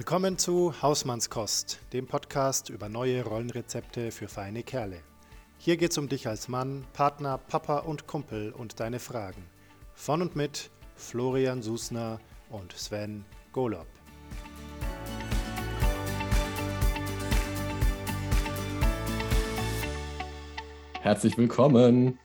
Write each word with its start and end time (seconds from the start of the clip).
Willkommen 0.00 0.38
zu 0.38 0.72
Hausmannskost, 0.80 1.78
dem 1.92 2.06
Podcast 2.06 2.70
über 2.70 2.88
neue 2.88 3.22
Rollenrezepte 3.22 4.10
für 4.10 4.28
feine 4.28 4.62
Kerle. 4.62 5.02
Hier 5.58 5.76
geht's 5.76 5.98
um 5.98 6.08
dich 6.08 6.26
als 6.26 6.48
Mann, 6.48 6.86
Partner, 6.94 7.36
Papa 7.36 7.80
und 7.80 8.06
Kumpel 8.06 8.50
und 8.50 8.80
deine 8.80 8.98
Fragen. 8.98 9.44
Von 9.92 10.22
und 10.22 10.36
mit 10.36 10.70
Florian 10.96 11.60
Susner 11.60 12.18
und 12.48 12.72
Sven 12.72 13.26
Golob. 13.52 13.86
Herzlich 21.02 21.36
willkommen. 21.36 22.18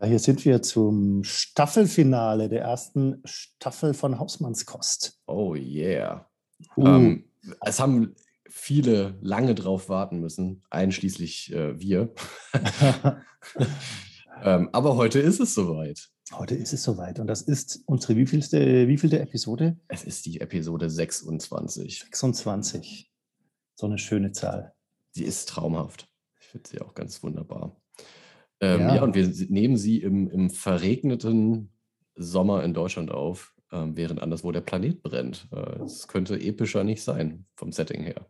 Ja, 0.00 0.06
hier 0.06 0.20
sind 0.20 0.44
wir 0.44 0.62
zum 0.62 1.24
Staffelfinale 1.24 2.48
der 2.48 2.62
ersten 2.62 3.20
Staffel 3.24 3.94
von 3.94 4.20
Hausmannskost. 4.20 5.18
Oh 5.26 5.56
yeah. 5.56 6.28
Uh. 6.76 6.86
Ähm, 6.86 7.24
es 7.60 7.80
haben 7.80 8.14
viele 8.48 9.18
lange 9.20 9.54
drauf 9.54 9.88
warten 9.88 10.20
müssen, 10.20 10.62
einschließlich 10.70 11.52
äh, 11.52 11.78
wir. 11.80 12.12
ähm, 14.42 14.68
aber 14.72 14.96
heute 14.96 15.18
ist 15.20 15.40
es 15.40 15.54
soweit. 15.54 16.10
Heute 16.32 16.54
ist 16.54 16.72
es 16.72 16.82
soweit. 16.82 17.18
Und 17.18 17.26
das 17.26 17.42
ist 17.42 17.82
unsere 17.86 18.16
wievielte, 18.16 18.88
wievielte 18.88 19.20
Episode? 19.20 19.78
Es 19.88 20.04
ist 20.04 20.26
die 20.26 20.40
Episode 20.40 20.88
26. 20.88 22.04
26. 22.10 23.10
So 23.74 23.86
eine 23.86 23.98
schöne 23.98 24.32
Zahl. 24.32 24.74
Sie 25.10 25.24
ist 25.24 25.48
traumhaft. 25.48 26.08
Ich 26.40 26.46
finde 26.46 26.68
sie 26.68 26.80
auch 26.80 26.94
ganz 26.94 27.22
wunderbar. 27.22 27.80
Ähm, 28.60 28.80
ja. 28.80 28.96
ja. 28.96 29.02
und 29.02 29.14
wir 29.14 29.28
nehmen 29.48 29.76
sie 29.76 30.00
im, 30.02 30.28
im 30.30 30.50
verregneten 30.50 31.72
Sommer 32.14 32.62
in 32.64 32.74
Deutschland 32.74 33.10
auf 33.10 33.51
ähm, 33.72 33.96
während 33.96 34.22
anderswo 34.22 34.52
der 34.52 34.60
Planet 34.60 35.02
brennt. 35.02 35.48
Äh, 35.52 35.82
es 35.82 36.06
könnte 36.06 36.38
epischer 36.38 36.84
nicht 36.84 37.02
sein 37.02 37.46
vom 37.56 37.72
Setting 37.72 38.02
her. 38.02 38.26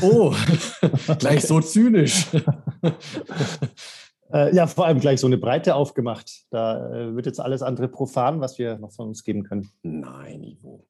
Oh, 0.00 0.34
gleich 1.18 1.44
so 1.44 1.60
zynisch. 1.60 2.26
äh, 4.32 4.54
ja, 4.54 4.66
vor 4.66 4.86
allem 4.86 5.00
gleich 5.00 5.20
so 5.20 5.26
eine 5.26 5.38
Breite 5.38 5.74
aufgemacht. 5.74 6.46
Da 6.50 6.92
äh, 6.92 7.14
wird 7.14 7.26
jetzt 7.26 7.40
alles 7.40 7.62
andere 7.62 7.88
profan, 7.88 8.40
was 8.40 8.58
wir 8.58 8.78
noch 8.78 8.92
von 8.92 9.08
uns 9.08 9.22
geben 9.22 9.44
können. 9.44 9.70
Nein, 9.82 10.42
Ivo. 10.42 10.86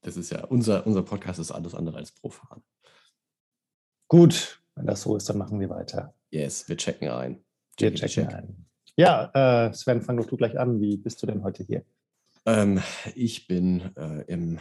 Das 0.00 0.16
ist 0.16 0.30
ja, 0.30 0.44
unser, 0.44 0.86
unser 0.86 1.02
Podcast 1.02 1.38
ist 1.38 1.50
alles 1.50 1.74
andere 1.74 1.98
als 1.98 2.12
profan. 2.12 2.62
Gut, 4.08 4.62
wenn 4.74 4.86
das 4.86 5.02
so 5.02 5.16
ist, 5.16 5.28
dann 5.28 5.38
machen 5.38 5.60
wir 5.60 5.68
weiter. 5.68 6.14
Yes, 6.30 6.68
wir 6.68 6.76
checken 6.76 7.08
ein. 7.08 7.44
Wir 7.78 7.92
checken 7.92 8.28
check. 8.28 8.34
ein. 8.34 8.66
Ja, 8.96 9.66
äh, 9.66 9.74
Sven, 9.74 10.00
fang 10.00 10.16
doch 10.16 10.26
du 10.26 10.36
gleich 10.36 10.58
an. 10.58 10.80
Wie 10.80 10.96
bist 10.96 11.22
du 11.22 11.26
denn 11.26 11.42
heute 11.42 11.62
hier? 11.62 11.84
Ähm, 12.46 12.80
ich 13.14 13.46
bin 13.48 13.94
äh, 13.96 14.22
im 14.28 14.58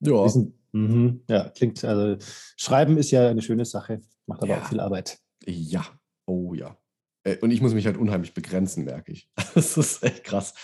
Ja. 0.00 0.26
Mhm. 0.72 1.22
Ja, 1.28 1.50
klingt, 1.50 1.84
also 1.84 2.16
Schreiben 2.56 2.96
ist 2.96 3.12
ja 3.12 3.28
eine 3.28 3.42
schöne 3.42 3.64
Sache, 3.64 4.00
macht 4.26 4.42
aber 4.42 4.54
ja. 4.54 4.60
auch 4.60 4.66
viel 4.66 4.80
Arbeit. 4.80 5.18
Ja, 5.46 5.86
oh 6.26 6.54
ja. 6.54 6.76
Äh, 7.24 7.38
und 7.38 7.50
ich 7.50 7.60
muss 7.60 7.74
mich 7.74 7.86
halt 7.86 7.96
unheimlich 7.96 8.34
begrenzen, 8.34 8.84
merke 8.84 9.12
ich. 9.12 9.28
Das 9.54 9.76
ist 9.76 10.02
echt 10.02 10.24
krass. 10.24 10.54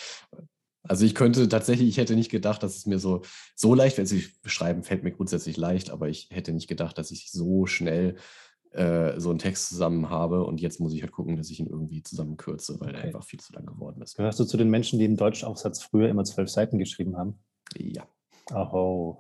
Also 0.83 1.05
ich 1.05 1.15
könnte 1.15 1.49
tatsächlich, 1.49 1.89
ich 1.89 1.99
hätte 1.99 2.17
nicht 2.17 2.31
gedacht, 2.31 2.63
dass 2.63 2.77
es 2.77 2.87
mir 2.87 2.99
so, 2.99 3.23
so 3.55 3.75
leicht 3.75 3.99
wird. 3.99 4.11
Also 4.11 4.27
schreiben 4.45 4.83
fällt 4.83 5.05
mir 5.05 5.13
grundsätzlich 5.13 5.57
leicht, 5.57 5.91
aber 5.91 6.09
ich 6.09 6.29
hätte 6.31 6.53
nicht 6.53 6.69
gedacht, 6.69 6.99
dass 6.99 7.11
ich 7.11 7.31
so 7.31 7.67
schnell 7.67 8.17
äh, 8.73 9.19
so 9.21 9.31
einen 9.31 9.39
Text 9.39 9.69
zusammen 9.69 10.11
habe. 10.11 10.45
Und 10.45 10.61
jetzt 10.61 10.81
muss 10.81 10.95
ich 10.95 11.03
halt 11.03 11.13
gucken, 11.13 11.37
dass 11.37 11.51
ich 11.51 11.61
ihn 11.61 11.67
irgendwie 11.67 12.03
zusammenkürze, 12.03 12.81
weil 12.81 12.91
okay. 12.91 12.99
er 12.99 13.05
einfach 13.05 13.25
viel 13.25 13.41
zu 13.41 13.53
lang 13.53 13.67
geworden 13.67 14.01
ist. 14.03 14.17
Gehörst 14.17 14.41
du 14.41 14.45
zu 14.45 14.57
den 14.57 14.71
Menschen, 14.71 14.99
die 14.99 15.05
im 15.05 15.17
Deutschaufsatz 15.17 15.83
früher 15.83 16.09
immer 16.09 16.25
zwölf 16.25 16.49
Seiten 16.49 16.79
geschrieben 16.79 17.17
haben? 17.17 17.39
Ja. 17.77 18.09
Oh. 18.53 19.19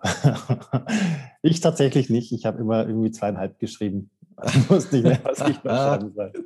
ich 1.42 1.60
tatsächlich 1.60 2.10
nicht. 2.10 2.32
Ich 2.32 2.46
habe 2.46 2.60
immer 2.60 2.86
irgendwie 2.86 3.10
zweieinhalb 3.10 3.58
geschrieben. 3.58 4.10
Ich 4.46 4.70
wusste 4.70 4.96
nicht 4.96 5.04
mehr, 5.04 5.20
was 5.22 5.40
ich 5.40 5.64
noch 5.64 5.76
schreiben 5.76 6.12
soll. 6.14 6.32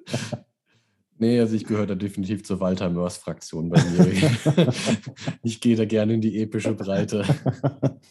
Nee, 1.16 1.38
also 1.38 1.54
ich 1.54 1.64
gehöre 1.64 1.86
da 1.86 1.94
definitiv 1.94 2.44
zur 2.44 2.58
Walter 2.58 2.90
Mörs-Fraktion 2.90 3.70
bei 3.70 3.80
mir. 3.82 4.12
ich 5.44 5.60
gehe 5.60 5.76
da 5.76 5.84
gerne 5.84 6.14
in 6.14 6.20
die 6.20 6.42
epische 6.42 6.74
Breite. 6.74 7.24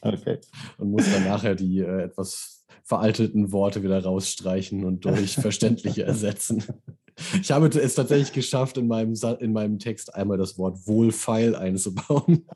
Okay. 0.02 0.40
Und 0.78 0.92
muss 0.92 1.12
dann 1.12 1.26
nachher 1.26 1.54
die 1.56 1.80
äh, 1.80 2.04
etwas 2.04 2.66
veralteten 2.84 3.52
Worte 3.52 3.84
wieder 3.84 4.02
rausstreichen 4.02 4.86
und 4.86 5.04
durch 5.04 5.36
verständliche 5.36 6.04
ersetzen. 6.04 6.64
Ich 7.42 7.52
habe 7.52 7.68
es 7.68 7.96
tatsächlich 7.96 8.32
geschafft, 8.32 8.78
in 8.78 8.88
meinem, 8.88 9.14
in 9.40 9.54
meinem 9.54 9.80
Text 9.80 10.16
einmal 10.16 10.38
das 10.38 10.58
Wort 10.58 10.88
Wohlfeil 10.88 11.56
einzubauen. 11.56 12.48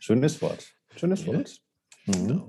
Schönes 0.00 0.40
Wort. 0.40 0.66
Schönes 0.96 1.26
Wort. 1.26 1.60
Mhm. 2.06 2.42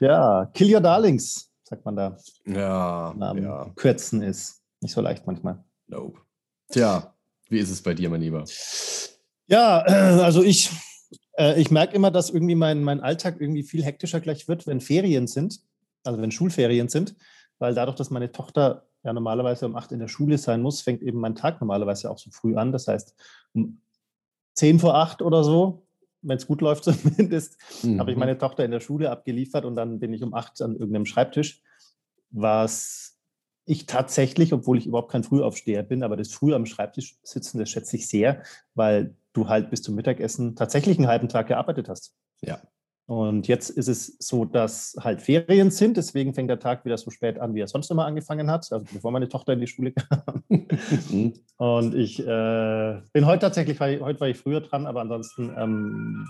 Ja, 0.00 0.46
Kill 0.54 0.74
Your 0.74 0.80
Darlings 0.80 1.47
sagt 1.68 1.84
man 1.84 1.96
da. 1.96 2.16
Ja, 2.46 3.14
Namen 3.16 3.42
ja. 3.42 3.70
Kürzen 3.76 4.22
ist. 4.22 4.62
Nicht 4.80 4.94
so 4.94 5.00
leicht 5.00 5.26
manchmal. 5.26 5.62
Nope. 5.86 6.20
Tja, 6.70 7.14
wie 7.48 7.58
ist 7.58 7.70
es 7.70 7.82
bei 7.82 7.94
dir, 7.94 8.10
mein 8.10 8.20
Lieber? 8.20 8.44
Ja, 9.46 9.84
äh, 9.86 10.22
also 10.22 10.42
ich, 10.42 10.70
äh, 11.36 11.60
ich 11.60 11.70
merke 11.70 11.94
immer, 11.94 12.10
dass 12.10 12.30
irgendwie 12.30 12.54
mein, 12.54 12.82
mein 12.82 13.00
Alltag 13.00 13.40
irgendwie 13.40 13.62
viel 13.62 13.84
hektischer 13.84 14.20
gleich 14.20 14.48
wird, 14.48 14.66
wenn 14.66 14.80
Ferien 14.80 15.26
sind, 15.26 15.60
also 16.04 16.20
wenn 16.20 16.30
Schulferien 16.30 16.88
sind, 16.88 17.16
weil 17.58 17.74
dadurch, 17.74 17.96
dass 17.96 18.10
meine 18.10 18.32
Tochter 18.32 18.86
ja 19.02 19.12
normalerweise 19.12 19.66
um 19.66 19.76
acht 19.76 19.92
in 19.92 19.98
der 19.98 20.08
Schule 20.08 20.38
sein 20.38 20.62
muss, 20.62 20.80
fängt 20.80 21.02
eben 21.02 21.20
mein 21.20 21.34
Tag 21.34 21.60
normalerweise 21.60 22.10
auch 22.10 22.18
so 22.18 22.30
früh 22.30 22.56
an. 22.56 22.72
Das 22.72 22.88
heißt, 22.88 23.14
um 23.54 23.80
zehn 24.54 24.78
vor 24.78 24.94
acht 24.94 25.22
oder 25.22 25.44
so 25.44 25.87
wenn 26.22 26.36
es 26.36 26.46
gut 26.46 26.60
läuft 26.60 26.84
zumindest, 26.84 27.58
mhm. 27.82 28.00
habe 28.00 28.10
ich 28.10 28.16
meine 28.16 28.38
Tochter 28.38 28.64
in 28.64 28.70
der 28.70 28.80
Schule 28.80 29.10
abgeliefert 29.10 29.64
und 29.64 29.74
dann 29.74 29.98
bin 30.00 30.12
ich 30.12 30.22
um 30.22 30.34
acht 30.34 30.60
an 30.62 30.72
irgendeinem 30.72 31.06
Schreibtisch, 31.06 31.62
was 32.30 33.18
ich 33.64 33.86
tatsächlich, 33.86 34.52
obwohl 34.52 34.78
ich 34.78 34.86
überhaupt 34.86 35.12
kein 35.12 35.24
Frühaufsteher 35.24 35.82
bin, 35.82 36.02
aber 36.02 36.16
das 36.16 36.32
früh 36.32 36.54
am 36.54 36.64
Schreibtisch 36.64 37.18
sitzen, 37.22 37.58
das 37.58 37.68
schätze 37.68 37.96
ich 37.96 38.08
sehr, 38.08 38.42
weil 38.74 39.14
du 39.34 39.48
halt 39.48 39.70
bis 39.70 39.82
zum 39.82 39.94
Mittagessen 39.94 40.56
tatsächlich 40.56 40.98
einen 40.98 41.06
halben 41.06 41.28
Tag 41.28 41.48
gearbeitet 41.48 41.88
hast. 41.88 42.14
Ja. 42.40 42.62
Und 43.08 43.48
jetzt 43.48 43.70
ist 43.70 43.88
es 43.88 44.16
so, 44.18 44.44
dass 44.44 44.94
halt 45.00 45.22
Ferien 45.22 45.70
sind, 45.70 45.96
deswegen 45.96 46.34
fängt 46.34 46.50
der 46.50 46.58
Tag 46.58 46.84
wieder 46.84 46.98
so 46.98 47.10
spät 47.10 47.38
an, 47.38 47.54
wie 47.54 47.60
er 47.60 47.66
sonst 47.66 47.90
immer 47.90 48.04
angefangen 48.04 48.50
hat, 48.50 48.70
also 48.70 48.84
bevor 48.92 49.12
meine 49.12 49.30
Tochter 49.30 49.54
in 49.54 49.60
die 49.60 49.66
Schule 49.66 49.92
kam. 49.92 50.42
Mhm. 51.08 51.32
und 51.56 51.94
ich 51.94 52.20
äh, 52.20 53.00
bin 53.14 53.24
heute 53.24 53.40
tatsächlich, 53.40 53.80
heute 53.80 54.20
war 54.20 54.28
ich 54.28 54.36
früher 54.36 54.60
dran, 54.60 54.84
aber 54.84 55.00
ansonsten 55.00 55.50
ähm, 55.56 56.28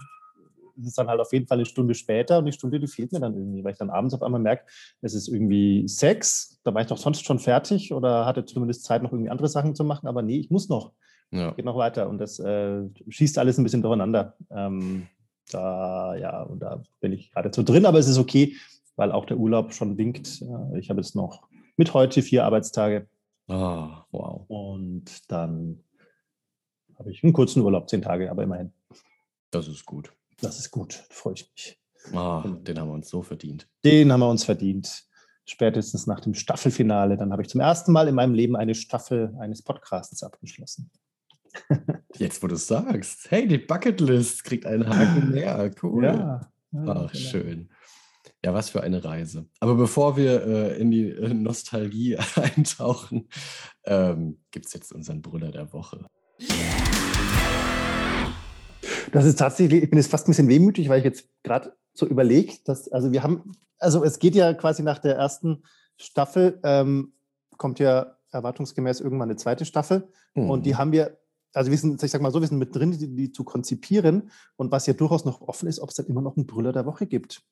ist 0.77 0.87
es 0.87 0.95
dann 0.95 1.09
halt 1.09 1.19
auf 1.21 1.33
jeden 1.33 1.49
Fall 1.49 1.59
eine 1.59 1.65
Stunde 1.67 1.97
später 1.97 2.39
und 2.39 2.45
die 2.45 2.53
Stunde, 2.53 2.79
die 2.79 2.87
fehlt 2.87 3.11
mir 3.11 3.19
dann 3.19 3.35
irgendwie, 3.35 3.65
weil 3.65 3.73
ich 3.73 3.79
dann 3.79 3.91
abends 3.91 4.15
auf 4.15 4.23
einmal 4.23 4.41
merke, 4.41 4.63
es 5.03 5.15
ist 5.15 5.27
irgendwie 5.27 5.83
sechs, 5.89 6.61
da 6.63 6.73
war 6.73 6.83
ich 6.83 6.87
doch 6.87 6.97
sonst 6.97 7.27
schon 7.27 7.41
fertig 7.41 7.93
oder 7.93 8.25
hatte 8.25 8.45
zumindest 8.45 8.85
Zeit, 8.85 9.03
noch 9.03 9.11
irgendwie 9.11 9.31
andere 9.31 9.49
Sachen 9.49 9.75
zu 9.75 9.83
machen, 9.83 10.07
aber 10.07 10.23
nee, 10.23 10.39
ich 10.39 10.51
muss 10.51 10.69
noch. 10.69 10.93
Ja. 11.33 11.51
Geht 11.51 11.65
noch 11.65 11.77
weiter 11.77 12.09
und 12.09 12.19
das 12.19 12.39
äh, 12.39 12.85
schießt 13.09 13.37
alles 13.39 13.59
ein 13.59 13.65
bisschen 13.65 13.83
durcheinander. 13.83 14.37
Ähm, 14.51 15.09
Da, 15.53 16.15
ja, 16.17 16.43
und 16.43 16.61
da 16.61 16.83
bin 17.01 17.13
ich 17.13 17.31
gerade 17.31 17.51
so 17.53 17.63
drin, 17.63 17.87
aber 17.87 17.99
es 17.99 18.09
ist 18.09 18.19
okay, 18.19 18.57
weil 18.97 19.13
auch 19.13 19.25
der 19.25 19.39
Urlaub 19.39 19.73
schon 19.73 19.97
winkt. 19.97 20.43
Ich 20.79 20.91
habe 20.91 21.01
jetzt 21.01 21.15
noch 21.15 21.49
mit 21.77 21.95
heute 21.95 22.23
vier 22.23 22.45
Arbeitstage. 22.45 23.09
Ah, 23.49 24.05
wow. 24.11 24.45
Und 24.49 25.31
dann 25.31 25.83
habe 26.99 27.11
ich 27.11 27.23
einen 27.23 27.33
kurzen 27.33 27.63
Urlaub, 27.63 27.89
zehn 27.89 28.03
Tage, 28.03 28.31
aber 28.31 28.43
immerhin. 28.43 28.73
Das 29.51 29.69
ist 29.69 29.87
gut. 29.87 30.13
Das 30.41 30.59
ist 30.59 30.71
gut, 30.71 30.93
freue 31.11 31.35
ich 31.35 31.51
mich. 31.53 31.81
Ah, 32.15 32.45
den 32.47 32.79
haben 32.79 32.89
wir 32.89 32.95
uns 32.95 33.09
so 33.09 33.23
verdient. 33.23 33.69
Den 33.85 34.13
haben 34.13 34.21
wir 34.21 34.29
uns 34.29 34.45
verdient. 34.45 35.05
Spätestens 35.47 36.07
nach 36.07 36.21
dem 36.21 36.35
Staffelfinale. 36.35 37.17
Dann 37.17 37.33
habe 37.33 37.43
ich 37.43 37.49
zum 37.49 37.61
ersten 37.61 37.93
Mal 37.93 38.09
in 38.09 38.15
meinem 38.15 38.35
Leben 38.35 38.55
eine 38.55 38.75
Staffel 38.75 39.35
eines 39.41 39.63
Podcasts 39.63 40.23
abgeschlossen. 40.23 40.91
Jetzt, 42.15 42.43
wo 42.43 42.47
du 42.47 42.55
es 42.55 42.67
sagst. 42.67 43.31
Hey, 43.31 43.47
die 43.47 43.59
Bucketlist 43.59 44.45
kriegt 44.45 44.67
einen 44.67 44.89
Haken 44.89 45.31
mehr. 45.33 45.71
Cool. 45.83 46.05
Ja, 46.05 46.41
Ach, 46.43 46.49
genau. 46.71 47.09
schön. 47.09 47.71
Ja, 48.45 48.55
was 48.55 48.71
für 48.71 48.83
eine 48.83 49.05
Reise. 49.05 49.47
Aber 49.59 49.75
bevor 49.75 50.17
wir 50.17 50.47
äh, 50.47 50.81
in 50.81 50.91
die 50.91 51.11
äh, 51.11 51.35
Nostalgie 51.35 52.17
eintauchen, 52.37 53.29
ähm, 53.85 54.39
gibt 54.51 54.67
es 54.67 54.73
jetzt 54.73 54.93
unseren 54.93 55.23
Brüller 55.23 55.51
der 55.51 55.73
Woche. 55.73 56.07
Das 59.13 59.25
ist 59.25 59.39
tatsächlich, 59.39 59.83
ich 59.83 59.91
bin 59.91 59.99
jetzt 59.99 60.11
fast 60.11 60.29
ein 60.29 60.31
bisschen 60.31 60.49
wehmütig, 60.49 60.89
weil 60.89 60.99
ich 60.99 61.05
jetzt 61.05 61.29
gerade 61.43 61.75
so 61.95 62.07
überlege, 62.07 62.53
dass, 62.65 62.91
also 62.93 63.11
wir 63.11 63.23
haben, 63.23 63.53
also 63.79 64.05
es 64.05 64.19
geht 64.19 64.35
ja 64.35 64.55
quasi 64.55 64.83
nach 64.83 64.99
der 64.99 65.17
ersten 65.17 65.65
Staffel, 65.97 66.61
ähm, 66.63 67.13
kommt 67.57 67.81
ja 67.81 68.19
erwartungsgemäß 68.31 69.01
irgendwann 69.01 69.31
eine 69.31 69.37
zweite 69.37 69.65
Staffel. 69.65 70.09
Mhm. 70.35 70.51
Und 70.51 70.67
die 70.67 70.77
haben 70.77 70.93
wir, 70.93 71.19
also 71.53 71.71
wir 71.71 71.79
sind, 71.79 72.03
ich 72.03 72.11
sag 72.11 72.21
mal 72.21 72.33
so, 72.33 72.41
wir 72.41 72.49
sind 72.49 72.59
mit 72.59 72.75
drin, 72.75 72.93
die, 72.93 73.15
die 73.15 73.33
zu 73.33 73.45
konzipieren. 73.45 74.31
Und 74.57 74.71
was 74.71 74.87
ja 74.87 74.93
durchaus 74.93 75.25
noch 75.25 75.41
offen 75.41 75.69
ist, 75.69 75.81
ob 75.81 75.91
es 75.91 75.97
dann 75.97 76.07
immer 76.07 76.23
noch 76.23 76.37
einen 76.37 76.47
Brüller 76.47 76.73
der 76.73 76.87
Woche 76.87 77.07
gibt. 77.07 77.43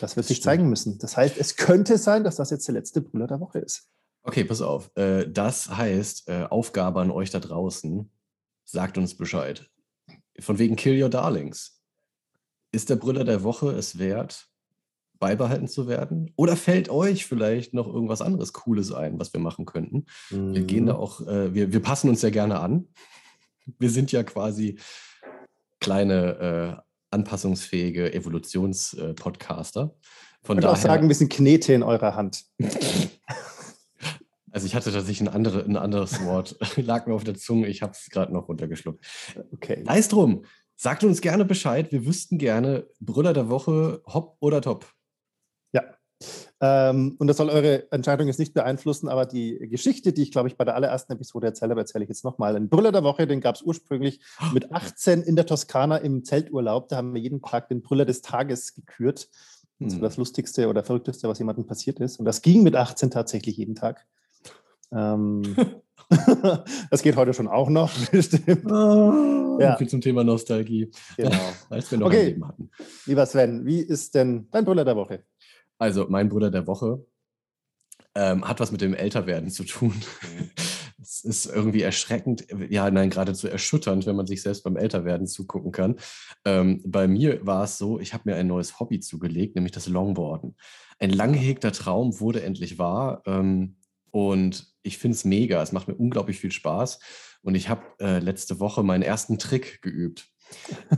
Das 0.00 0.16
wird 0.16 0.26
sich 0.26 0.42
zeigen 0.42 0.68
müssen. 0.68 0.98
Das 0.98 1.16
heißt, 1.16 1.36
es 1.38 1.56
könnte 1.56 1.98
sein, 1.98 2.24
dass 2.24 2.36
das 2.36 2.50
jetzt 2.50 2.66
der 2.66 2.74
letzte 2.74 3.00
Brüller 3.00 3.26
der 3.26 3.40
Woche 3.40 3.58
ist. 3.58 3.90
Okay, 4.22 4.44
pass 4.44 4.62
auf. 4.62 4.90
Äh, 4.96 5.30
das 5.30 5.68
heißt, 5.68 6.28
äh, 6.28 6.44
Aufgabe 6.44 7.00
an 7.00 7.10
euch 7.10 7.30
da 7.30 7.40
draußen, 7.40 8.10
sagt 8.64 8.96
uns 8.98 9.16
Bescheid. 9.16 9.70
Von 10.40 10.58
wegen 10.58 10.76
Kill 10.76 11.00
Your 11.00 11.10
Darlings. 11.10 11.82
Ist 12.72 12.90
der 12.90 12.96
Brüller 12.96 13.24
der 13.24 13.42
Woche 13.44 13.70
es 13.70 13.98
wert, 13.98 14.48
beibehalten 15.18 15.68
zu 15.68 15.86
werden? 15.86 16.32
Oder 16.36 16.56
fällt 16.56 16.88
euch 16.88 17.26
vielleicht 17.26 17.74
noch 17.74 17.86
irgendwas 17.86 18.22
anderes 18.22 18.52
Cooles 18.52 18.92
ein, 18.92 19.20
was 19.20 19.32
wir 19.32 19.40
machen 19.40 19.66
könnten? 19.66 20.06
Mhm. 20.30 20.54
Wir 20.54 20.62
gehen 20.62 20.86
da 20.86 20.94
mhm. 20.94 20.98
auch, 20.98 21.20
äh, 21.26 21.54
wir, 21.54 21.72
wir 21.72 21.80
passen 21.80 22.08
uns 22.08 22.22
ja 22.22 22.30
gerne 22.30 22.60
an. 22.60 22.88
Wir 23.78 23.90
sind 23.90 24.12
ja 24.12 24.22
quasi 24.22 24.78
kleine, 25.80 26.80
äh, 26.80 26.84
anpassungsfähige 27.14 28.12
Evolutionspodcaster. 28.12 29.94
Von 30.42 30.58
ich 30.58 30.62
daher. 30.62 30.76
auch 30.76 30.80
sagen, 30.80 31.08
wir 31.08 31.14
sind 31.14 31.32
Knete 31.32 31.72
in 31.72 31.82
eurer 31.82 32.14
Hand. 32.14 32.44
Also 34.50 34.68
ich 34.68 34.76
hatte 34.76 34.92
tatsächlich 34.92 35.20
ein, 35.20 35.34
andere, 35.34 35.64
ein 35.64 35.76
anderes 35.76 36.24
Wort, 36.24 36.56
lag 36.76 37.08
mir 37.08 37.14
auf 37.14 37.24
der 37.24 37.34
Zunge, 37.34 37.66
ich 37.66 37.82
habe 37.82 37.90
es 37.90 38.08
gerade 38.08 38.32
noch 38.32 38.46
runtergeschluckt. 38.46 39.04
Okay. 39.52 39.82
Sei 39.84 40.00
drum, 40.02 40.44
sagt 40.76 41.02
uns 41.02 41.20
gerne 41.20 41.44
Bescheid, 41.44 41.90
wir 41.90 42.06
wüssten 42.06 42.38
gerne, 42.38 42.86
Brüller 43.00 43.32
der 43.32 43.48
Woche, 43.48 44.00
hopp 44.06 44.36
oder 44.38 44.60
top. 44.60 44.86
Ähm, 46.60 47.16
und 47.18 47.26
das 47.26 47.36
soll 47.36 47.50
eure 47.50 47.90
Entscheidung 47.92 48.26
jetzt 48.26 48.38
nicht 48.38 48.54
beeinflussen, 48.54 49.08
aber 49.08 49.26
die 49.26 49.58
Geschichte, 49.68 50.12
die 50.12 50.22
ich 50.22 50.32
glaube 50.32 50.48
ich 50.48 50.56
bei 50.56 50.64
der 50.64 50.74
allerersten 50.74 51.12
Episode 51.12 51.48
erzähle, 51.48 51.72
aber 51.72 51.82
erzähle 51.82 52.04
ich 52.04 52.08
jetzt 52.08 52.24
nochmal. 52.24 52.56
Ein 52.56 52.68
Brüller 52.68 52.92
der 52.92 53.04
Woche, 53.04 53.26
den 53.26 53.40
gab 53.40 53.56
es 53.56 53.62
ursprünglich 53.62 54.20
mit 54.52 54.72
18 54.72 55.22
in 55.22 55.36
der 55.36 55.46
Toskana 55.46 55.98
im 55.98 56.24
Zelturlaub. 56.24 56.88
Da 56.88 56.96
haben 56.96 57.14
wir 57.14 57.20
jeden 57.20 57.42
Tag 57.42 57.68
den 57.68 57.82
Brüller 57.82 58.04
des 58.04 58.22
Tages 58.22 58.74
gekürt. 58.74 59.28
Das 59.80 59.94
war 59.94 60.02
das 60.02 60.16
hm. 60.16 60.20
Lustigste 60.20 60.68
oder 60.68 60.84
Verrückteste, 60.84 61.28
was 61.28 61.38
jemandem 61.38 61.66
passiert 61.66 61.98
ist. 62.00 62.18
Und 62.18 62.24
das 62.24 62.42
ging 62.42 62.62
mit 62.62 62.76
18 62.76 63.10
tatsächlich 63.10 63.56
jeden 63.56 63.74
Tag. 63.74 64.06
Ähm, 64.92 65.42
das 66.90 67.02
geht 67.02 67.16
heute 67.16 67.34
schon 67.34 67.48
auch 67.48 67.68
noch, 67.68 67.90
bestimmt. 68.10 68.70
Oh, 68.70 69.58
ja. 69.60 69.76
Viel 69.76 69.88
zum 69.88 70.00
Thema 70.00 70.24
Nostalgie. 70.24 70.90
Genau. 71.16 71.36
Als 71.70 71.90
wir 71.90 71.98
noch 71.98 72.06
okay. 72.06 72.20
ein 72.20 72.26
Leben 72.26 72.48
hatten. 72.48 72.70
Lieber 73.06 73.26
Sven, 73.26 73.66
wie 73.66 73.80
ist 73.80 74.14
denn 74.14 74.48
dein 74.50 74.64
Brüller 74.64 74.84
der 74.84 74.96
Woche? 74.96 75.24
Also, 75.78 76.06
mein 76.08 76.28
Bruder 76.28 76.50
der 76.50 76.66
Woche 76.66 77.04
ähm, 78.14 78.46
hat 78.46 78.60
was 78.60 78.72
mit 78.72 78.80
dem 78.80 78.94
Älterwerden 78.94 79.50
zu 79.50 79.64
tun. 79.64 79.94
Mhm. 80.22 80.50
Es 81.06 81.22
ist 81.22 81.44
irgendwie 81.44 81.82
erschreckend, 81.82 82.46
ja, 82.70 82.90
nein, 82.90 83.10
geradezu 83.10 83.46
erschütternd, 83.46 84.06
wenn 84.06 84.16
man 84.16 84.26
sich 84.26 84.40
selbst 84.40 84.64
beim 84.64 84.78
Älterwerden 84.78 85.26
zugucken 85.26 85.70
kann. 85.70 85.96
Ähm, 86.46 86.80
bei 86.86 87.06
mir 87.06 87.44
war 87.46 87.64
es 87.64 87.76
so, 87.76 88.00
ich 88.00 88.14
habe 88.14 88.30
mir 88.30 88.36
ein 88.36 88.46
neues 88.46 88.80
Hobby 88.80 89.00
zugelegt, 89.00 89.54
nämlich 89.54 89.72
das 89.72 89.86
Longboarden. 89.86 90.56
Ein 90.98 91.10
lang 91.10 91.34
gehegter 91.34 91.72
Traum 91.72 92.18
wurde 92.20 92.42
endlich 92.42 92.78
wahr. 92.78 93.22
Ähm, 93.26 93.76
und 94.12 94.72
ich 94.82 94.96
finde 94.96 95.16
es 95.16 95.24
mega. 95.26 95.60
Es 95.62 95.72
macht 95.72 95.88
mir 95.88 95.94
unglaublich 95.94 96.38
viel 96.38 96.52
Spaß. 96.52 97.00
Und 97.42 97.54
ich 97.54 97.68
habe 97.68 97.82
äh, 98.00 98.20
letzte 98.20 98.58
Woche 98.58 98.82
meinen 98.82 99.02
ersten 99.02 99.38
Trick 99.38 99.82
geübt. 99.82 100.30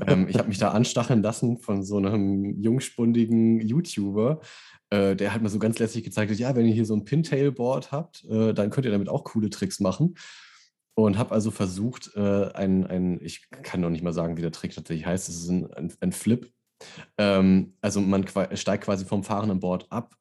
Ähm, 0.06 0.28
ich 0.28 0.38
habe 0.38 0.48
mich 0.48 0.58
da 0.58 0.70
anstacheln 0.70 1.22
lassen 1.22 1.58
von 1.58 1.82
so 1.82 1.98
einem 1.98 2.60
jungspundigen 2.60 3.60
YouTuber, 3.60 4.40
äh, 4.90 5.16
der 5.16 5.34
hat 5.34 5.42
mir 5.42 5.48
so 5.48 5.58
ganz 5.58 5.78
lässig 5.78 6.04
gezeigt 6.04 6.32
ja, 6.38 6.54
wenn 6.54 6.66
ihr 6.66 6.74
hier 6.74 6.86
so 6.86 6.94
ein 6.94 7.04
Pintail-Board 7.04 7.92
habt, 7.92 8.24
äh, 8.24 8.52
dann 8.52 8.70
könnt 8.70 8.86
ihr 8.86 8.92
damit 8.92 9.08
auch 9.08 9.24
coole 9.24 9.50
Tricks 9.50 9.80
machen. 9.80 10.14
Und 10.98 11.18
habe 11.18 11.32
also 11.32 11.50
versucht, 11.50 12.12
äh, 12.16 12.50
ein, 12.52 12.86
ein, 12.86 13.20
ich 13.20 13.50
kann 13.50 13.82
noch 13.82 13.90
nicht 13.90 14.02
mal 14.02 14.14
sagen, 14.14 14.38
wie 14.38 14.42
der 14.42 14.52
Trick 14.52 14.74
tatsächlich 14.74 15.04
heißt, 15.04 15.28
es 15.28 15.42
ist 15.42 15.48
ein, 15.50 15.70
ein, 15.74 15.92
ein 16.00 16.12
Flip. 16.12 16.50
Ähm, 17.18 17.74
also 17.82 18.00
man 18.00 18.24
steigt 18.54 18.84
quasi 18.84 19.04
vom 19.04 19.22
fahrenden 19.22 19.60
Board 19.60 19.86
ab, 19.90 20.16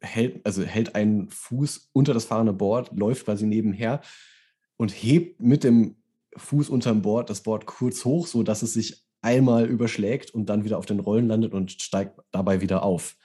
hält, 0.00 0.44
also 0.46 0.62
hält 0.62 0.94
einen 0.94 1.28
Fuß 1.28 1.90
unter 1.92 2.14
das 2.14 2.24
fahrende 2.24 2.54
Board, 2.54 2.90
läuft 2.92 3.26
quasi 3.26 3.46
nebenher 3.46 4.00
und 4.78 4.90
hebt 4.90 5.40
mit 5.42 5.64
dem 5.64 5.96
Fuß 6.36 6.68
unterm 6.68 7.02
Board 7.02 7.30
das 7.30 7.42
Board 7.42 7.66
kurz 7.66 8.04
hoch, 8.04 8.26
sodass 8.26 8.62
es 8.62 8.74
sich 8.74 9.04
einmal 9.22 9.66
überschlägt 9.66 10.32
und 10.32 10.46
dann 10.46 10.64
wieder 10.64 10.78
auf 10.78 10.86
den 10.86 11.00
Rollen 11.00 11.28
landet 11.28 11.52
und 11.52 11.72
steigt 11.72 12.18
dabei 12.30 12.60
wieder 12.60 12.82
auf. 12.82 13.16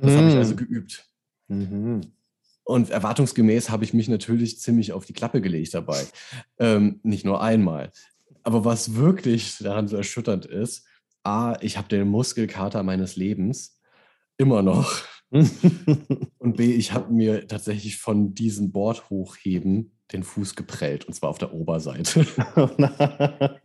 Das 0.00 0.12
mhm. 0.12 0.16
habe 0.16 0.28
ich 0.28 0.36
also 0.36 0.50
hm. 0.50 0.56
geübt. 0.56 1.08
Mhm. 1.48 2.00
Und 2.64 2.90
erwartungsgemäß 2.90 3.68
habe 3.70 3.84
ich 3.84 3.92
mich 3.92 4.08
natürlich 4.08 4.58
ziemlich 4.58 4.92
auf 4.92 5.04
die 5.04 5.12
Klappe 5.12 5.42
gelegt 5.42 5.74
dabei. 5.74 6.02
Ähm, 6.58 7.00
nicht 7.02 7.24
nur 7.24 7.42
einmal. 7.42 7.92
Aber 8.42 8.64
was 8.64 8.94
wirklich 8.94 9.58
daran 9.58 9.88
so 9.88 9.96
erschütternd 9.96 10.46
ist, 10.46 10.86
A, 11.22 11.56
ich 11.60 11.76
habe 11.76 11.88
den 11.88 12.08
Muskelkater 12.08 12.82
meines 12.82 13.16
Lebens 13.16 13.80
immer 14.38 14.62
noch. 14.62 15.02
und 15.30 16.56
B, 16.56 16.74
ich 16.74 16.92
habe 16.92 17.12
mir 17.12 17.46
tatsächlich 17.46 17.96
von 17.96 18.34
diesem 18.34 18.72
Board 18.72 19.10
hochheben 19.10 19.93
den 20.12 20.22
Fuß 20.22 20.54
geprellt 20.54 21.06
und 21.06 21.14
zwar 21.14 21.30
auf 21.30 21.38
der 21.38 21.52
Oberseite. 21.52 22.26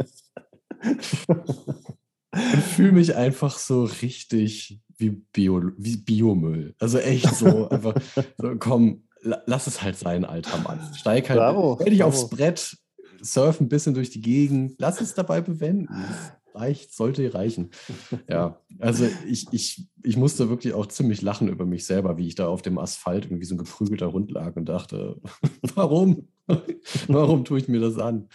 und 2.32 2.64
fühle 2.76 2.92
mich 2.94 3.16
einfach 3.16 3.58
so 3.58 3.84
richtig 3.84 4.80
wie, 4.98 5.10
Bio, 5.10 5.72
wie 5.78 5.98
Biomüll. 5.98 6.76
Also 6.80 7.00
echt 7.00 7.34
so, 7.36 7.70
einfach 7.70 7.96
so, 8.38 8.56
komm, 8.58 9.04
lass 9.22 9.68
es 9.68 9.82
halt 9.82 9.98
sein, 9.98 10.26
alter 10.26 10.60
Mann. 10.60 10.80
Steig 10.96 11.30
halt, 11.30 11.40
bravo, 11.40 11.78
stell 11.80 11.92
dich 11.92 12.00
bravo. 12.00 12.10
aufs 12.10 12.30
Brett, 12.30 12.78
surf 13.22 13.60
ein 13.60 13.70
bisschen 13.70 13.94
durch 13.94 14.10
die 14.10 14.22
Gegend, 14.22 14.76
lass 14.80 15.02
es 15.02 15.14
dabei 15.14 15.42
bewenden 15.42 15.90
reicht, 16.54 16.94
sollte 16.94 17.34
reichen. 17.34 17.72
Ja, 18.28 18.60
also 18.80 19.08
ich, 19.28 19.48
ich, 19.52 19.88
ich 20.04 20.18
musste 20.18 20.50
wirklich 20.50 20.74
auch 20.74 20.88
ziemlich 20.88 21.22
lachen 21.22 21.48
über 21.48 21.66
mich 21.66 21.86
selber, 21.86 22.18
wie 22.18 22.28
ich 22.28 22.36
da 22.36 22.48
auf 22.48 22.62
dem 22.62 22.78
Asphalt 22.78 23.26
irgendwie 23.26 23.46
so 23.46 23.56
ein 23.56 23.60
geprügelter 23.60 24.12
Hund 24.12 24.32
lag 24.32 24.56
und 24.56 24.66
dachte, 24.66 25.20
warum? 25.76 26.28
warum 27.08 27.46
tue 27.46 27.60
ich 27.60 27.68
mir 27.68 27.80
das 27.80 27.98
an? 27.98 28.28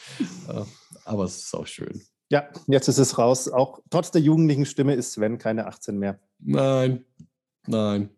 Aber 1.05 1.25
es 1.25 1.39
ist 1.39 1.55
auch 1.55 1.67
schön. 1.67 2.01
Ja, 2.31 2.49
jetzt 2.67 2.89
ist 2.89 2.99
es 2.99 3.19
raus. 3.19 3.49
Auch 3.49 3.81
trotz 3.91 4.11
der 4.11 4.23
jugendlichen 4.23 4.67
Stimme 4.67 4.95
ist 4.95 5.13
Sven 5.13 5.39
keine 5.39 5.67
18 5.67 5.99
mehr. 5.99 6.19
Nein, 6.39 7.05
nein, 7.67 8.11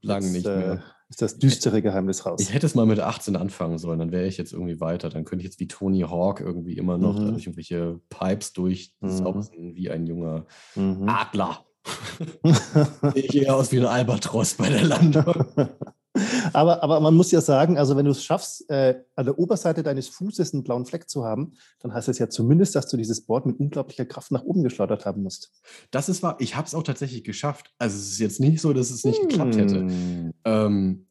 lang 0.00 0.30
nicht 0.32 0.46
mehr. 0.46 0.82
Ist 1.14 1.22
das 1.22 1.38
düstere 1.38 1.80
Geheimnis 1.80 2.26
raus. 2.26 2.40
Ich 2.40 2.52
hätte 2.52 2.66
es 2.66 2.74
mal 2.74 2.86
mit 2.86 2.98
18 2.98 3.36
anfangen 3.36 3.78
sollen, 3.78 4.00
dann 4.00 4.10
wäre 4.10 4.26
ich 4.26 4.36
jetzt 4.36 4.52
irgendwie 4.52 4.80
weiter. 4.80 5.10
Dann 5.10 5.24
könnte 5.24 5.44
ich 5.44 5.48
jetzt 5.48 5.60
wie 5.60 5.68
Tony 5.68 6.00
Hawk 6.00 6.40
irgendwie 6.40 6.76
immer 6.76 6.98
noch 6.98 7.16
mhm. 7.16 7.28
durch 7.28 7.46
irgendwelche 7.46 8.00
Pipes 8.08 8.52
durchsausen, 8.52 9.70
mhm. 9.70 9.76
wie 9.76 9.90
ein 9.90 10.06
junger 10.08 10.46
mhm. 10.74 11.08
Adler. 11.08 11.64
ich 13.14 13.28
gehe 13.28 13.54
aus 13.54 13.70
wie 13.70 13.78
ein 13.78 13.86
Albatros 13.86 14.54
bei 14.54 14.68
der 14.70 14.82
Landung. 14.82 15.44
aber, 16.52 16.82
aber 16.82 16.98
man 16.98 17.14
muss 17.14 17.30
ja 17.30 17.40
sagen, 17.40 17.78
also 17.78 17.96
wenn 17.96 18.06
du 18.06 18.10
es 18.10 18.24
schaffst, 18.24 18.68
äh, 18.68 19.00
an 19.14 19.26
der 19.26 19.38
Oberseite 19.38 19.84
deines 19.84 20.08
Fußes 20.08 20.52
einen 20.52 20.64
blauen 20.64 20.86
Fleck 20.86 21.08
zu 21.08 21.24
haben, 21.24 21.52
dann 21.78 21.94
heißt 21.94 22.08
es 22.08 22.18
ja 22.18 22.28
zumindest, 22.28 22.74
dass 22.74 22.88
du 22.88 22.96
dieses 22.96 23.24
Board 23.24 23.46
mit 23.46 23.60
unglaublicher 23.60 24.04
Kraft 24.04 24.32
nach 24.32 24.42
oben 24.42 24.64
geschleudert 24.64 25.06
haben 25.06 25.22
musst. 25.22 25.52
Das 25.92 26.08
ist 26.08 26.24
wahr. 26.24 26.38
Ich 26.40 26.56
habe 26.56 26.66
es 26.66 26.74
auch 26.74 26.82
tatsächlich 26.82 27.22
geschafft. 27.22 27.72
Also 27.78 27.96
es 27.98 28.10
ist 28.10 28.18
jetzt 28.18 28.40
nicht 28.40 28.60
so, 28.60 28.72
dass 28.72 28.90
es 28.90 29.04
nicht 29.04 29.20
hm. 29.20 29.28
geklappt 29.28 29.56
hätte. 29.56 30.33
Hm. 30.44 30.66
Ähm, 30.66 31.06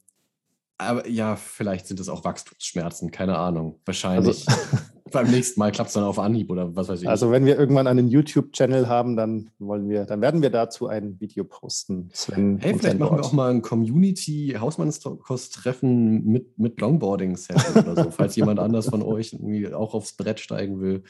aber 0.78 1.08
ja, 1.08 1.36
vielleicht 1.36 1.88
sind 1.88 2.00
es 2.00 2.10
auch 2.10 2.24
Wachstumsschmerzen, 2.24 3.12
keine 3.12 3.38
Ahnung. 3.38 3.80
Wahrscheinlich. 3.86 4.48
Also, 4.48 4.78
Beim 5.13 5.30
nächsten 5.30 5.60
Mal 5.60 5.72
klappt 5.72 5.90
es 5.90 5.94
dann 5.94 6.06
auf 6.06 6.18
Anhieb 6.18 6.50
oder 6.50 6.75
was 6.75 6.90
weiß 6.90 7.04
ich. 7.04 7.08
Also 7.08 7.30
wenn 7.30 7.46
wir 7.46 7.56
irgendwann 7.58 7.86
einen 7.86 8.08
YouTube-Channel 8.08 8.88
haben, 8.88 9.16
dann 9.16 9.52
wollen 9.60 9.88
wir, 9.88 10.06
dann 10.06 10.22
werden 10.22 10.42
wir 10.42 10.50
dazu 10.50 10.88
ein 10.88 11.20
Video 11.20 11.44
posten. 11.44 12.10
Sven 12.13 12.58
hey, 12.58 12.74
vielleicht 12.74 12.98
machen 12.98 13.18
wir 13.18 13.24
auch 13.24 13.32
mal 13.32 13.52
ein 13.52 13.62
Community-Hausmannskost-Treffen 13.62 16.25
mit, 16.25 16.58
mit 16.58 16.82
Longboarding-Session 16.82 17.86
oder 17.86 18.04
so, 18.04 18.10
falls 18.10 18.36
jemand 18.36 18.60
anders 18.60 18.90
von 18.90 19.04
euch 19.04 19.34
irgendwie 19.34 19.72
auch 19.72 19.94
aufs 19.94 20.13
Brett 20.13 20.40
steigen 20.40 20.82
will. 20.82 21.04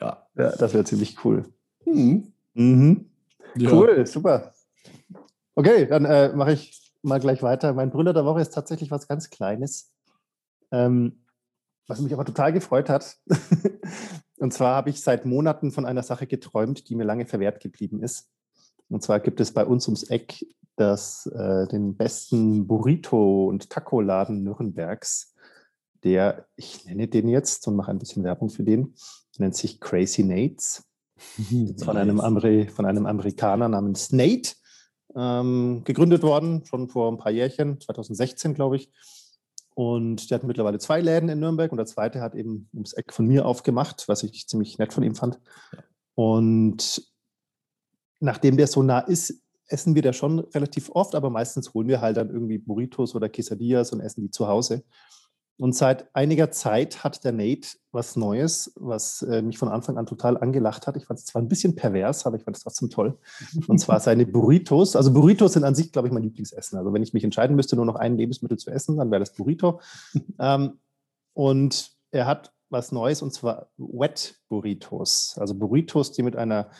Ja. 0.00 0.26
ja 0.34 0.56
das 0.56 0.72
wäre 0.72 0.84
ziemlich 0.84 1.22
cool. 1.22 1.44
Mhm. 1.84 2.32
Mhm. 2.54 3.10
Ja. 3.56 3.72
Cool, 3.72 4.06
super. 4.06 4.54
Okay, 5.54 5.86
dann 5.86 6.06
äh, 6.06 6.34
mache 6.34 6.54
ich 6.54 6.81
mal 7.02 7.20
gleich 7.20 7.42
weiter. 7.42 7.72
Mein 7.74 7.90
Brüller 7.90 8.12
der 8.12 8.24
Woche 8.24 8.40
ist 8.40 8.54
tatsächlich 8.54 8.90
was 8.90 9.08
ganz 9.08 9.30
Kleines, 9.30 9.92
ähm, 10.70 11.24
was 11.86 12.00
mich 12.00 12.12
aber 12.12 12.24
total 12.24 12.52
gefreut 12.52 12.88
hat. 12.88 13.16
Und 14.38 14.52
zwar 14.52 14.74
habe 14.74 14.90
ich 14.90 15.00
seit 15.00 15.24
Monaten 15.24 15.70
von 15.70 15.86
einer 15.86 16.02
Sache 16.02 16.26
geträumt, 16.26 16.88
die 16.88 16.96
mir 16.96 17.04
lange 17.04 17.26
verwehrt 17.26 17.60
geblieben 17.60 18.02
ist. 18.02 18.28
Und 18.88 19.02
zwar 19.02 19.20
gibt 19.20 19.40
es 19.40 19.52
bei 19.52 19.64
uns 19.64 19.86
ums 19.86 20.04
Eck 20.04 20.44
das, 20.76 21.26
äh, 21.26 21.68
den 21.68 21.96
besten 21.96 22.66
Burrito- 22.66 23.46
und 23.46 23.70
Taco-Laden 23.70 24.42
Nürnbergs. 24.42 25.34
Der, 26.02 26.46
ich 26.56 26.84
nenne 26.84 27.06
den 27.06 27.28
jetzt 27.28 27.68
und 27.68 27.76
mache 27.76 27.90
ein 27.90 27.98
bisschen 27.98 28.24
Werbung 28.24 28.50
für 28.50 28.64
den, 28.64 28.94
nennt 29.38 29.54
sich 29.54 29.80
Crazy 29.80 30.24
Nates. 30.24 30.84
Von, 31.84 31.96
einem 31.96 32.18
Ameri 32.18 32.66
von 32.66 32.84
einem 32.84 33.06
Amerikaner 33.06 33.68
namens 33.68 34.10
Nate 34.10 34.54
ähm, 35.16 35.82
gegründet 35.84 36.22
worden, 36.22 36.64
schon 36.64 36.88
vor 36.88 37.10
ein 37.10 37.18
paar 37.18 37.32
Jährchen, 37.32 37.80
2016 37.80 38.54
glaube 38.54 38.76
ich. 38.76 38.90
Und 39.74 40.30
der 40.30 40.38
hat 40.38 40.44
mittlerweile 40.44 40.78
zwei 40.78 41.00
Läden 41.00 41.28
in 41.28 41.40
Nürnberg 41.40 41.72
und 41.72 41.78
der 41.78 41.86
zweite 41.86 42.20
hat 42.20 42.34
eben 42.34 42.68
ums 42.74 42.92
Eck 42.92 43.12
von 43.12 43.26
mir 43.26 43.46
aufgemacht, 43.46 44.04
was 44.06 44.22
ich 44.22 44.46
ziemlich 44.46 44.78
nett 44.78 44.92
von 44.92 45.02
ihm 45.02 45.14
fand. 45.14 45.40
Und 46.14 47.02
nachdem 48.20 48.56
der 48.56 48.66
so 48.66 48.82
nah 48.82 49.00
ist, 49.00 49.42
essen 49.66 49.94
wir 49.94 50.02
da 50.02 50.12
schon 50.12 50.40
relativ 50.40 50.90
oft, 50.90 51.14
aber 51.14 51.30
meistens 51.30 51.72
holen 51.72 51.88
wir 51.88 52.02
halt 52.02 52.18
dann 52.18 52.28
irgendwie 52.28 52.58
Burritos 52.58 53.14
oder 53.14 53.30
Quesadillas 53.30 53.92
und 53.92 54.00
essen 54.00 54.20
die 54.20 54.30
zu 54.30 54.46
Hause. 54.46 54.84
Und 55.58 55.74
seit 55.74 56.14
einiger 56.14 56.50
Zeit 56.50 57.04
hat 57.04 57.24
der 57.24 57.32
Nate 57.32 57.68
was 57.92 58.16
Neues, 58.16 58.72
was 58.76 59.22
äh, 59.22 59.42
mich 59.42 59.58
von 59.58 59.68
Anfang 59.68 59.98
an 59.98 60.06
total 60.06 60.36
angelacht 60.38 60.86
hat. 60.86 60.96
Ich 60.96 61.04
fand 61.04 61.20
es 61.20 61.26
zwar 61.26 61.42
ein 61.42 61.48
bisschen 61.48 61.76
pervers, 61.76 62.26
aber 62.26 62.36
ich 62.36 62.42
fand 62.42 62.56
es 62.56 62.62
trotzdem 62.62 62.90
toll. 62.90 63.18
Und 63.68 63.78
zwar 63.78 64.00
seine 64.00 64.26
Burritos. 64.26 64.96
Also 64.96 65.12
Burritos 65.12 65.52
sind 65.52 65.64
an 65.64 65.74
sich, 65.74 65.92
glaube 65.92 66.08
ich, 66.08 66.14
mein 66.14 66.22
Lieblingsessen. 66.22 66.78
Also 66.78 66.92
wenn 66.92 67.02
ich 67.02 67.12
mich 67.12 67.22
entscheiden 67.22 67.54
müsste, 67.54 67.76
nur 67.76 67.84
noch 67.84 67.96
ein 67.96 68.16
Lebensmittel 68.16 68.58
zu 68.58 68.70
essen, 68.70 68.96
dann 68.96 69.10
wäre 69.10 69.20
das 69.20 69.34
Burrito. 69.34 69.80
ähm, 70.40 70.78
und 71.34 71.92
er 72.10 72.26
hat 72.26 72.52
was 72.70 72.90
Neues 72.90 73.22
und 73.22 73.32
zwar 73.32 73.70
Wet 73.76 74.40
Burritos. 74.48 75.36
Also 75.38 75.54
Burritos, 75.54 76.12
die 76.12 76.22
mit 76.22 76.34
einer 76.34 76.70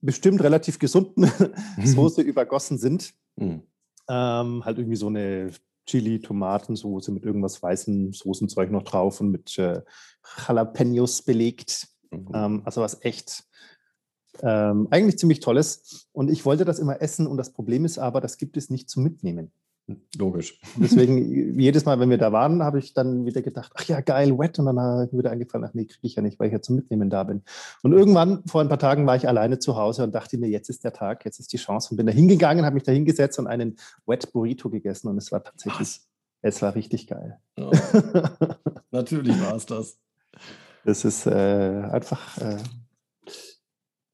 bestimmt 0.00 0.42
relativ 0.42 0.78
gesunden 0.78 1.30
Soße 1.84 2.22
übergossen 2.22 2.78
sind. 2.78 3.12
Mhm. 3.36 3.62
Ähm, 4.08 4.64
halt 4.64 4.78
irgendwie 4.78 4.96
so 4.96 5.06
eine 5.06 5.52
Chili, 5.86 6.20
Tomatensoße 6.20 7.12
mit 7.12 7.24
irgendwas 7.24 7.62
weißem 7.62 8.12
Soßenzeug 8.12 8.70
noch 8.70 8.82
drauf 8.82 9.20
und 9.20 9.30
mit 9.30 9.58
äh, 9.58 9.82
Jalapenos 10.46 11.22
belegt. 11.22 11.88
Mhm. 12.10 12.28
Ähm, 12.34 12.62
also 12.64 12.80
was 12.80 13.02
echt 13.02 13.44
ähm, 14.42 14.88
eigentlich 14.90 15.18
ziemlich 15.18 15.40
tolles. 15.40 16.08
Und 16.12 16.30
ich 16.30 16.44
wollte 16.44 16.64
das 16.64 16.78
immer 16.78 17.00
essen 17.02 17.26
und 17.26 17.36
das 17.36 17.52
Problem 17.52 17.84
ist 17.84 17.98
aber, 17.98 18.20
das 18.20 18.36
gibt 18.36 18.56
es 18.56 18.70
nicht 18.70 18.88
zum 18.88 19.02
Mitnehmen. 19.02 19.52
Logisch. 20.18 20.60
Deswegen, 20.76 21.58
jedes 21.58 21.84
Mal, 21.84 21.98
wenn 22.00 22.10
wir 22.10 22.18
da 22.18 22.32
waren, 22.32 22.62
habe 22.62 22.78
ich 22.78 22.94
dann 22.94 23.24
wieder 23.24 23.42
gedacht, 23.42 23.72
ach 23.74 23.84
ja, 23.84 24.00
geil, 24.00 24.38
wet. 24.38 24.58
Und 24.58 24.66
dann 24.66 24.78
habe 24.78 25.06
ich 25.06 25.12
mir 25.12 25.18
wieder 25.18 25.30
eingefallen, 25.30 25.66
ach 25.68 25.74
nee, 25.74 25.84
kriege 25.84 26.06
ich 26.06 26.14
ja 26.14 26.22
nicht, 26.22 26.38
weil 26.38 26.48
ich 26.48 26.52
ja 26.52 26.60
zum 26.60 26.76
Mitnehmen 26.76 27.10
da 27.10 27.24
bin. 27.24 27.42
Und 27.82 27.92
irgendwann, 27.92 28.42
vor 28.46 28.60
ein 28.60 28.68
paar 28.68 28.78
Tagen, 28.78 29.06
war 29.06 29.16
ich 29.16 29.28
alleine 29.28 29.58
zu 29.58 29.76
Hause 29.76 30.04
und 30.04 30.14
dachte 30.14 30.38
mir, 30.38 30.48
jetzt 30.48 30.68
ist 30.68 30.84
der 30.84 30.92
Tag, 30.92 31.24
jetzt 31.24 31.40
ist 31.40 31.52
die 31.52 31.56
Chance. 31.56 31.90
Und 31.90 31.96
bin 31.96 32.06
da 32.06 32.12
hingegangen, 32.12 32.64
habe 32.64 32.74
mich 32.74 32.84
da 32.84 32.92
hingesetzt 32.92 33.38
und 33.38 33.46
einen 33.46 33.76
Wet 34.06 34.32
Burrito 34.32 34.70
gegessen. 34.70 35.08
Und 35.08 35.18
es 35.18 35.32
war 35.32 35.42
tatsächlich, 35.42 35.88
Was? 35.88 36.08
es 36.42 36.62
war 36.62 36.74
richtig 36.74 37.06
geil. 37.06 37.38
Ja. 37.56 37.70
Natürlich 38.90 39.40
war 39.40 39.56
es 39.56 39.66
das. 39.66 39.98
Das 40.84 41.04
ist 41.04 41.26
äh, 41.26 41.30
einfach 41.90 42.38
äh, 42.38 42.56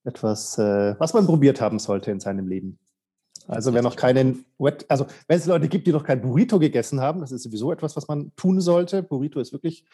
etwas, 0.05 0.59
äh, 0.59 0.95
was 0.99 1.15
man 1.15 1.27
probiert 1.27 1.61
haben 1.61 1.79
sollte 1.79 2.11
in 2.11 2.21
seinem 2.21 2.49
Leben. 2.49 2.79
Also 3.49 3.75
wer 3.75 3.83
noch 3.83 3.97
keinen 3.97 4.45
also 4.89 5.07
wenn 5.29 5.39
es 5.39 5.47
Leute 5.47 5.69
gibt, 5.69 5.87
die 5.87 5.93
noch 5.93 6.05
kein 6.05 6.21
Burrito 6.21 6.59
gegessen 6.59 7.01
haben, 7.01 7.21
das 7.21 7.33
ist 7.33 7.43
sowieso 7.43 7.73
etwas, 7.73 7.97
was 7.97 8.09
man 8.09 8.33
tun 8.37 8.61
sollte. 8.61 9.03
Burrito 9.03 9.41
ist 9.41 9.53
wirklich, 9.53 9.85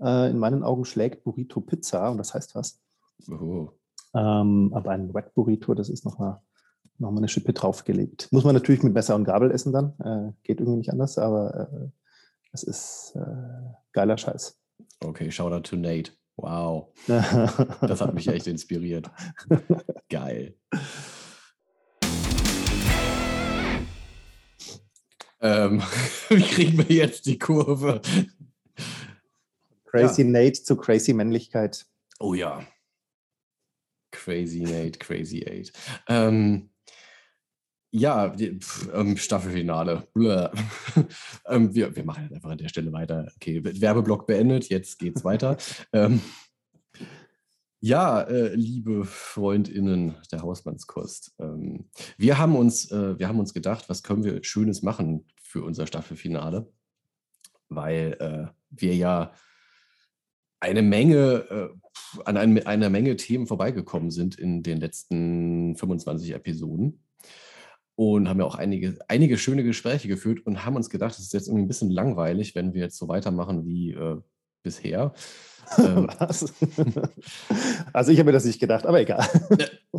äh, 0.00 0.30
in 0.30 0.38
meinen 0.38 0.62
Augen 0.62 0.84
schlägt 0.84 1.24
Burrito 1.24 1.60
Pizza 1.60 2.10
und 2.10 2.18
das 2.18 2.34
heißt 2.34 2.54
was. 2.54 2.80
Oh. 3.30 3.70
Ähm, 4.14 4.72
aber 4.74 4.90
ein 4.90 5.12
Wet 5.14 5.34
Burrito, 5.34 5.74
das 5.74 5.88
ist 5.88 6.04
nochmal 6.04 6.40
noch 6.98 7.10
mal 7.10 7.18
eine 7.18 7.28
Schippe 7.28 7.52
draufgelegt. 7.52 8.28
Muss 8.30 8.44
man 8.44 8.54
natürlich 8.54 8.82
mit 8.82 8.94
Messer 8.94 9.16
und 9.16 9.24
Gabel 9.24 9.50
essen 9.50 9.72
dann, 9.72 9.94
äh, 9.98 10.32
geht 10.42 10.60
irgendwie 10.60 10.78
nicht 10.78 10.92
anders, 10.92 11.18
aber 11.18 11.68
äh, 11.72 11.88
das 12.52 12.62
ist 12.62 13.14
äh, 13.16 13.72
geiler 13.92 14.16
Scheiß. 14.16 14.58
Okay, 15.00 15.30
shout 15.30 15.52
out 15.52 15.66
to 15.66 15.76
Nate. 15.76 16.12
Wow. 16.36 16.88
das 17.06 18.00
hat 18.00 18.14
mich 18.14 18.28
echt 18.28 18.46
inspiriert. 18.46 19.10
Geil. 20.08 20.54
Ähm, 25.42 25.82
wie 26.28 26.42
kriegen 26.42 26.78
wir 26.78 26.96
jetzt 26.96 27.26
die 27.26 27.38
Kurve? 27.38 28.00
Crazy 29.84 30.22
ja. 30.22 30.28
Nate 30.28 30.62
zu 30.62 30.76
Crazy 30.76 31.12
Männlichkeit. 31.12 31.84
Oh 32.18 32.32
ja. 32.32 32.64
Crazy 34.12 34.60
Nate, 34.60 34.98
Crazy 34.98 35.44
Eight. 35.44 35.72
Ähm, 36.08 36.70
ja, 37.90 38.28
die, 38.28 38.58
pf, 38.58 38.88
ähm, 38.94 39.16
Staffelfinale. 39.16 40.08
ähm, 41.46 41.74
wir, 41.74 41.94
wir 41.94 42.04
machen 42.04 42.30
einfach 42.32 42.50
an 42.50 42.58
der 42.58 42.68
Stelle 42.68 42.92
weiter. 42.92 43.30
Okay, 43.36 43.62
Werbeblock 43.62 44.26
beendet, 44.26 44.68
jetzt 44.70 44.98
geht's 44.98 45.24
weiter. 45.24 45.58
ähm, 45.92 46.22
ja, 47.82 48.22
äh, 48.22 48.54
liebe 48.54 49.04
FreundInnen 49.04 50.14
der 50.30 50.42
Hausmannskost, 50.42 51.34
ähm, 51.40 51.90
wir, 52.16 52.38
haben 52.38 52.54
uns, 52.54 52.90
äh, 52.92 53.18
wir 53.18 53.26
haben 53.26 53.40
uns 53.40 53.52
gedacht, 53.52 53.88
was 53.88 54.04
können 54.04 54.22
wir 54.22 54.42
Schönes 54.44 54.82
machen 54.82 55.26
für 55.42 55.64
unser 55.64 55.88
Staffelfinale, 55.88 56.72
weil 57.68 58.16
äh, 58.20 58.52
wir 58.70 58.94
ja 58.94 59.32
eine 60.60 60.82
Menge, 60.82 61.44
äh, 61.50 62.20
an 62.24 62.36
ein, 62.36 62.64
einer 62.64 62.88
Menge 62.88 63.16
Themen 63.16 63.48
vorbeigekommen 63.48 64.12
sind 64.12 64.38
in 64.38 64.62
den 64.62 64.78
letzten 64.78 65.74
25 65.74 66.34
Episoden 66.34 67.02
und 67.96 68.28
haben 68.28 68.38
ja 68.38 68.46
auch 68.46 68.54
einige, 68.54 68.96
einige 69.08 69.36
schöne 69.36 69.64
Gespräche 69.64 70.06
geführt 70.06 70.46
und 70.46 70.64
haben 70.64 70.76
uns 70.76 70.88
gedacht, 70.88 71.14
es 71.14 71.24
ist 71.24 71.32
jetzt 71.32 71.48
irgendwie 71.48 71.64
ein 71.64 71.68
bisschen 71.68 71.90
langweilig, 71.90 72.54
wenn 72.54 72.74
wir 72.74 72.82
jetzt 72.82 72.98
so 72.98 73.08
weitermachen 73.08 73.66
wie 73.66 73.90
äh, 73.90 74.20
bisher. 74.62 75.12
Ähm, 75.78 76.08
Was? 76.18 76.52
also 77.94 78.12
ich 78.12 78.18
habe 78.18 78.26
mir 78.26 78.32
das 78.32 78.44
nicht 78.44 78.60
gedacht, 78.60 78.84
aber 78.84 79.00
egal. 79.00 79.26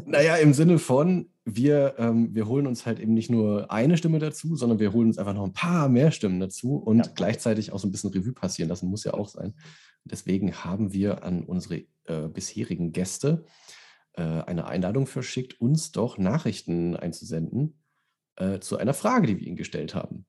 Naja, 0.05 0.35
im 0.35 0.53
Sinne 0.53 0.77
von, 0.77 1.29
wir, 1.45 1.95
ähm, 1.97 2.35
wir 2.35 2.47
holen 2.47 2.67
uns 2.67 2.85
halt 2.85 2.99
eben 2.99 3.13
nicht 3.13 3.31
nur 3.31 3.71
eine 3.71 3.97
Stimme 3.97 4.19
dazu, 4.19 4.55
sondern 4.55 4.77
wir 4.77 4.93
holen 4.93 5.07
uns 5.07 5.17
einfach 5.17 5.33
noch 5.33 5.45
ein 5.45 5.53
paar 5.53 5.89
mehr 5.89 6.11
Stimmen 6.11 6.39
dazu 6.39 6.75
und 6.75 7.05
ja. 7.05 7.11
gleichzeitig 7.15 7.71
auch 7.71 7.79
so 7.79 7.87
ein 7.87 7.91
bisschen 7.91 8.11
Revue 8.11 8.33
passieren 8.33 8.69
lassen, 8.69 8.89
muss 8.89 9.03
ja 9.03 9.13
auch 9.13 9.29
sein. 9.29 9.55
Deswegen 10.03 10.53
haben 10.63 10.93
wir 10.93 11.23
an 11.23 11.43
unsere 11.43 11.85
äh, 12.05 12.27
bisherigen 12.31 12.91
Gäste 12.91 13.45
äh, 14.13 14.21
eine 14.21 14.67
Einladung 14.67 15.07
verschickt, 15.07 15.59
uns 15.59 15.91
doch 15.91 16.17
Nachrichten 16.17 16.95
einzusenden 16.95 17.79
äh, 18.35 18.59
zu 18.59 18.77
einer 18.77 18.93
Frage, 18.93 19.27
die 19.27 19.39
wir 19.39 19.47
ihnen 19.47 19.55
gestellt 19.55 19.95
haben. 19.95 20.25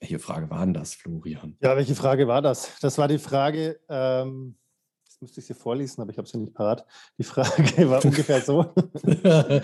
Welche 0.00 0.18
Frage 0.18 0.48
war 0.50 0.64
denn 0.64 0.74
das, 0.74 0.94
Florian? 0.94 1.56
Ja, 1.60 1.76
welche 1.76 1.94
Frage 1.94 2.28
war 2.28 2.40
das? 2.40 2.78
Das 2.80 2.98
war 2.98 3.08
die 3.08 3.18
Frage, 3.18 3.80
ähm, 3.88 4.56
jetzt 5.04 5.20
müsste 5.20 5.40
ich 5.40 5.46
sie 5.46 5.54
vorlesen, 5.54 6.00
aber 6.00 6.12
ich 6.12 6.18
habe 6.18 6.28
sie 6.28 6.38
nicht 6.38 6.54
parat. 6.54 6.86
Die 7.18 7.24
Frage 7.24 7.50
war 7.90 8.04
ungefähr 8.04 8.40
so. 8.40 8.72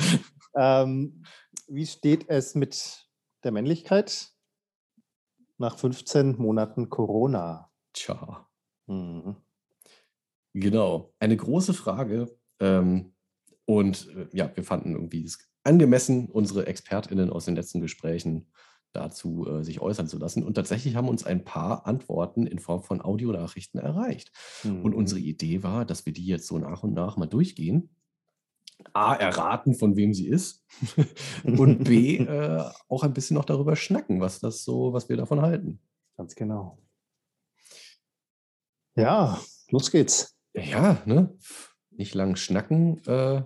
ähm, 0.57 1.25
wie 1.69 1.87
steht 1.87 2.29
es 2.29 2.55
mit 2.55 3.09
der 3.45 3.53
Männlichkeit 3.53 4.31
nach 5.59 5.79
15 5.79 6.37
Monaten 6.37 6.91
Corona? 6.91 7.71
Tja. 7.93 8.49
Mhm. 8.87 9.37
Genau, 10.53 11.15
eine 11.21 11.37
große 11.37 11.75
Frage. 11.75 12.37
Ähm, 12.61 13.15
und 13.67 14.09
äh, 14.17 14.29
ja, 14.33 14.51
wir 14.55 14.65
fanden 14.65 14.93
irgendwie 14.93 15.25
es 15.25 15.39
angemessen, 15.63 16.29
unsere 16.29 16.67
ExpertInnen 16.67 17.31
aus 17.31 17.47
den 17.47 17.57
letzten 17.57 17.81
Gesprächen 17.81 18.51
dazu 18.95 19.47
äh, 19.47 19.65
sich 19.65 19.81
äußern 19.81 20.09
zu 20.09 20.19
lassen. 20.19 20.43
Und 20.43 20.55
tatsächlich 20.55 20.97
haben 20.97 21.09
uns 21.09 21.25
ein 21.25 21.45
paar 21.45 21.87
Antworten 21.87 22.47
in 22.47 22.59
Form 22.59 22.83
von 22.83 23.03
Audionachrichten 23.03 23.81
erreicht. 23.81 24.33
Mhm. 24.63 24.83
Und 24.83 24.95
unsere 24.95 25.21
Idee 25.21 25.63
war, 25.63 25.85
dass 25.85 26.07
wir 26.07 26.13
die 26.13 26.27
jetzt 26.27 26.47
so 26.47 26.59
nach 26.59 26.83
und 26.83 26.95
nach 26.95 27.17
mal 27.17 27.27
durchgehen. 27.27 27.91
A, 28.93 29.15
erraten, 29.15 29.75
von 29.75 29.97
wem 29.97 30.15
sie 30.15 30.29
ist. 30.29 30.65
und 31.45 31.85
B, 31.85 32.17
äh, 32.19 32.65
auch 32.89 33.03
ein 33.03 33.13
bisschen 33.13 33.35
noch 33.35 33.45
darüber 33.45 33.77
schnacken, 33.77 34.21
was 34.21 34.41
das 34.41 34.65
so, 34.65 34.93
was 34.93 35.09
wir 35.09 35.17
davon 35.17 35.43
halten. 35.43 35.81
Ganz 36.17 36.35
genau. 36.35 36.79
Ja, 38.97 39.41
los 39.71 39.91
geht's. 39.91 40.37
Ja, 40.55 41.03
ne? 41.05 41.37
Nicht 41.91 42.15
lang 42.15 42.37
schnacken. 42.37 43.03
Äh, 43.07 43.43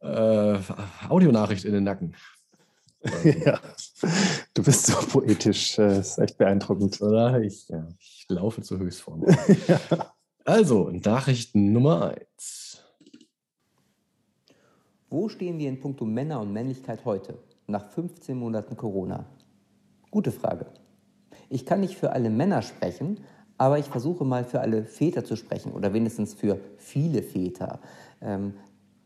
äh, 0.00 0.58
Audionachricht 1.08 1.64
in 1.64 1.72
den 1.72 1.84
Nacken. 1.84 2.16
ja, 3.44 3.58
du 4.52 4.62
bist 4.62 4.86
so 4.86 4.94
poetisch. 5.06 5.76
Das 5.76 6.10
ist 6.10 6.18
echt 6.18 6.38
beeindruckend. 6.38 7.00
Oder? 7.00 7.40
Ich, 7.40 7.68
ja, 7.68 7.88
ich 7.98 8.26
laufe 8.28 8.62
zur 8.62 8.78
Höchstform. 8.78 9.24
ja. 9.68 9.80
Also, 10.44 10.90
Nachricht 10.90 11.54
Nummer 11.54 12.10
eins. 12.10 12.82
Wo 15.08 15.28
stehen 15.28 15.58
wir 15.58 15.68
in 15.68 15.80
puncto 15.80 16.04
Männer 16.04 16.40
und 16.40 16.52
Männlichkeit 16.52 17.04
heute, 17.04 17.38
nach 17.66 17.90
15 17.90 18.36
Monaten 18.36 18.76
Corona? 18.76 19.26
Gute 20.10 20.30
Frage. 20.30 20.66
Ich 21.48 21.66
kann 21.66 21.80
nicht 21.80 21.96
für 21.96 22.12
alle 22.12 22.30
Männer 22.30 22.62
sprechen, 22.62 23.20
aber 23.58 23.78
ich 23.78 23.86
versuche 23.86 24.24
mal 24.24 24.44
für 24.44 24.60
alle 24.60 24.84
Väter 24.84 25.24
zu 25.24 25.36
sprechen 25.36 25.72
oder 25.72 25.92
wenigstens 25.92 26.34
für 26.34 26.60
viele 26.78 27.22
Väter. 27.22 27.80
Ähm, 28.20 28.54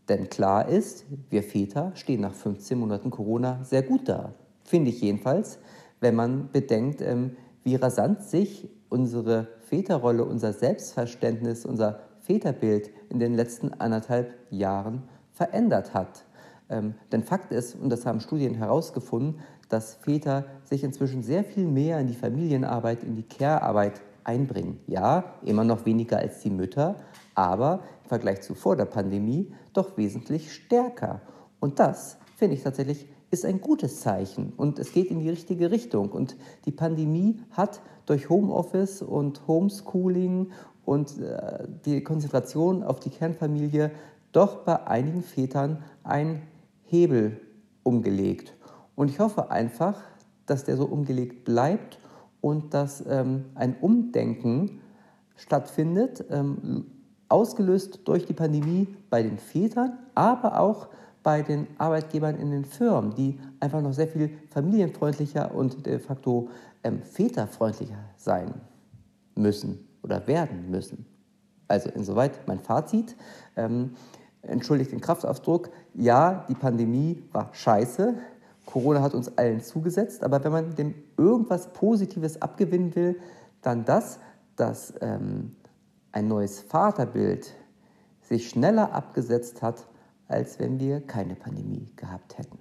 denn 0.09 0.29
klar 0.29 0.69
ist, 0.69 1.07
wir 1.31 1.43
Väter 1.43 1.93
stehen 1.95 2.21
nach 2.21 2.35
15 2.35 2.79
Monaten 2.79 3.11
Corona 3.11 3.63
sehr 3.65 3.83
gut 3.83 4.09
da. 4.09 4.35
Finde 4.65 4.91
ich 4.91 5.01
jedenfalls, 5.01 5.59
wenn 6.01 6.15
man 6.15 6.51
bedenkt, 6.53 7.01
ähm, 7.01 7.37
wie 7.63 7.77
rasant 7.77 8.23
sich 8.23 8.69
unsere 8.91 9.49
Väterrolle, 9.61 10.25
unser 10.25 10.53
Selbstverständnis, 10.53 11.65
unser 11.65 12.01
Väterbild 12.21 12.91
in 13.09 13.19
den 13.19 13.35
letzten 13.35 13.73
anderthalb 13.75 14.35
Jahren 14.51 15.03
verändert 15.33 15.95
hat. 15.95 16.25
Ähm, 16.69 16.95
denn 17.13 17.23
Fakt 17.23 17.53
ist, 17.53 17.75
und 17.75 17.91
das 17.91 18.07
haben 18.07 18.21
Studien 18.21 18.55
herausgefunden, 18.55 19.41
dass 19.69 19.95
Väter 19.95 20.45
sich 20.63 20.85
inzwischen 20.85 21.23
sehr 21.23 21.45
viel 21.45 21.67
mehr 21.67 21.99
in 21.99 22.07
die 22.07 22.15
Familienarbeit, 22.15 23.03
in 23.03 23.17
die 23.17 23.23
Care-Arbeit 23.23 24.01
einbringen. 24.25 24.81
Ja, 24.87 25.35
immer 25.45 25.65
noch 25.65 25.85
weniger 25.87 26.19
als 26.19 26.41
die 26.41 26.51
Mütter, 26.51 26.97
aber 27.35 27.83
im 28.03 28.09
Vergleich 28.09 28.43
zu 28.43 28.55
vor 28.55 28.77
der 28.77 28.85
Pandemie 28.85 29.53
doch 29.73 29.97
wesentlich 29.97 30.53
stärker. 30.53 31.21
Und 31.61 31.79
das 31.79 32.19
finde 32.37 32.57
ich 32.57 32.63
tatsächlich 32.63 33.09
ist 33.31 33.45
ein 33.45 33.61
gutes 33.61 34.01
Zeichen 34.01 34.53
und 34.57 34.79
es 34.79 34.93
geht 34.93 35.11
in 35.11 35.19
die 35.19 35.29
richtige 35.29 35.71
Richtung. 35.73 36.11
Und 36.13 36.37
die 36.67 36.71
Pandemie 36.71 37.41
hat 37.51 37.81
durch 38.07 38.29
Homeoffice 38.29 39.03
und 39.03 39.47
Homeschooling 39.49 40.53
und 40.85 41.19
äh, 41.21 41.67
die 41.85 42.05
Konzentration 42.05 42.85
auf 42.85 43.01
die 43.01 43.11
Kernfamilie 43.11 43.91
doch 44.31 44.59
bei 44.59 44.87
einigen 44.87 45.23
Vätern 45.23 45.83
ein 46.05 46.43
Hebel 46.85 47.41
umgelegt. 47.83 48.55
Und 48.95 49.11
ich 49.11 49.19
hoffe 49.19 49.51
einfach, 49.51 50.01
dass 50.47 50.65
der 50.65 50.77
so 50.77 50.85
umgelegt 50.85 51.45
bleibt 51.45 51.99
und 52.41 52.75
dass 52.75 53.05
ähm, 53.09 53.47
ein 53.55 53.77
Umdenken 53.81 54.81
stattfindet, 55.37 56.25
ähm, 56.31 56.87
ausgelöst 57.29 58.01
durch 58.05 58.27
die 58.27 58.33
Pandemie 58.33 58.89
bei 59.11 59.23
den 59.23 59.39
Vätern, 59.39 59.99
aber 60.15 60.61
auch 60.61 60.89
bei 61.23 61.43
den 61.43 61.67
Arbeitgebern 61.79 62.39
in 62.39 62.51
den 62.51 62.65
Firmen, 62.65 63.15
die 63.15 63.41
einfach 63.59 63.81
noch 63.81 63.95
sehr 63.95 64.09
viel 64.09 64.31
familienfreundlicher 64.51 65.55
und 65.55 65.87
de 65.87 65.99
facto 65.99 66.51
ähm, 66.85 67.03
väterfreundlicher 67.03 67.99
sein 68.17 68.53
müssen 69.35 69.89
oder 70.03 70.27
werden 70.27 70.71
müssen. 70.71 71.07
Also 71.67 71.89
insoweit 71.91 72.47
mein 72.47 72.61
Fazit. 72.61 73.17
Ähm, 73.57 73.93
entschuldigt 74.43 74.93
den 74.93 75.01
Kraftausdruck. 75.01 75.71
Ja, 75.95 76.45
die 76.49 76.55
Pandemie 76.55 77.23
war 77.33 77.49
scheiße. 77.53 78.15
Corona 78.67 79.01
hat 79.01 79.15
uns 79.15 79.37
allen 79.39 79.63
zugesetzt. 79.63 80.23
Aber 80.23 80.45
wenn 80.45 80.53
man 80.53 80.75
dem 80.75 80.95
irgendwas 81.17 81.73
Positives 81.73 82.41
abgewinnen 82.41 82.95
will, 82.95 83.19
dann 83.63 83.87
das, 83.87 84.19
dass 84.57 84.93
ähm, 85.01 85.57
ein 86.15 86.29
neues 86.29 86.61
Vaterbild 86.61 87.53
sich 88.21 88.49
schneller 88.49 88.93
abgesetzt 88.93 89.63
hat, 89.63 89.89
als 90.29 90.61
wenn 90.61 90.79
wir 90.79 91.01
keine 91.01 91.35
Pandemie 91.35 91.93
gehabt 91.97 92.39
hätten. 92.39 92.59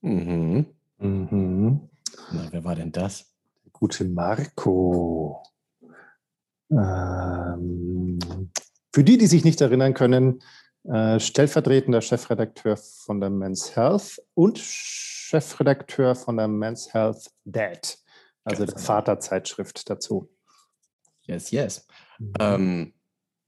Mhm. 0.00 0.66
Mhm. 0.98 1.90
Na, 2.32 2.48
wer 2.52 2.64
war 2.64 2.76
denn 2.76 2.92
das? 2.92 3.34
Der 3.64 3.72
gute 3.72 4.04
Marco. 4.04 5.42
Ähm, 6.70 8.18
für 8.92 9.02
die, 9.02 9.18
die 9.18 9.26
sich 9.26 9.44
nicht 9.44 9.60
erinnern 9.60 9.94
können, 9.94 10.40
äh, 10.84 11.18
stellvertretender 11.18 12.00
Chefredakteur 12.00 12.76
von 12.76 13.20
der 13.20 13.30
Men's 13.30 13.74
Health 13.74 14.22
und 14.34 14.58
Chefredakteur 14.58 16.14
von 16.14 16.36
der 16.36 16.46
Men's 16.46 16.94
Health 16.94 17.30
Dad 17.44 18.03
also 18.44 18.66
der. 18.66 18.78
Vaterzeitschrift 18.78 19.88
dazu. 19.88 20.30
Yes, 21.22 21.50
yes. 21.50 21.86
Mhm. 22.18 22.32
Ähm, 22.38 22.92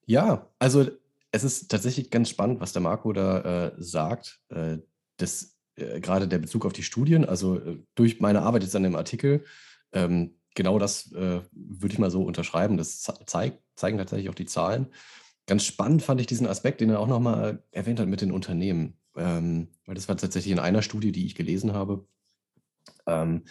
ja, 0.07 0.49
also 0.59 0.87
es 1.33 1.45
ist 1.45 1.71
tatsächlich 1.71 2.11
ganz 2.11 2.31
spannend, 2.31 2.61
was 2.61 2.73
der 2.73 2.83
Marco 2.83 3.13
da 3.13 3.67
äh, 3.67 3.73
sagt. 3.77 4.41
Äh, 4.49 4.79
das, 5.19 5.57
äh, 5.77 6.01
gerade 6.01 6.29
der 6.29 6.39
Bezug 6.39 6.65
auf 6.65 6.73
die 6.73 6.83
Studien, 6.83 7.25
also 7.25 7.59
äh, 7.59 7.83
durch 7.95 8.21
meine 8.21 8.43
Arbeit 8.43 8.63
jetzt 8.63 8.77
an 8.77 8.83
dem 8.83 8.97
Artikel, 8.97 9.45
ähm, 9.93 10.37
genau 10.55 10.79
das 10.79 11.13
äh, 11.13 11.43
würde 11.53 11.93
ich 11.93 11.99
mal 11.99 12.11
so 12.11 12.25
unterschreiben. 12.25 12.77
Das 12.77 13.03
zeigt, 13.27 13.63
zeigen 13.75 13.99
tatsächlich 13.99 14.31
auch 14.31 14.35
die 14.35 14.47
Zahlen. 14.47 14.87
Ganz 15.47 15.65
spannend 15.65 16.03
fand 16.03 16.21
ich 16.21 16.27
diesen 16.27 16.47
Aspekt, 16.47 16.81
den 16.81 16.91
er 16.91 17.01
auch 17.01 17.07
nochmal 17.07 17.63
erwähnt 17.71 18.01
hat 18.01 18.09
mit 18.09 18.21
den 18.21 18.33
Unternehmen. 18.33 18.99
Ähm, 19.17 19.69
weil 19.85 19.95
das 19.95 20.09
war 20.09 20.17
tatsächlich 20.17 20.53
in 20.53 20.59
einer 20.59 20.83
Studie, 20.83 21.13
die 21.13 21.27
ich 21.27 21.35
gelesen 21.35 21.73
habe. 21.73 22.07
Ähm, 23.07 23.45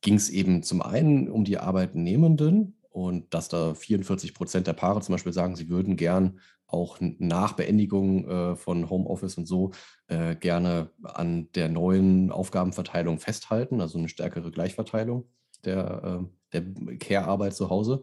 ging 0.00 0.14
es 0.14 0.30
eben 0.30 0.62
zum 0.62 0.82
einen 0.82 1.28
um 1.28 1.44
die 1.44 1.58
Arbeitnehmenden 1.58 2.78
und 2.90 3.32
dass 3.34 3.48
da 3.48 3.74
44 3.74 4.34
Prozent 4.34 4.66
der 4.66 4.72
Paare 4.72 5.00
zum 5.00 5.14
Beispiel 5.14 5.32
sagen, 5.32 5.56
sie 5.56 5.68
würden 5.68 5.96
gern 5.96 6.40
auch 6.66 6.98
nach 7.00 7.54
Beendigung 7.54 8.28
äh, 8.28 8.56
von 8.56 8.90
Homeoffice 8.90 9.38
und 9.38 9.46
so 9.46 9.72
äh, 10.08 10.36
gerne 10.36 10.90
an 11.02 11.50
der 11.52 11.68
neuen 11.68 12.30
Aufgabenverteilung 12.30 13.18
festhalten, 13.18 13.80
also 13.80 13.98
eine 13.98 14.08
stärkere 14.08 14.50
Gleichverteilung 14.50 15.28
der, 15.64 16.20
äh, 16.52 16.60
der 16.60 16.98
Care-Arbeit 16.98 17.54
zu 17.54 17.70
Hause. 17.70 18.02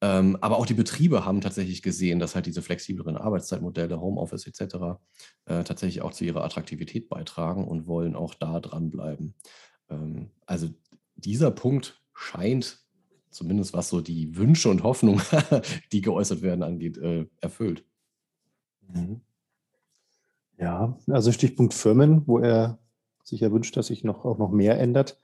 Ähm, 0.00 0.36
aber 0.40 0.58
auch 0.58 0.66
die 0.66 0.74
Betriebe 0.74 1.24
haben 1.24 1.40
tatsächlich 1.40 1.82
gesehen, 1.82 2.20
dass 2.20 2.34
halt 2.34 2.46
diese 2.46 2.62
flexibleren 2.62 3.16
Arbeitszeitmodelle, 3.16 4.00
Homeoffice 4.00 4.46
etc. 4.46 5.00
Äh, 5.46 5.64
tatsächlich 5.64 6.02
auch 6.02 6.12
zu 6.12 6.24
ihrer 6.24 6.44
Attraktivität 6.44 7.08
beitragen 7.08 7.66
und 7.66 7.86
wollen 7.86 8.14
auch 8.14 8.34
da 8.34 8.60
dranbleiben. 8.60 9.34
Ähm, 9.90 10.30
also 10.46 10.68
dieser 11.18 11.50
Punkt 11.50 12.02
scheint, 12.14 12.80
zumindest 13.30 13.72
was 13.74 13.88
so 13.88 14.00
die 14.00 14.36
Wünsche 14.36 14.70
und 14.70 14.82
Hoffnungen, 14.82 15.22
die 15.92 16.00
geäußert 16.00 16.42
werden, 16.42 16.62
angeht, 16.62 16.98
äh, 16.98 17.26
erfüllt. 17.40 17.84
Mhm. 18.88 19.20
Ja, 20.56 20.98
also 21.06 21.30
Stichpunkt 21.30 21.74
Firmen, 21.74 22.26
wo 22.26 22.38
er 22.38 22.78
sich 23.22 23.40
ja 23.40 23.52
wünscht, 23.52 23.76
dass 23.76 23.88
sich 23.88 24.02
noch, 24.02 24.24
auch 24.24 24.38
noch 24.38 24.50
mehr 24.50 24.80
ändert. 24.80 25.18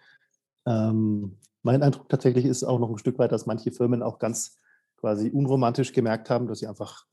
Ähm, 0.66 1.38
mein 1.62 1.82
Eindruck 1.82 2.08
tatsächlich 2.08 2.44
ist 2.44 2.62
auch 2.62 2.78
noch 2.78 2.90
ein 2.90 2.98
Stück 2.98 3.18
weit, 3.18 3.32
dass 3.32 3.46
manche 3.46 3.72
Firmen 3.72 4.02
auch 4.02 4.18
ganz 4.18 4.58
quasi 4.96 5.30
unromantisch 5.30 5.92
gemerkt 5.92 6.30
haben, 6.30 6.46
dass 6.46 6.60
sie 6.60 6.66
einfach 6.66 7.06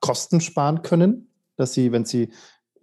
Kosten 0.00 0.40
sparen 0.40 0.82
können, 0.82 1.30
dass 1.56 1.72
sie, 1.72 1.92
wenn 1.92 2.04
sie 2.04 2.32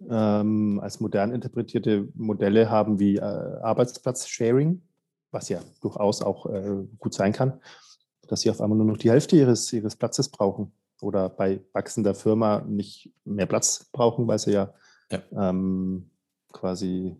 ähm, 0.08 0.80
als 0.82 1.00
modern 1.00 1.32
interpretierte 1.32 2.08
Modelle 2.14 2.70
haben 2.70 2.98
wie 2.98 3.16
äh, 3.16 3.20
Arbeitsplatz-Sharing, 3.20 4.82
was 5.30 5.48
ja 5.48 5.60
durchaus 5.80 6.22
auch 6.22 6.46
äh, 6.46 6.86
gut 6.98 7.14
sein 7.14 7.32
kann, 7.32 7.60
dass 8.28 8.42
sie 8.42 8.50
auf 8.50 8.60
einmal 8.60 8.78
nur 8.78 8.86
noch 8.86 8.96
die 8.96 9.10
Hälfte 9.10 9.36
ihres, 9.36 9.72
ihres 9.72 9.96
Platzes 9.96 10.28
brauchen 10.28 10.72
oder 11.00 11.28
bei 11.28 11.60
wachsender 11.72 12.14
Firma 12.14 12.60
nicht 12.66 13.12
mehr 13.24 13.46
Platz 13.46 13.88
brauchen, 13.92 14.26
weil 14.28 14.38
sie 14.38 14.52
ja, 14.52 14.74
ja. 15.10 15.22
Ähm, 15.32 16.10
quasi 16.52 17.16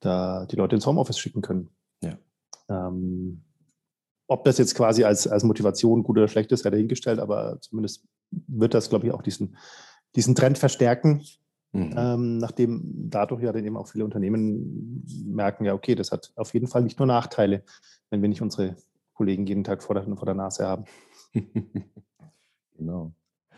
da 0.00 0.46
die 0.46 0.56
Leute 0.56 0.76
ins 0.76 0.86
Homeoffice 0.86 1.18
schicken 1.18 1.42
können. 1.42 1.70
Ja. 2.02 2.18
Ähm, 2.68 3.42
ob 4.26 4.44
das 4.44 4.58
jetzt 4.58 4.74
quasi 4.74 5.04
als, 5.04 5.26
als 5.26 5.42
Motivation 5.42 6.02
gut 6.02 6.18
oder 6.18 6.28
schlecht 6.28 6.52
ist, 6.52 6.62
sei 6.62 6.70
dahingestellt, 6.70 7.18
aber 7.18 7.58
zumindest 7.60 8.04
wird 8.30 8.74
das, 8.74 8.90
glaube 8.90 9.06
ich, 9.06 9.12
auch 9.12 9.22
diesen, 9.22 9.56
diesen 10.14 10.34
Trend 10.34 10.58
verstärken, 10.58 11.24
Mhm. 11.72 11.94
Ähm, 11.96 12.38
nachdem 12.38 12.82
dadurch 13.10 13.42
ja 13.42 13.52
dann 13.52 13.64
eben 13.64 13.76
auch 13.76 13.88
viele 13.88 14.04
Unternehmen 14.04 15.04
merken, 15.26 15.64
ja, 15.64 15.74
okay, 15.74 15.94
das 15.94 16.12
hat 16.12 16.32
auf 16.36 16.54
jeden 16.54 16.66
Fall 16.66 16.82
nicht 16.82 16.98
nur 16.98 17.06
Nachteile, 17.06 17.62
wenn 18.10 18.22
wir 18.22 18.28
nicht 18.28 18.42
unsere 18.42 18.76
Kollegen 19.12 19.46
jeden 19.46 19.64
Tag 19.64 19.82
vor 19.82 19.94
der, 19.94 20.04
vor 20.04 20.26
der 20.26 20.34
Nase 20.34 20.66
haben. 20.66 20.84
genau. 22.76 23.12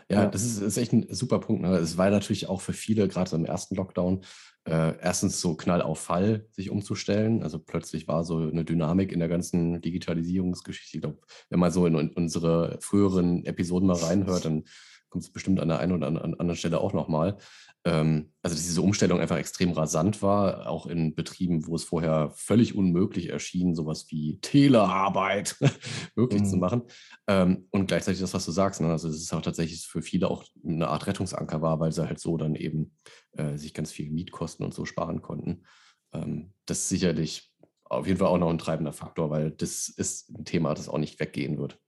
Ja, 0.09 0.25
das 0.25 0.43
ist, 0.43 0.61
ist, 0.61 0.77
echt 0.77 0.91
ein 0.91 1.07
super 1.09 1.39
Punkt. 1.39 1.61
Ne? 1.61 1.69
Es 1.77 1.97
war 1.97 2.09
natürlich 2.09 2.49
auch 2.49 2.59
für 2.59 2.73
viele, 2.73 3.07
gerade 3.07 3.29
so 3.29 3.37
im 3.37 3.45
ersten 3.45 3.75
Lockdown, 3.75 4.21
äh, 4.65 4.97
erstens 4.99 5.39
so 5.39 5.55
Knall 5.55 5.81
auf 5.81 5.99
Fall, 5.99 6.47
sich 6.51 6.69
umzustellen. 6.69 7.43
Also 7.43 7.59
plötzlich 7.59 8.09
war 8.09 8.25
so 8.25 8.39
eine 8.39 8.65
Dynamik 8.65 9.13
in 9.13 9.19
der 9.19 9.29
ganzen 9.29 9.81
Digitalisierungsgeschichte. 9.81 10.97
Ich 10.97 11.01
glaube, 11.01 11.19
wenn 11.49 11.59
man 11.59 11.71
so 11.71 11.85
in, 11.85 11.95
in 11.95 12.09
unsere 12.09 12.77
früheren 12.81 13.45
Episoden 13.45 13.87
mal 13.87 13.95
reinhört, 13.95 14.43
dann 14.43 14.65
kommt 15.11 15.23
es 15.23 15.31
bestimmt 15.31 15.59
an 15.59 15.67
der 15.67 15.79
einen 15.79 15.91
oder 15.91 16.07
anderen 16.07 16.55
Stelle 16.55 16.79
auch 16.79 16.93
nochmal. 16.93 17.37
Ähm, 17.83 18.31
also 18.41 18.55
dass 18.55 18.65
diese 18.65 18.81
Umstellung 18.81 19.19
einfach 19.19 19.37
extrem 19.37 19.71
rasant 19.71 20.21
war, 20.21 20.67
auch 20.67 20.87
in 20.87 21.15
Betrieben, 21.15 21.67
wo 21.67 21.75
es 21.75 21.83
vorher 21.83 22.31
völlig 22.35 22.75
unmöglich 22.75 23.29
erschien, 23.29 23.75
sowas 23.75 24.07
wie 24.09 24.39
Telearbeit 24.39 25.57
möglich 26.15 26.41
mhm. 26.41 26.45
zu 26.45 26.57
machen. 26.57 26.83
Ähm, 27.27 27.67
und 27.71 27.87
gleichzeitig 27.87 28.21
das, 28.21 28.33
was 28.33 28.45
du 28.45 28.51
sagst, 28.51 28.81
ne? 28.81 28.89
also 28.89 29.09
es 29.09 29.17
ist 29.17 29.33
auch 29.33 29.41
tatsächlich 29.41 29.85
für 29.85 30.01
viele 30.01 30.29
auch 30.29 30.45
eine 30.65 30.87
Art 30.87 31.07
Rettungsanker 31.07 31.61
war, 31.61 31.79
weil 31.79 31.91
sie 31.91 32.07
halt 32.07 32.19
so 32.19 32.37
dann 32.37 32.55
eben 32.55 32.95
äh, 33.33 33.57
sich 33.57 33.73
ganz 33.73 33.91
viel 33.91 34.11
Mietkosten 34.11 34.65
und 34.65 34.73
so 34.73 34.85
sparen 34.85 35.21
konnten. 35.21 35.65
Ähm, 36.13 36.53
das 36.65 36.79
ist 36.79 36.89
sicherlich 36.89 37.51
auf 37.83 38.07
jeden 38.07 38.19
Fall 38.19 38.29
auch 38.29 38.37
noch 38.37 38.49
ein 38.49 38.57
treibender 38.57 38.93
Faktor, 38.93 39.29
weil 39.29 39.51
das 39.51 39.89
ist 39.89 40.29
ein 40.29 40.45
Thema, 40.45 40.73
das 40.73 40.87
auch 40.87 40.97
nicht 40.97 41.19
weggehen 41.19 41.57
wird. 41.57 41.79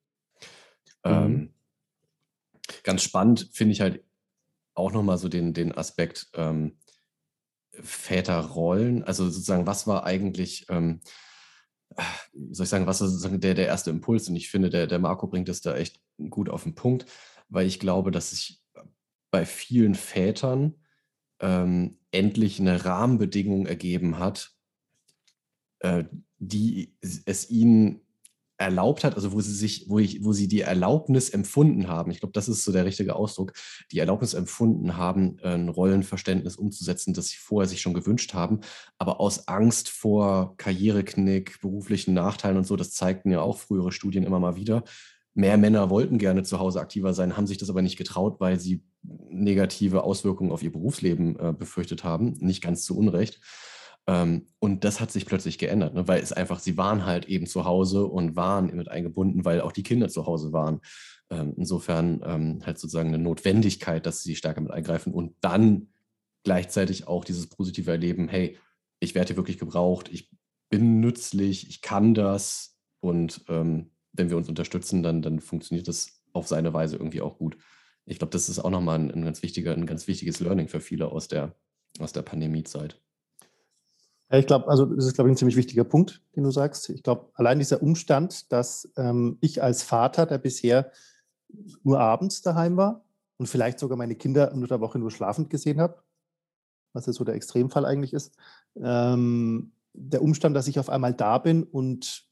Mhm. 1.06 1.12
Ähm, 1.12 1.54
ganz 2.84 3.04
spannend 3.04 3.50
finde 3.54 3.74
ich 3.74 3.82
halt 3.82 4.04
auch 4.74 4.92
nochmal 4.92 5.18
so 5.18 5.30
den, 5.30 5.54
den 5.54 5.72
Aspekt 5.72 6.30
ähm, 6.34 6.78
Väterrollen. 7.72 9.04
Also 9.04 9.26
sozusagen, 9.26 9.68
was 9.68 9.88
war 9.88 10.06
eigentlich, 10.06 10.66
ähm, 10.70 11.02
soll 12.52 12.64
ich 12.66 12.70
sagen, 12.70 12.88
was 12.88 13.02
war 13.02 13.08
sozusagen 13.08 13.40
der, 13.40 13.54
der 13.54 13.68
erste 13.68 13.90
Impuls? 13.90 14.30
Und 14.30 14.36
ich 14.36 14.50
finde, 14.50 14.70
der, 14.70 14.88
der 14.88 15.00
Marco 15.00 15.28
bringt 15.28 15.50
es 15.50 15.62
da 15.62 15.76
echt 15.76 16.00
gut 16.30 16.50
auf 16.50 16.64
den 16.64 16.76
Punkt, 16.76 17.06
weil 17.50 17.68
ich 17.68 17.80
glaube, 17.80 18.12
dass 18.12 18.32
sich 18.32 18.62
bei 19.32 19.46
vielen 19.46 19.96
Vätern 19.96 20.76
ähm, 21.40 21.98
endlich 22.12 22.60
eine 22.60 22.86
Rahmenbedingung 22.86 23.66
ergeben 23.66 24.20
hat, 24.20 24.52
äh, 25.80 26.06
die 26.38 26.96
es 27.00 27.50
ihnen 27.50 28.03
erlaubt 28.58 29.04
hat, 29.04 29.16
also 29.16 29.32
wo 29.32 29.42
sie 29.42 29.54
sich, 29.54 29.86
wo 29.90 30.00
ich, 30.00 30.24
wo 30.24 30.32
sie 30.32 30.48
die 30.48 30.62
Erlaubnis 30.62 31.30
empfunden 31.30 31.88
haben, 31.88 32.12
ich 32.12 32.20
glaube, 32.20 32.34
das 32.34 32.48
ist 32.48 32.64
so 32.64 32.72
der 32.72 32.86
richtige 32.86 33.16
Ausdruck, 33.16 33.54
die 33.92 34.00
Erlaubnis 34.00 34.34
empfunden 34.34 34.96
haben, 34.96 35.38
ein 35.44 35.70
Rollenverständnis 35.70 36.56
umzusetzen, 36.56 37.14
das 37.14 37.28
sie 37.28 37.38
vorher 37.38 37.68
sich 37.68 37.82
schon 37.82 37.94
gewünscht 37.94 38.34
haben, 38.34 38.62
aber 38.98 39.20
aus 39.20 39.48
Angst 39.48 39.90
vor 39.90 40.56
Karriereknick, 40.58 41.60
beruflichen 41.62 42.14
Nachteilen 42.14 42.58
und 42.58 42.68
so, 42.68 42.76
das 42.76 42.92
zeigten 42.92 43.32
ja 43.32 43.42
auch 43.42 43.58
frühere 43.58 43.92
Studien 43.92 44.24
immer 44.24 44.40
mal 44.40 44.56
wieder. 44.56 44.84
Mehr 45.36 45.58
Männer 45.58 45.90
wollten 45.90 46.20
gerne 46.20 46.44
zu 46.44 46.60
Hause 46.60 46.80
aktiver 46.80 47.14
sein, 47.16 47.36
haben 47.36 47.48
sich 47.48 47.58
das 47.58 47.70
aber 47.70 47.82
nicht 47.82 47.98
getraut, 47.98 48.40
weil 48.40 48.60
sie 48.60 48.84
negative 49.02 50.04
Auswirkungen 50.04 50.52
auf 50.52 50.62
ihr 50.62 50.72
Berufsleben 50.72 51.40
äh, 51.40 51.54
befürchtet 51.58 52.04
haben, 52.04 52.34
nicht 52.40 52.62
ganz 52.62 52.86
zu 52.86 52.96
Unrecht. 52.96 53.42
Ähm, 54.08 54.48
und 54.60 54.84
das 54.84 55.00
hat 55.00 55.12
sich 55.12 55.26
plötzlich 55.26 55.58
geändert, 55.58 55.94
ne? 55.94 56.08
weil 56.08 56.22
es 56.22 56.34
einfach, 56.34 56.60
sie 56.60 56.78
waren 56.78 57.06
halt 57.06 57.26
eben 57.26 57.46
zu 57.46 57.66
Hause 57.66 58.06
und 58.06 58.36
waren 58.36 58.76
mit 58.76 58.90
eingebunden, 58.90 59.46
weil 59.46 59.62
auch 59.62 59.72
die 59.72 59.84
Kinder 59.84 60.10
zu 60.10 60.26
Hause 60.26 60.52
waren. 60.52 60.82
Ähm, 61.30 61.54
insofern 61.58 62.22
ähm, 62.26 62.60
halt 62.66 62.78
sozusagen 62.80 63.10
eine 63.10 63.24
Notwendigkeit, 63.24 64.06
dass 64.06 64.22
sie 64.22 64.36
stärker 64.36 64.62
mit 64.62 64.72
eingreifen 64.72 65.14
und 65.14 65.36
dann 65.42 65.90
gleichzeitig 66.44 67.08
auch 67.08 67.24
dieses 67.24 67.48
positive 67.48 67.90
Erleben, 67.90 68.28
hey, 68.28 68.58
ich 69.00 69.16
werde 69.16 69.30
hier 69.30 69.38
wirklich 69.38 69.58
gebraucht, 69.58 70.10
ich 70.12 70.30
bin 70.70 71.00
nützlich, 71.00 71.70
ich 71.70 71.82
kann 71.82 72.14
das 72.14 72.78
und 73.00 73.46
ähm, 73.48 73.92
wenn 74.12 74.30
wir 74.30 74.38
uns 74.38 74.50
unterstützen, 74.50 75.02
dann, 75.02 75.22
dann 75.22 75.40
funktioniert 75.40 75.88
das 75.88 76.22
auf 76.34 76.48
seine 76.48 76.74
Weise 76.74 76.98
irgendwie 76.98 77.22
auch 77.22 77.38
gut. 77.38 77.58
Ich 78.06 78.20
glaube, 78.20 78.32
das 78.32 78.50
ist 78.50 78.60
auch 78.60 78.70
nochmal 78.70 79.00
ein, 79.00 79.12
ein, 79.12 79.24
ganz 79.24 79.44
wichtiger, 79.44 79.74
ein 79.74 79.86
ganz 79.86 80.08
wichtiges 80.08 80.40
Learning 80.40 80.68
für 80.68 80.82
viele 80.82 81.08
aus 81.08 81.28
der, 81.28 81.56
aus 82.00 82.12
der 82.12 82.22
Pandemiezeit. 82.22 83.02
Ja, 84.34 84.40
ich 84.40 84.48
glaube, 84.48 84.68
also 84.68 84.88
das 84.88 85.06
ist, 85.06 85.14
glaube 85.14 85.30
ich, 85.30 85.34
ein 85.34 85.38
ziemlich 85.38 85.58
wichtiger 85.58 85.84
Punkt, 85.84 86.24
den 86.36 86.44
du 86.44 86.50
sagst. 86.50 86.90
Ich 86.90 87.04
glaube, 87.04 87.30
allein 87.36 87.60
dieser 87.60 87.84
Umstand, 87.84 88.52
dass 88.52 88.92
ähm, 88.98 89.38
ich 89.42 89.62
als 89.62 89.84
Vater, 89.84 90.26
der 90.26 90.40
bisher 90.40 90.92
nur 91.84 92.00
abends 92.00 92.42
daheim 92.42 92.76
war 92.76 93.06
und 93.38 93.46
vielleicht 93.46 93.78
sogar 93.78 93.96
meine 93.96 94.16
Kinder 94.16 94.52
unter 94.52 94.66
der 94.66 94.82
Woche 94.82 94.98
nur 94.98 95.12
schlafend 95.12 95.52
gesehen 95.52 95.80
habe, 95.80 96.02
was 96.94 97.06
ja 97.06 97.14
so 97.14 97.24
der 97.24 97.36
Extremfall 97.36 97.86
eigentlich 97.86 98.12
ist, 98.12 98.36
ähm, 98.76 99.72
der 99.94 100.24
Umstand, 100.24 100.56
dass 100.56 100.68
ich 100.68 100.80
auf 100.80 100.90
einmal 100.90 101.14
da 101.14 101.38
bin 101.38 101.62
und 101.62 102.26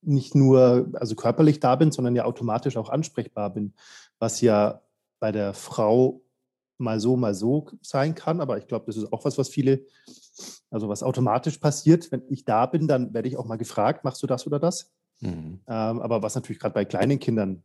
nicht 0.00 0.34
nur 0.34 0.88
also 0.94 1.16
körperlich 1.16 1.60
da 1.60 1.76
bin, 1.76 1.92
sondern 1.92 2.16
ja 2.16 2.24
automatisch 2.24 2.78
auch 2.78 2.88
ansprechbar 2.88 3.50
bin, 3.50 3.74
was 4.18 4.40
ja 4.40 4.80
bei 5.20 5.32
der 5.32 5.52
Frau 5.52 6.22
mal 6.78 7.00
so, 7.00 7.16
mal 7.16 7.34
so 7.34 7.66
sein 7.82 8.14
kann. 8.14 8.40
Aber 8.40 8.58
ich 8.58 8.66
glaube, 8.66 8.86
das 8.86 8.96
ist 8.96 9.12
auch 9.12 9.24
was, 9.24 9.36
was 9.38 9.48
viele, 9.48 9.84
also 10.70 10.88
was 10.88 11.02
automatisch 11.02 11.58
passiert. 11.58 12.10
Wenn 12.10 12.22
ich 12.28 12.44
da 12.44 12.66
bin, 12.66 12.88
dann 12.88 13.12
werde 13.12 13.28
ich 13.28 13.36
auch 13.36 13.46
mal 13.46 13.58
gefragt, 13.58 14.04
machst 14.04 14.22
du 14.22 14.26
das 14.26 14.46
oder 14.46 14.58
das? 14.58 14.92
Mhm. 15.20 15.60
Ähm, 15.66 16.00
aber 16.00 16.22
was 16.22 16.34
natürlich 16.34 16.60
gerade 16.60 16.74
bei 16.74 16.84
kleinen 16.84 17.18
Kindern, 17.18 17.62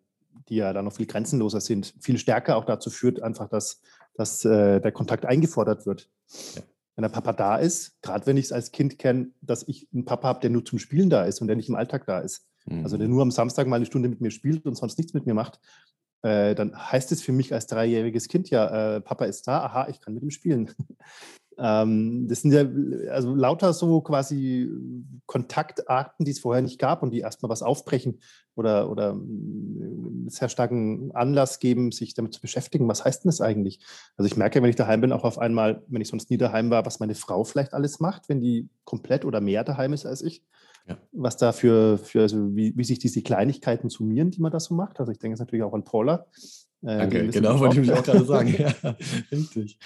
die 0.50 0.56
ja 0.56 0.74
dann 0.74 0.86
noch 0.86 0.94
viel 0.94 1.06
grenzenloser 1.06 1.62
sind, 1.62 1.94
viel 2.00 2.18
stärker 2.18 2.58
auch 2.58 2.66
dazu 2.66 2.90
führt, 2.90 3.22
einfach, 3.22 3.48
dass, 3.48 3.82
dass 4.16 4.44
äh, 4.46 4.82
der 4.82 4.92
Kontakt 4.92 5.26
eingefordert 5.26 5.86
wird. 5.86 6.10
Ja. 6.56 6.62
Wenn 6.96 7.04
der 7.04 7.10
Papa 7.10 7.34
da 7.34 7.58
ist, 7.58 8.00
gerade 8.02 8.28
wenn 8.28 8.38
ich 8.38 8.46
es 8.46 8.52
als 8.52 8.72
Kind 8.72 9.00
kenne, 9.00 9.32
dass 9.42 9.68
ich 9.68 9.88
einen 9.94 10.06
Papa 10.06 10.28
habe, 10.28 10.42
der 10.42 10.52
nur 10.52 10.64
zum 10.64 10.78
Spielen 10.78 11.10
da 11.10 11.26
ist 11.26 11.42
und 11.42 11.48
der 11.48 11.56
nicht 11.56 11.70
im 11.70 11.76
Alltag 11.76 12.06
da 12.06 12.20
ist. 12.20 12.46
Mhm. 12.66 12.84
Also 12.84 12.98
der 12.98 13.08
nur 13.08 13.22
am 13.22 13.32
Samstag 13.32 13.68
mal 13.68 13.78
eine 13.78 13.86
Stunde 13.86 14.10
mit 14.10 14.22
mir 14.22 14.32
spielt 14.32 14.66
und 14.66 14.76
sonst 14.76 14.98
nichts 14.98 15.14
mit 15.14 15.26
mir 15.26 15.34
macht, 15.34 15.60
äh, 16.24 16.56
dann 16.56 16.74
heißt 16.76 17.12
es 17.12 17.22
für 17.22 17.34
mich 17.34 17.54
als 17.54 17.68
dreijähriges 17.68 18.30
Kind 18.30 18.50
ja, 18.50 18.96
äh, 18.96 19.02
Papa 19.02 19.26
ist 19.26 19.48
da, 19.48 19.64
aha, 19.66 19.88
ich 19.90 20.00
kann 20.00 20.14
mit 20.14 20.24
ihm 20.24 20.32
spielen. 20.32 20.72
ähm, 21.58 22.28
das 22.30 22.42
sind 22.42 22.54
ja 22.54 22.66
also 23.12 23.36
lauter 23.36 23.74
so 23.74 24.00
quasi 24.00 24.72
Kontaktarten, 25.26 26.24
die 26.26 26.32
es 26.32 26.40
vorher 26.40 26.62
nicht 26.62 26.80
gab 26.80 27.04
und 27.04 27.12
die 27.12 27.20
erstmal 27.20 27.50
was 27.50 27.62
aufbrechen 27.62 28.22
oder, 28.56 28.90
oder 28.90 29.12
einen 29.12 30.30
sehr 30.30 30.48
starken 30.48 31.12
Anlass 31.14 31.60
geben, 31.60 31.92
sich 31.92 32.14
damit 32.14 32.34
zu 32.34 32.40
beschäftigen. 32.40 32.88
Was 32.88 33.04
heißt 33.04 33.26
denn 33.26 33.30
das 33.30 33.42
eigentlich? 33.42 33.80
Also 34.16 34.26
ich 34.26 34.38
merke, 34.38 34.62
wenn 34.62 34.70
ich 34.70 34.78
daheim 34.78 35.02
bin, 35.02 35.12
auch 35.12 35.26
auf 35.26 35.38
einmal, 35.38 35.84
wenn 35.88 36.02
ich 36.02 36.08
sonst 36.08 36.30
nie 36.30 36.38
daheim 36.38 36.70
war, 36.70 36.86
was 36.86 37.02
meine 37.02 37.16
Frau 37.16 37.44
vielleicht 37.44 37.74
alles 37.74 38.00
macht, 38.00 38.30
wenn 38.30 38.40
die 38.40 38.70
komplett 38.86 39.26
oder 39.26 39.42
mehr 39.42 39.66
daheim 39.66 39.92
ist 39.92 40.06
als 40.06 40.22
ich. 40.22 40.42
Ja. 40.88 40.98
Was 41.14 41.38
da 41.38 41.52
für, 41.54 41.98
für 41.98 42.22
also 42.22 42.56
wie, 42.56 42.76
wie 42.76 42.84
sich 42.84 43.00
diese 43.00 43.22
Kleinigkeiten 43.22 43.90
summieren, 43.90 44.32
die 44.32 44.42
man 44.42 44.52
da 44.52 44.60
so 44.60 44.74
macht. 44.74 45.00
Also 45.00 45.12
ich 45.12 45.20
denke 45.20 45.34
jetzt 45.34 45.40
natürlich 45.40 45.64
auch 45.64 45.74
an 45.74 45.84
Paula. 45.84 46.26
Äh, 46.82 46.98
Danke, 46.98 47.30
genau, 47.30 47.60
wollte 47.60 47.80
ich 47.80 47.88
mich 47.88 47.98
auch 47.98 48.04
gerade 48.04 48.26
sagen. 48.26 48.56
ja, 48.58 48.96
richtig. 49.32 49.80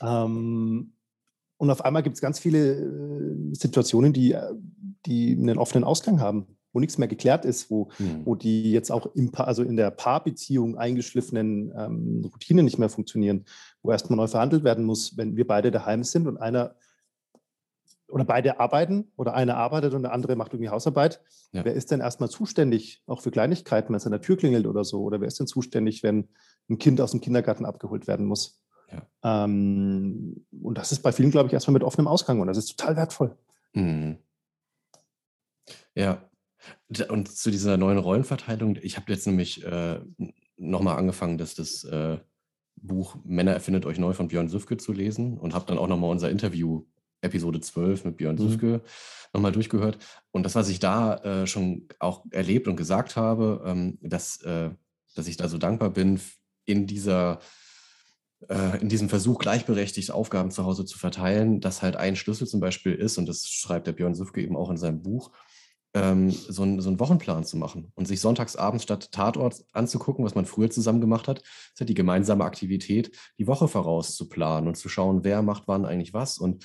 Ähm, 0.00 0.92
und 1.56 1.70
auf 1.70 1.84
einmal 1.84 2.02
gibt 2.02 2.14
es 2.14 2.22
ganz 2.22 2.38
viele 2.38 2.74
äh, 2.74 3.54
Situationen, 3.54 4.12
die, 4.12 4.36
die 5.06 5.32
einen 5.32 5.58
offenen 5.58 5.84
Ausgang 5.84 6.20
haben, 6.20 6.46
wo 6.72 6.80
nichts 6.80 6.96
mehr 6.96 7.08
geklärt 7.08 7.44
ist, 7.44 7.70
wo, 7.70 7.90
hm. 7.96 8.24
wo 8.24 8.34
die 8.34 8.70
jetzt 8.72 8.90
auch 8.90 9.14
im 9.14 9.32
pa 9.32 9.44
also 9.44 9.62
in 9.62 9.76
der 9.76 9.90
Paarbeziehung 9.90 10.78
eingeschliffenen 10.78 11.72
ähm, 11.76 12.30
Routinen 12.32 12.64
nicht 12.64 12.78
mehr 12.78 12.88
funktionieren, 12.88 13.44
wo 13.82 13.90
erstmal 13.90 14.16
neu 14.16 14.28
verhandelt 14.28 14.62
werden 14.62 14.84
muss, 14.84 15.16
wenn 15.16 15.36
wir 15.36 15.46
beide 15.46 15.70
daheim 15.70 16.04
sind 16.04 16.28
und 16.28 16.38
einer 16.38 16.76
oder 18.10 18.24
beide 18.24 18.60
arbeiten 18.60 19.12
oder 19.16 19.34
einer 19.34 19.56
arbeitet 19.56 19.94
und 19.94 20.02
der 20.02 20.12
andere 20.12 20.36
macht 20.36 20.52
irgendwie 20.52 20.70
Hausarbeit. 20.70 21.22
Ja. 21.52 21.64
Wer 21.64 21.74
ist 21.74 21.90
denn 21.90 22.00
erstmal 22.00 22.28
zuständig, 22.28 23.02
auch 23.06 23.20
für 23.20 23.30
Kleinigkeiten, 23.30 23.88
wenn 23.88 23.96
es 23.96 24.06
an 24.06 24.12
der 24.12 24.20
Tür 24.20 24.36
klingelt 24.36 24.66
oder 24.66 24.84
so? 24.84 25.02
Oder 25.02 25.20
wer 25.20 25.28
ist 25.28 25.40
denn 25.40 25.46
zuständig, 25.46 26.02
wenn 26.02 26.28
ein 26.68 26.78
Kind 26.78 27.00
aus 27.00 27.12
dem 27.12 27.20
Kindergarten 27.20 27.64
abgeholt 27.64 28.06
werden 28.06 28.26
muss? 28.26 28.60
Ja. 28.90 29.44
Ähm, 29.44 30.44
und 30.62 30.78
das 30.78 30.92
ist 30.92 31.02
bei 31.02 31.12
vielen, 31.12 31.30
glaube 31.30 31.46
ich, 31.46 31.52
erstmal 31.52 31.74
mit 31.74 31.84
offenem 31.84 32.08
Ausgang 32.08 32.40
und 32.40 32.46
das 32.46 32.58
ist 32.58 32.76
total 32.76 32.96
wertvoll. 32.96 33.36
Mhm. 33.72 34.18
Ja. 35.94 36.22
Und 37.08 37.28
zu 37.28 37.50
dieser 37.50 37.76
neuen 37.76 37.98
Rollenverteilung, 37.98 38.76
ich 38.82 38.96
habe 38.96 39.10
jetzt 39.10 39.26
nämlich 39.26 39.64
äh, 39.64 40.00
nochmal 40.56 40.98
angefangen, 40.98 41.38
dass 41.38 41.54
das 41.54 41.84
äh, 41.84 42.18
Buch 42.76 43.16
Männer 43.24 43.52
erfindet 43.52 43.86
euch 43.86 43.98
neu 43.98 44.12
von 44.12 44.28
Björn 44.28 44.48
Süfke 44.48 44.76
zu 44.76 44.92
lesen 44.92 45.38
und 45.38 45.54
habe 45.54 45.66
dann 45.66 45.78
auch 45.78 45.88
nochmal 45.88 46.10
unser 46.10 46.30
Interview 46.30 46.84
Episode 47.20 47.60
12 47.60 48.04
mit 48.04 48.16
Björn 48.16 48.36
mhm. 48.36 48.48
Süfke 48.48 48.82
nochmal 49.32 49.52
durchgehört. 49.52 49.98
Und 50.30 50.44
das, 50.44 50.54
was 50.54 50.68
ich 50.68 50.80
da 50.80 51.16
äh, 51.16 51.46
schon 51.46 51.88
auch 51.98 52.24
erlebt 52.30 52.68
und 52.68 52.76
gesagt 52.76 53.16
habe, 53.16 53.62
ähm, 53.64 53.98
dass, 54.00 54.40
äh, 54.42 54.70
dass 55.14 55.28
ich 55.28 55.36
da 55.36 55.48
so 55.48 55.58
dankbar 55.58 55.90
bin, 55.90 56.20
in 56.64 56.86
dieser 56.86 57.40
äh, 58.48 58.80
in 58.80 58.88
diesem 58.88 59.08
Versuch, 59.08 59.38
gleichberechtigt 59.38 60.10
Aufgaben 60.10 60.50
zu 60.50 60.64
Hause 60.64 60.84
zu 60.84 60.98
verteilen, 60.98 61.60
dass 61.60 61.82
halt 61.82 61.96
ein 61.96 62.16
Schlüssel 62.16 62.46
zum 62.46 62.60
Beispiel 62.60 62.94
ist, 62.94 63.18
und 63.18 63.26
das 63.26 63.46
schreibt 63.46 63.86
der 63.86 63.92
Björn 63.92 64.14
Süfke 64.14 64.40
eben 64.40 64.56
auch 64.56 64.70
in 64.70 64.78
seinem 64.78 65.02
Buch, 65.02 65.30
ähm, 65.92 66.30
so, 66.30 66.62
ein, 66.62 66.80
so 66.80 66.88
einen 66.88 67.00
Wochenplan 67.00 67.44
zu 67.44 67.56
machen 67.56 67.92
und 67.96 68.06
sich 68.06 68.20
sonntagsabends 68.20 68.84
statt 68.84 69.10
Tatort 69.12 69.64
anzugucken, 69.72 70.24
was 70.24 70.34
man 70.34 70.46
früher 70.46 70.70
zusammen 70.70 71.00
gemacht 71.00 71.26
hat, 71.28 71.40
ist 71.40 71.80
halt 71.80 71.88
die 71.88 71.94
gemeinsame 71.94 72.44
Aktivität, 72.44 73.16
die 73.38 73.46
Woche 73.46 73.66
vorauszuplanen 73.66 74.68
und 74.68 74.76
zu 74.76 74.88
schauen, 74.88 75.24
wer 75.24 75.42
macht 75.42 75.64
wann 75.66 75.84
eigentlich 75.84 76.14
was 76.14 76.38
und 76.38 76.64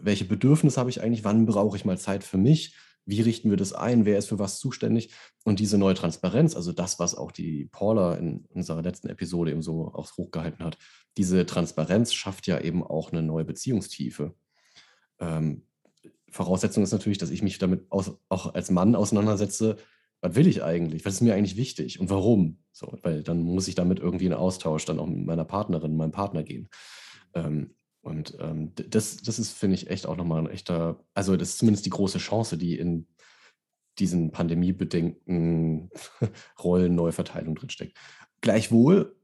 welche 0.00 0.24
Bedürfnisse 0.24 0.78
habe 0.78 0.90
ich 0.90 1.02
eigentlich, 1.02 1.24
wann 1.24 1.46
brauche 1.46 1.76
ich 1.76 1.84
mal 1.84 1.98
Zeit 1.98 2.24
für 2.24 2.38
mich, 2.38 2.74
wie 3.04 3.22
richten 3.22 3.48
wir 3.48 3.56
das 3.56 3.72
ein, 3.72 4.04
wer 4.04 4.18
ist 4.18 4.28
für 4.28 4.38
was 4.38 4.58
zuständig 4.58 5.10
und 5.44 5.60
diese 5.60 5.78
neue 5.78 5.94
Transparenz, 5.94 6.54
also 6.54 6.72
das, 6.72 6.98
was 6.98 7.14
auch 7.14 7.32
die 7.32 7.64
Paula 7.72 8.14
in 8.16 8.44
unserer 8.50 8.82
letzten 8.82 9.08
Episode 9.08 9.50
eben 9.50 9.62
so 9.62 9.92
auch 9.94 10.14
hochgehalten 10.16 10.64
hat, 10.64 10.76
diese 11.16 11.46
Transparenz 11.46 12.12
schafft 12.12 12.46
ja 12.46 12.60
eben 12.60 12.84
auch 12.84 13.10
eine 13.10 13.22
neue 13.22 13.46
Beziehungstiefe. 13.46 14.34
Ähm, 15.20 15.62
Voraussetzung 16.30 16.82
ist 16.82 16.92
natürlich, 16.92 17.16
dass 17.16 17.30
ich 17.30 17.42
mich 17.42 17.58
damit 17.58 17.90
aus, 17.90 18.12
auch 18.28 18.54
als 18.54 18.70
Mann 18.70 18.94
auseinandersetze, 18.94 19.76
was 20.20 20.34
will 20.34 20.46
ich 20.46 20.62
eigentlich, 20.62 21.04
was 21.06 21.14
ist 21.14 21.20
mir 21.22 21.34
eigentlich 21.34 21.56
wichtig 21.56 22.00
und 22.00 22.10
warum? 22.10 22.58
So, 22.72 22.98
weil 23.02 23.22
dann 23.22 23.42
muss 23.42 23.68
ich 23.68 23.74
damit 23.74 24.00
irgendwie 24.00 24.26
in 24.26 24.34
Austausch 24.34 24.84
dann 24.84 24.98
auch 24.98 25.06
mit 25.06 25.24
meiner 25.24 25.44
Partnerin, 25.44 25.96
meinem 25.96 26.12
Partner 26.12 26.42
gehen. 26.42 26.68
Ähm, 27.34 27.74
und 28.00 28.36
ähm, 28.40 28.72
das, 28.74 29.16
das 29.18 29.38
ist, 29.38 29.52
finde 29.52 29.74
ich, 29.74 29.90
echt 29.90 30.06
auch 30.06 30.16
nochmal 30.16 30.40
ein 30.40 30.50
echter, 30.50 31.04
also 31.14 31.36
das 31.36 31.50
ist 31.50 31.58
zumindest 31.58 31.86
die 31.86 31.90
große 31.90 32.18
Chance, 32.18 32.56
die 32.56 32.78
in 32.78 33.06
diesen 33.98 34.30
pandemiebedingten 34.30 35.90
Rollen-Neuverteilung 36.62 37.54
drinsteckt. 37.54 37.96
Gleichwohl, 38.40 39.16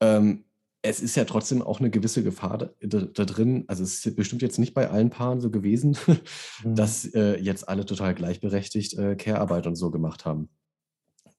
ähm, 0.00 0.44
es 0.82 1.00
ist 1.00 1.16
ja 1.16 1.24
trotzdem 1.24 1.62
auch 1.62 1.80
eine 1.80 1.90
gewisse 1.90 2.22
Gefahr 2.22 2.58
da, 2.58 2.68
da, 2.80 3.24
drin. 3.24 3.64
Also 3.66 3.82
es 3.82 4.04
ist 4.04 4.16
bestimmt 4.16 4.42
jetzt 4.42 4.58
nicht 4.58 4.74
bei 4.74 4.88
allen 4.88 5.10
Paaren 5.10 5.40
so 5.40 5.50
gewesen, 5.50 5.96
mhm. 6.64 6.74
dass 6.74 7.06
äh, 7.06 7.38
jetzt 7.40 7.68
alle 7.68 7.84
total 7.84 8.14
gleichberechtigt 8.14 8.94
äh, 8.94 9.16
Care-Arbeit 9.16 9.66
und 9.66 9.76
so 9.76 9.90
gemacht 9.90 10.24
haben. 10.24 10.48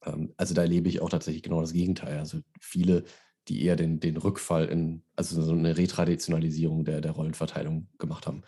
Ähm, 0.03 0.33
also 0.37 0.53
da 0.53 0.63
erlebe 0.63 0.89
ich 0.89 1.01
auch 1.01 1.09
tatsächlich 1.09 1.43
genau 1.43 1.61
das 1.61 1.73
Gegenteil. 1.73 2.17
Also 2.17 2.39
viele, 2.59 3.03
die 3.47 3.63
eher 3.63 3.75
den, 3.75 3.99
den 3.99 4.17
Rückfall 4.17 4.65
in, 4.65 5.03
also 5.15 5.41
so 5.41 5.51
eine 5.51 5.77
Retraditionalisierung 5.77 6.85
der, 6.85 7.01
der 7.01 7.11
Rollenverteilung 7.11 7.87
gemacht 7.97 8.27
haben. 8.27 8.43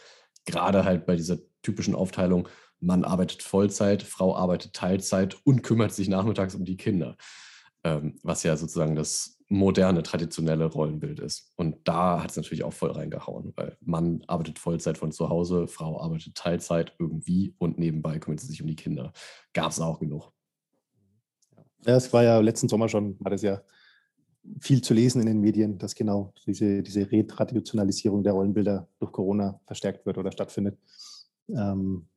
Gerade 0.46 0.84
halt 0.86 1.06
bei 1.06 1.16
dieser 1.16 1.38
typischen 1.62 1.96
Aufteilung, 1.96 2.48
Mann 2.80 3.04
arbeitet 3.04 3.44
Vollzeit, 3.44 4.04
Frau 4.04 4.36
arbeitet 4.36 4.74
Teilzeit 4.74 5.38
und 5.44 5.64
kümmert 5.64 5.94
sich 5.94 6.08
nachmittags 6.08 6.56
um 6.56 6.66
die 6.66 6.78
Kinder. 6.78 7.18
Ähm, 7.84 8.20
was 8.24 8.44
ja 8.44 8.58
sozusagen 8.58 8.96
das 8.96 9.38
moderne, 9.48 10.04
traditionelle 10.04 10.66
Rollenbild 10.66 11.20
ist. 11.20 11.54
Und 11.56 11.88
da 11.88 12.22
hat 12.22 12.32
es 12.32 12.36
natürlich 12.36 12.64
auch 12.64 12.74
voll 12.74 12.92
reingehauen, 12.92 13.54
weil 13.56 13.78
Mann 13.80 14.22
arbeitet 14.28 14.60
Vollzeit 14.60 14.98
von 14.98 15.12
zu 15.14 15.30
Hause, 15.30 15.68
Frau 15.68 16.00
arbeitet 16.02 16.36
Teilzeit 16.36 16.94
irgendwie 17.00 17.56
und 17.58 17.80
nebenbei 17.80 18.20
kümmert 18.20 18.42
sie 18.42 18.48
sich 18.48 18.62
um 18.62 18.68
die 18.68 18.76
Kinder. 18.76 19.14
Gab 19.54 19.72
es 19.72 19.80
auch 19.80 20.00
genug. 20.00 20.32
Ja, 21.86 21.96
es 21.96 22.12
war 22.12 22.24
ja 22.24 22.40
letzten 22.40 22.68
Sommer 22.68 22.90
schon, 22.90 23.18
war 23.22 23.32
das 23.32 23.42
ja 23.42 23.62
viel 24.60 24.82
zu 24.82 24.94
lesen 24.94 25.22
in 25.22 25.28
den 25.28 25.42
Medien, 25.42 25.78
dass 25.78 25.96
genau 25.96 26.34
diese, 26.46 26.82
diese 26.84 27.12
Retraditionalisierung 27.12 28.24
der 28.24 28.34
Rollenbilder 28.34 28.88
durch 29.00 29.12
Corona 29.12 29.60
verstärkt 29.66 30.06
wird 30.06 30.18
oder 30.18 30.32
stattfindet. 30.32 30.78
Ähm 31.50 32.08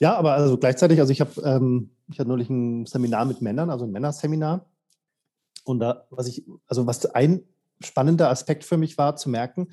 ja, 0.00 0.14
aber 0.16 0.34
also 0.34 0.56
gleichzeitig, 0.56 1.00
also 1.00 1.12
ich 1.12 1.20
habe 1.20 1.40
ähm, 1.42 1.90
ich 2.08 2.18
hatte 2.18 2.28
neulich 2.28 2.50
ein 2.50 2.86
Seminar 2.86 3.24
mit 3.24 3.42
Männern, 3.42 3.70
also 3.70 3.84
ein 3.84 3.90
Männerseminar. 3.90 4.66
Und 5.64 5.80
da, 5.80 6.06
was 6.10 6.28
ich, 6.28 6.44
also 6.66 6.86
was 6.86 7.04
ein 7.06 7.42
spannender 7.80 8.30
Aspekt 8.30 8.64
für 8.64 8.76
mich 8.76 8.96
war 8.96 9.16
zu 9.16 9.28
merken, 9.28 9.68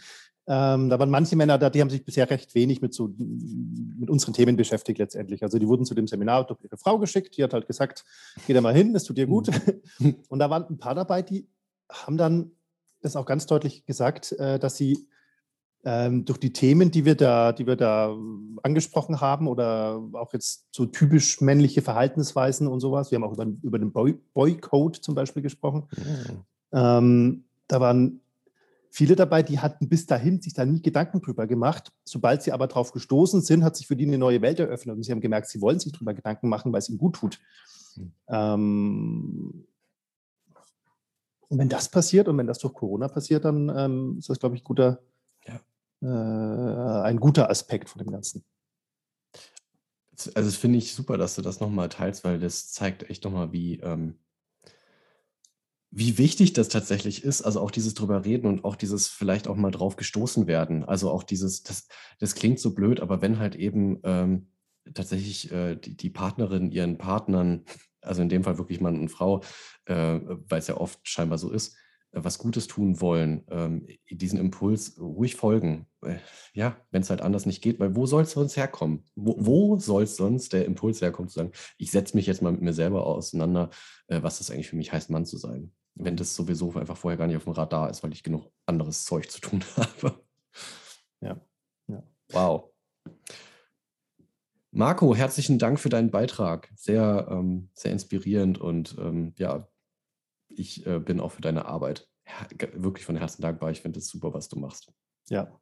ähm, 0.45 0.89
da 0.89 0.99
waren 0.99 1.09
manche 1.09 1.35
Männer 1.35 1.57
da, 1.57 1.69
die 1.69 1.79
haben 1.79 1.89
sich 1.89 2.03
bisher 2.03 2.29
recht 2.29 2.53
wenig 2.53 2.81
mit, 2.81 2.93
so, 2.93 3.09
mit 3.17 4.09
unseren 4.09 4.33
Themen 4.33 4.57
beschäftigt 4.57 4.99
letztendlich. 4.99 5.41
Also 5.41 5.57
die 5.57 5.67
wurden 5.67 5.85
zu 5.85 5.95
dem 5.95 6.07
Seminar 6.07 6.45
durch 6.45 6.61
ihre 6.63 6.77
Frau 6.77 6.99
geschickt, 6.99 7.37
die 7.37 7.43
hat 7.43 7.53
halt 7.53 7.65
gesagt, 7.65 8.03
geh 8.45 8.53
da 8.53 8.59
mal 8.59 8.73
hin, 8.73 8.93
es 8.95 9.05
tut 9.05 9.17
dir 9.17 9.27
gut. 9.27 9.49
Mhm. 9.99 10.15
Und 10.29 10.39
da 10.39 10.49
waren 10.49 10.65
ein 10.69 10.77
paar 10.77 10.95
dabei, 10.95 11.21
die 11.21 11.47
haben 11.89 12.17
dann 12.17 12.51
das 13.01 13.15
auch 13.15 13.25
ganz 13.25 13.45
deutlich 13.45 13.85
gesagt, 13.85 14.33
äh, 14.33 14.59
dass 14.59 14.75
sie 14.75 15.07
ähm, 15.85 16.25
durch 16.25 16.39
die 16.39 16.53
Themen, 16.53 16.91
die 16.91 17.05
wir, 17.05 17.15
da, 17.15 17.51
die 17.51 17.67
wir 17.67 17.75
da 17.75 18.15
angesprochen 18.63 19.21
haben 19.21 19.47
oder 19.47 20.01
auch 20.13 20.33
jetzt 20.33 20.67
so 20.71 20.85
typisch 20.85 21.41
männliche 21.41 21.81
Verhaltensweisen 21.81 22.67
und 22.67 22.79
sowas, 22.79 23.11
wir 23.11 23.17
haben 23.17 23.23
auch 23.23 23.33
über, 23.33 23.45
über 23.61 23.79
den 23.79 23.91
Boy 23.91 24.17
Boycode 24.33 24.97
zum 24.97 25.15
Beispiel 25.15 25.41
gesprochen, 25.41 25.87
mhm. 25.95 26.43
ähm, 26.73 27.43
da 27.67 27.79
waren 27.81 28.22
viele 28.93 29.15
dabei, 29.15 29.41
die 29.41 29.57
hatten 29.57 29.89
bis 29.89 30.05
dahin 30.05 30.39
sich 30.39 30.53
da 30.53 30.65
nie 30.65 30.79
Gedanken 30.79 31.19
drüber 31.19 31.47
gemacht. 31.47 31.91
Sobald 32.05 32.43
sie 32.43 32.51
aber 32.51 32.67
drauf 32.67 32.91
gestoßen 32.91 33.41
sind, 33.41 33.63
hat 33.63 33.75
sich 33.75 33.87
für 33.87 33.95
die 33.95 34.05
eine 34.05 34.19
neue 34.19 34.43
Welt 34.43 34.59
eröffnet 34.59 34.95
und 34.95 35.01
sie 35.01 35.11
haben 35.11 35.19
gemerkt, 35.19 35.47
sie 35.47 35.61
wollen 35.61 35.79
sich 35.79 35.91
drüber 35.93 36.13
Gedanken 36.13 36.47
machen, 36.47 36.71
weil 36.71 36.77
es 36.77 36.89
ihnen 36.89 36.99
gut 36.99 37.15
tut. 37.15 37.39
Mhm. 37.95 38.13
Ähm, 38.27 39.67
und 41.49 41.57
wenn 41.57 41.69
das 41.69 41.89
passiert 41.89 42.27
und 42.27 42.37
wenn 42.37 42.45
das 42.45 42.59
durch 42.59 42.75
Corona 42.75 43.07
passiert, 43.07 43.45
dann 43.45 43.71
ähm, 43.75 44.17
ist 44.19 44.29
das, 44.29 44.37
glaube 44.37 44.55
ich, 44.55 44.63
guter, 44.63 45.01
ja. 45.47 45.59
äh, 46.03 47.01
ein 47.07 47.19
guter 47.19 47.49
Aspekt 47.49 47.89
von 47.89 47.97
dem 47.97 48.11
Ganzen. 48.11 48.43
Also 50.35 50.49
das 50.49 50.55
finde 50.55 50.77
ich 50.77 50.93
super, 50.93 51.17
dass 51.17 51.33
du 51.33 51.41
das 51.41 51.59
nochmal 51.59 51.89
teilst, 51.89 52.23
weil 52.23 52.39
das 52.39 52.71
zeigt 52.71 53.09
echt 53.09 53.23
nochmal, 53.23 53.51
wie, 53.51 53.79
ähm, 53.79 54.19
wie 55.95 56.17
wichtig 56.17 56.53
das 56.53 56.69
tatsächlich 56.69 57.23
ist, 57.23 57.43
also 57.43 57.61
auch 57.61 57.69
dieses 57.69 57.93
drüber 57.93 58.25
reden 58.25 58.47
und 58.47 58.65
auch 58.65 58.75
dieses 58.75 59.07
vielleicht 59.07 59.47
auch 59.47 59.55
mal 59.55 59.69
drauf 59.69 59.95
gestoßen 59.95 60.47
werden. 60.47 60.83
Also 60.83 61.11
auch 61.11 61.21
dieses, 61.21 61.61
das, 61.61 61.87
das 62.19 62.33
klingt 62.33 62.59
so 62.59 62.73
blöd, 62.73 62.99
aber 62.99 63.21
wenn 63.21 63.37
halt 63.37 63.55
eben 63.55 63.99
ähm, 64.03 64.47
tatsächlich 64.91 65.51
äh, 65.51 65.75
die, 65.75 65.95
die 65.95 66.09
Partnerin 66.09 66.71
ihren 66.71 66.97
Partnern, 66.97 67.65
also 68.01 68.23
in 68.23 68.29
dem 68.29 68.43
Fall 68.43 68.57
wirklich 68.57 68.81
Mann 68.81 68.99
und 68.99 69.09
Frau, 69.09 69.43
äh, 69.85 70.19
weil 70.25 70.59
es 70.59 70.67
ja 70.67 70.77
oft 70.77 70.99
scheinbar 71.03 71.37
so 71.37 71.51
ist, 71.51 71.77
äh, 72.11 72.23
was 72.23 72.39
Gutes 72.39 72.65
tun 72.65 72.99
wollen, 72.99 73.43
ähm, 73.51 73.85
diesen 74.09 74.39
Impuls 74.39 74.99
ruhig 74.99 75.35
folgen. 75.35 75.85
Äh, 76.01 76.15
ja, 76.55 76.75
wenn 76.89 77.03
es 77.03 77.11
halt 77.11 77.21
anders 77.21 77.45
nicht 77.45 77.61
geht, 77.61 77.79
weil 77.79 77.95
wo 77.95 78.07
soll 78.07 78.23
es 78.23 78.31
sonst 78.31 78.57
herkommen? 78.57 79.03
Wo, 79.13 79.35
wo 79.37 79.77
soll 79.77 80.03
es 80.03 80.15
sonst 80.15 80.53
der 80.53 80.65
Impuls 80.65 81.03
herkommen, 81.03 81.29
zu 81.29 81.35
sagen, 81.35 81.51
ich 81.77 81.91
setze 81.91 82.17
mich 82.17 82.25
jetzt 82.25 82.41
mal 82.41 82.51
mit 82.51 82.63
mir 82.63 82.73
selber 82.73 83.05
auseinander, 83.05 83.69
äh, 84.07 84.23
was 84.23 84.39
das 84.39 84.49
eigentlich 84.49 84.69
für 84.69 84.75
mich 84.75 84.91
heißt, 84.91 85.11
Mann 85.11 85.27
zu 85.27 85.37
sein? 85.37 85.71
Wenn 85.95 86.15
das 86.17 86.35
sowieso 86.35 86.73
einfach 86.75 86.97
vorher 86.97 87.17
gar 87.17 87.27
nicht 87.27 87.37
auf 87.37 87.43
dem 87.43 87.53
Radar 87.53 87.89
ist, 87.89 88.03
weil 88.03 88.13
ich 88.13 88.23
genug 88.23 88.51
anderes 88.65 89.05
Zeug 89.05 89.29
zu 89.29 89.41
tun 89.41 89.63
habe. 89.77 90.23
Ja. 91.21 91.39
ja. 91.87 92.03
Wow. 92.31 92.69
Marco, 94.71 95.15
herzlichen 95.15 95.59
Dank 95.59 95.79
für 95.79 95.89
deinen 95.89 96.09
Beitrag. 96.09 96.71
Sehr, 96.75 97.27
ähm, 97.29 97.69
sehr 97.73 97.91
inspirierend 97.91 98.59
und 98.59 98.95
ähm, 98.97 99.33
ja, 99.37 99.67
ich 100.49 100.85
äh, 100.87 100.99
bin 100.99 101.19
auch 101.19 101.31
für 101.31 101.41
deine 101.41 101.65
Arbeit 101.65 102.09
wirklich 102.73 103.05
von 103.05 103.15
Herzen 103.15 103.41
dankbar. 103.41 103.71
Ich 103.71 103.81
finde 103.81 103.99
es 103.99 104.07
super, 104.07 104.33
was 104.33 104.49
du 104.49 104.57
machst. 104.57 104.91
Ja. 105.29 105.59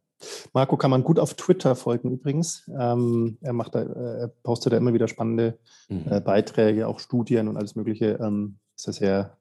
Marco 0.54 0.78
kann 0.78 0.92
man 0.92 1.04
gut 1.04 1.18
auf 1.18 1.34
Twitter 1.34 1.76
folgen 1.76 2.12
übrigens. 2.12 2.70
Ähm, 2.80 3.38
er 3.42 3.54
macht 3.54 3.74
da, 3.76 3.82
äh, 3.82 4.20
er 4.22 4.28
postet 4.44 4.74
da 4.74 4.78
immer 4.78 4.94
wieder 4.94 5.08
spannende 5.08 5.60
mhm. 5.90 6.06
äh, 6.10 6.22
Beiträge, 6.22 6.88
auch 6.88 7.00
Studien 7.00 7.48
und 7.48 7.58
alles 7.58 7.76
Mögliche. 7.76 8.20
Ähm, 8.22 8.60
ist 8.78 8.88
er 8.88 8.94
sehr, 8.94 9.38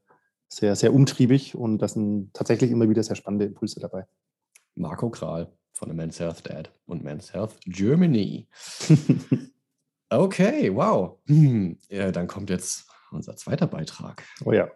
sehr, 0.53 0.75
sehr 0.75 0.93
umtriebig 0.93 1.55
und 1.55 1.79
da 1.79 1.89
sind 1.89 2.35
tatsächlich 2.35 2.71
immer 2.71 2.89
wieder 2.89 3.03
sehr 3.03 3.17
spannende 3.17 3.47
Impulse 3.47 3.81
dabei. 3.81 4.07
Marco 4.75 5.09
Kral 5.11 5.53
von 5.73 5.89
der 5.89 5.97
Men's 5.97 6.19
Health 6.19 6.49
Dad 6.49 6.73
und 6.87 7.05
Men's 7.05 7.33
Health 7.33 7.55
Germany. 7.65 8.49
okay, 10.11 10.75
wow. 10.75 11.19
Hm, 11.27 11.79
ja, 11.89 12.11
dann 12.11 12.27
kommt 12.27 12.51
jetzt 12.51 12.87
unser 13.13 13.37
zweiter 13.37 13.67
Beitrag. 13.67 14.25
Oh 14.45 14.53
ja. 14.53 14.69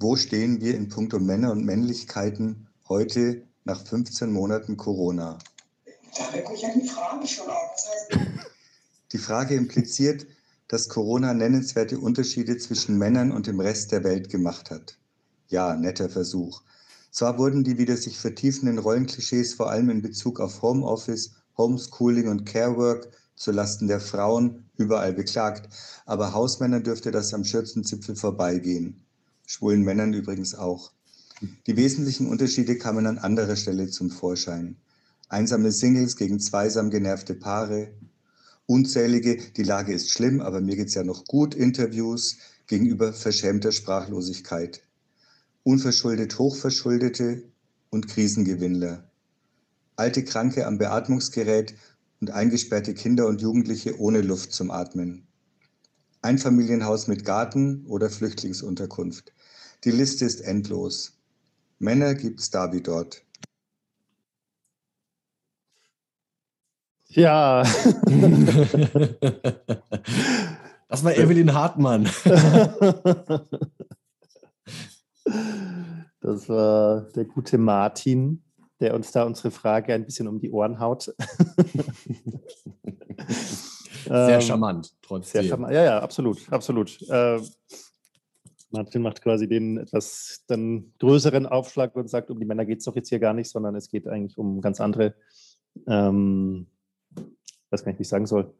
Wo 0.00 0.16
stehen 0.16 0.60
wir 0.60 0.74
in 0.76 0.88
puncto 0.88 1.20
Männer 1.20 1.52
und 1.52 1.64
Männlichkeiten 1.64 2.68
heute 2.88 3.46
nach 3.64 3.80
15 3.86 4.32
Monaten 4.32 4.76
Corona? 4.76 5.38
Da 6.16 6.32
hört 6.32 6.50
mich 6.50 6.62
ja 6.62 6.68
die 6.74 6.88
Frage 6.88 7.26
schon 7.26 7.48
auf. 7.48 7.70
Das 7.74 7.88
heißt 7.88 8.50
die 9.12 9.18
Frage 9.18 9.54
impliziert, 9.54 10.26
dass 10.68 10.88
Corona 10.88 11.34
nennenswerte 11.34 11.98
Unterschiede 11.98 12.56
zwischen 12.58 12.98
Männern 12.98 13.32
und 13.32 13.46
dem 13.46 13.60
Rest 13.60 13.92
der 13.92 14.04
Welt 14.04 14.30
gemacht 14.30 14.70
hat. 14.70 14.98
Ja, 15.48 15.76
netter 15.76 16.08
Versuch. 16.08 16.62
Zwar 17.10 17.38
wurden 17.38 17.64
die 17.64 17.78
wieder 17.78 17.96
sich 17.96 18.18
vertiefenden 18.18 18.78
Rollenklischees 18.78 19.54
vor 19.54 19.70
allem 19.70 19.90
in 19.90 20.02
Bezug 20.02 20.40
auf 20.40 20.62
Homeoffice, 20.62 21.32
Homeschooling 21.56 22.28
und 22.28 22.44
Carework 22.44 23.08
zulasten 23.36 23.88
der 23.88 24.00
Frauen 24.00 24.64
überall 24.76 25.12
beklagt, 25.12 25.68
aber 26.06 26.32
Hausmännern 26.32 26.82
dürfte 26.82 27.10
das 27.10 27.34
am 27.34 27.44
Schürzenzipfel 27.44 28.16
vorbeigehen. 28.16 29.04
Schwulen 29.46 29.82
Männern 29.82 30.12
übrigens 30.12 30.54
auch. 30.54 30.92
Die 31.66 31.76
wesentlichen 31.76 32.28
Unterschiede 32.28 32.78
kamen 32.78 33.06
an 33.06 33.18
anderer 33.18 33.56
Stelle 33.56 33.88
zum 33.88 34.10
Vorschein. 34.10 34.76
Einsame 35.28 35.72
Singles 35.72 36.16
gegen 36.16 36.40
zweisam 36.40 36.90
genervte 36.90 37.34
Paare, 37.34 37.92
unzählige, 38.66 39.36
die 39.56 39.62
Lage 39.62 39.92
ist 39.92 40.10
schlimm, 40.10 40.40
aber 40.40 40.60
mir 40.60 40.76
geht 40.76 40.88
es 40.88 40.94
ja 40.94 41.04
noch 41.04 41.24
gut, 41.24 41.54
Interviews 41.54 42.38
gegenüber 42.66 43.12
verschämter 43.12 43.72
Sprachlosigkeit. 43.72 44.82
Unverschuldet 45.62 46.38
Hochverschuldete 46.38 47.44
und 47.90 48.08
Krisengewinnler. 48.08 49.10
Alte 49.96 50.24
Kranke 50.24 50.66
am 50.66 50.78
Beatmungsgerät 50.78 51.74
und 52.20 52.30
eingesperrte 52.30 52.94
Kinder 52.94 53.26
und 53.26 53.40
Jugendliche 53.40 53.98
ohne 53.98 54.20
Luft 54.20 54.52
zum 54.52 54.70
Atmen. 54.70 55.26
Einfamilienhaus 56.22 57.06
mit 57.06 57.24
Garten 57.24 57.84
oder 57.86 58.08
Flüchtlingsunterkunft. 58.08 59.32
Die 59.84 59.90
Liste 59.90 60.24
ist 60.24 60.40
endlos. 60.40 61.18
Männer 61.78 62.14
gibt's 62.14 62.50
da 62.50 62.72
wie 62.72 62.80
dort. 62.80 63.23
Ja. 67.14 67.62
das 70.88 71.04
war 71.04 71.16
Evelyn 71.16 71.54
Hartmann. 71.54 72.08
Das 76.20 76.48
war 76.48 77.02
der 77.14 77.26
gute 77.26 77.58
Martin, 77.58 78.42
der 78.80 78.94
uns 78.94 79.12
da 79.12 79.24
unsere 79.24 79.50
Frage 79.50 79.92
ein 79.92 80.06
bisschen 80.06 80.26
um 80.26 80.40
die 80.40 80.50
Ohren 80.50 80.80
haut. 80.80 81.02
Sehr 84.06 84.28
ähm, 84.28 84.40
charmant, 84.40 84.94
trotzdem. 85.02 85.42
Sehr 85.42 85.50
charmant. 85.50 85.74
Ja, 85.74 85.84
ja, 85.84 85.98
absolut, 86.00 86.50
absolut. 86.50 86.98
Äh, 87.10 87.40
Martin 88.70 89.02
macht 89.02 89.20
quasi 89.20 89.46
den 89.46 89.76
etwas 89.76 90.44
dann 90.46 90.94
größeren 90.98 91.44
Aufschlag 91.44 91.94
und 91.94 92.08
sagt, 92.08 92.30
um 92.30 92.40
die 92.40 92.46
Männer 92.46 92.64
geht 92.64 92.78
es 92.78 92.86
doch 92.86 92.96
jetzt 92.96 93.10
hier 93.10 93.18
gar 93.18 93.34
nicht, 93.34 93.50
sondern 93.50 93.74
es 93.76 93.90
geht 93.90 94.08
eigentlich 94.08 94.38
um 94.38 94.62
ganz 94.62 94.80
andere, 94.80 95.14
ähm, 95.86 96.68
weiß 97.74 97.84
gar 97.84 97.92
nicht, 97.92 97.98
wie 97.98 98.02
ich 98.02 98.08
sagen 98.08 98.26
soll, 98.26 98.54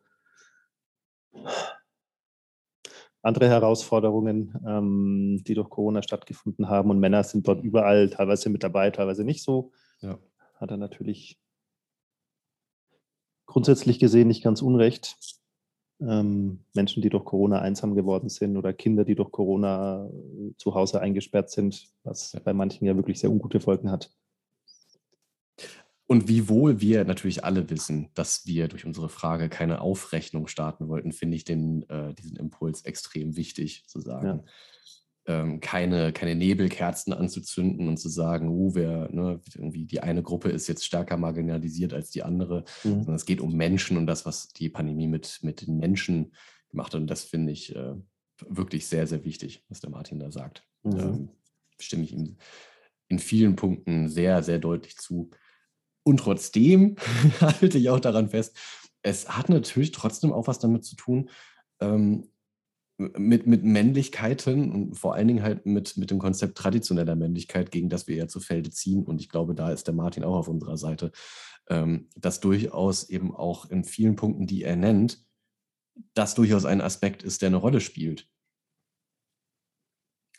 andere 3.24 3.48
Herausforderungen, 3.48 4.54
ähm, 4.66 5.42
die 5.44 5.54
durch 5.54 5.70
Corona 5.70 6.02
stattgefunden 6.02 6.68
haben. 6.68 6.90
Und 6.90 7.00
Männer 7.00 7.22
sind 7.24 7.48
dort 7.48 7.64
überall 7.64 8.10
teilweise 8.10 8.50
mit 8.50 8.62
dabei, 8.62 8.90
teilweise 8.90 9.24
nicht 9.24 9.42
so. 9.42 9.72
Ja. 10.00 10.18
Hat 10.56 10.70
er 10.70 10.76
natürlich 10.76 11.38
grundsätzlich 13.46 13.98
gesehen 13.98 14.28
nicht 14.28 14.44
ganz 14.44 14.60
unrecht. 14.60 15.16
Ähm, 16.00 16.64
Menschen, 16.74 17.02
die 17.02 17.08
durch 17.08 17.24
Corona 17.24 17.60
einsam 17.60 17.94
geworden 17.94 18.28
sind 18.28 18.56
oder 18.56 18.74
Kinder, 18.74 19.04
die 19.04 19.14
durch 19.14 19.30
Corona 19.30 20.06
äh, 20.06 20.54
zu 20.58 20.74
Hause 20.74 21.00
eingesperrt 21.00 21.50
sind, 21.50 21.88
was 22.02 22.36
bei 22.44 22.52
manchen 22.52 22.84
ja 22.84 22.94
wirklich 22.94 23.20
sehr 23.20 23.30
ungute 23.30 23.60
Folgen 23.60 23.90
hat. 23.90 24.10
Und 26.06 26.28
wiewohl 26.28 26.80
wir 26.80 27.04
natürlich 27.04 27.44
alle 27.44 27.70
wissen, 27.70 28.10
dass 28.14 28.46
wir 28.46 28.68
durch 28.68 28.84
unsere 28.84 29.08
Frage 29.08 29.48
keine 29.48 29.80
Aufrechnung 29.80 30.48
starten 30.48 30.88
wollten, 30.88 31.12
finde 31.12 31.36
ich 31.36 31.44
den, 31.44 31.88
äh, 31.88 32.12
diesen 32.14 32.36
Impuls 32.36 32.82
extrem 32.82 33.36
wichtig 33.36 33.84
zu 33.86 34.00
sagen. 34.00 34.26
Ja. 34.26 34.44
Ähm, 35.26 35.60
keine, 35.60 36.12
keine 36.12 36.34
Nebelkerzen 36.34 37.14
anzuzünden 37.14 37.88
und 37.88 37.96
zu 37.96 38.10
sagen, 38.10 38.48
uh, 38.50 38.74
wer, 38.74 39.10
ne, 39.10 39.40
irgendwie 39.54 39.86
die 39.86 40.00
eine 40.00 40.22
Gruppe 40.22 40.50
ist 40.50 40.68
jetzt 40.68 40.84
stärker 40.84 41.16
marginalisiert 41.16 41.94
als 41.94 42.10
die 42.10 42.22
andere, 42.22 42.64
mhm. 42.82 42.90
sondern 42.90 43.14
es 43.14 43.24
geht 43.24 43.40
um 43.40 43.54
Menschen 43.54 43.96
und 43.96 44.06
das, 44.06 44.26
was 44.26 44.48
die 44.48 44.68
Pandemie 44.68 45.08
mit, 45.08 45.38
mit 45.40 45.66
den 45.66 45.78
Menschen 45.78 46.34
gemacht 46.68 46.92
hat. 46.92 47.00
Und 47.00 47.06
das 47.06 47.24
finde 47.24 47.52
ich 47.52 47.74
äh, 47.74 47.94
wirklich 48.46 48.86
sehr, 48.86 49.06
sehr 49.06 49.24
wichtig, 49.24 49.64
was 49.70 49.80
der 49.80 49.88
Martin 49.88 50.18
da 50.18 50.30
sagt. 50.30 50.66
Mhm. 50.82 50.98
Ähm, 50.98 51.28
stimme 51.78 52.04
ich 52.04 52.12
ihm 52.12 52.36
in 53.08 53.18
vielen 53.18 53.56
Punkten 53.56 54.08
sehr, 54.08 54.42
sehr 54.42 54.58
deutlich 54.58 54.96
zu. 54.96 55.30
Und 56.04 56.18
trotzdem 56.18 56.96
halte 57.40 57.78
ich 57.78 57.90
auch 57.90 58.00
daran 58.00 58.28
fest, 58.28 58.56
es 59.02 59.28
hat 59.28 59.48
natürlich 59.48 59.92
trotzdem 59.92 60.32
auch 60.32 60.46
was 60.46 60.58
damit 60.58 60.84
zu 60.84 60.96
tun, 60.96 61.30
ähm, 61.80 62.28
mit, 62.96 63.46
mit 63.46 63.64
Männlichkeiten 63.64 64.70
und 64.70 64.94
vor 64.94 65.14
allen 65.14 65.26
Dingen 65.26 65.42
halt 65.42 65.66
mit, 65.66 65.96
mit 65.96 66.10
dem 66.10 66.20
Konzept 66.20 66.56
traditioneller 66.56 67.16
Männlichkeit, 67.16 67.72
gegen 67.72 67.88
das 67.88 68.06
wir 68.06 68.16
ja 68.16 68.28
zu 68.28 68.38
Felde 68.38 68.70
ziehen. 68.70 69.02
Und 69.02 69.20
ich 69.20 69.28
glaube, 69.28 69.54
da 69.54 69.72
ist 69.72 69.88
der 69.88 69.94
Martin 69.94 70.22
auch 70.22 70.36
auf 70.36 70.48
unserer 70.48 70.76
Seite, 70.76 71.10
ähm, 71.68 72.08
dass 72.16 72.40
durchaus 72.40 73.08
eben 73.08 73.34
auch 73.34 73.68
in 73.68 73.84
vielen 73.84 74.14
Punkten, 74.14 74.46
die 74.46 74.62
er 74.62 74.76
nennt, 74.76 75.24
das 76.14 76.34
durchaus 76.34 76.64
ein 76.64 76.80
Aspekt 76.80 77.22
ist, 77.22 77.42
der 77.42 77.48
eine 77.48 77.56
Rolle 77.56 77.80
spielt. 77.80 78.28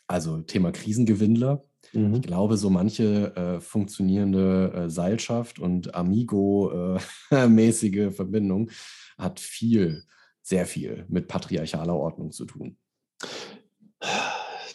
Also 0.06 0.40
Thema 0.42 0.72
Krisengewinnler, 0.72 1.64
Mhm. 1.92 2.14
Ich 2.14 2.22
glaube, 2.22 2.56
so 2.56 2.70
manche 2.70 3.36
äh, 3.36 3.60
funktionierende 3.60 4.72
äh, 4.74 4.90
Seilschaft 4.90 5.58
und 5.58 5.94
Amigo-mäßige 5.94 7.96
äh, 7.96 8.10
Verbindung 8.10 8.70
hat 9.18 9.40
viel, 9.40 10.04
sehr 10.42 10.66
viel 10.66 11.04
mit 11.08 11.28
patriarchaler 11.28 11.94
Ordnung 11.94 12.32
zu 12.32 12.44
tun. 12.44 12.76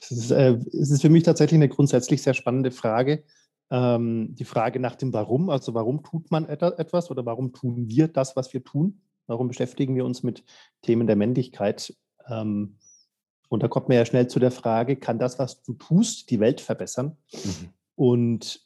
Es 0.02 0.12
ist, 0.12 0.32
äh, 0.32 0.58
ist 0.72 1.02
für 1.02 1.10
mich 1.10 1.24
tatsächlich 1.24 1.58
eine 1.58 1.70
grundsätzlich 1.70 2.22
sehr 2.22 2.34
spannende 2.34 2.72
Frage. 2.72 3.24
Ähm, 3.70 4.36
die 4.36 4.46
Frage 4.46 4.80
nach 4.80 4.96
dem 4.96 5.14
Warum, 5.14 5.50
also 5.50 5.74
warum 5.74 6.04
tut 6.04 6.32
man 6.32 6.46
etwas 6.46 7.10
oder 7.10 7.26
warum 7.26 7.54
tun 7.54 7.88
wir 7.88 8.10
das, 8.10 8.36
was 8.36 8.54
wir 8.54 8.64
tun? 8.64 9.02
Warum 9.28 9.48
beschäftigen 9.48 9.96
wir 9.96 10.04
uns 10.04 10.24
mit 10.24 10.44
Themen 10.82 11.08
der 11.08 11.16
Männlichkeit? 11.16 11.96
Ähm, 12.28 12.78
und 13.52 13.62
da 13.62 13.68
kommt 13.68 13.90
man 13.90 13.98
ja 13.98 14.06
schnell 14.06 14.28
zu 14.28 14.40
der 14.40 14.50
Frage, 14.50 14.96
kann 14.96 15.20
das, 15.20 15.38
was 15.38 15.62
du 15.62 15.74
tust, 15.74 16.30
die 16.30 16.40
Welt 16.40 16.62
verbessern? 16.62 17.18
Mhm. 17.34 17.70
Und 17.96 18.66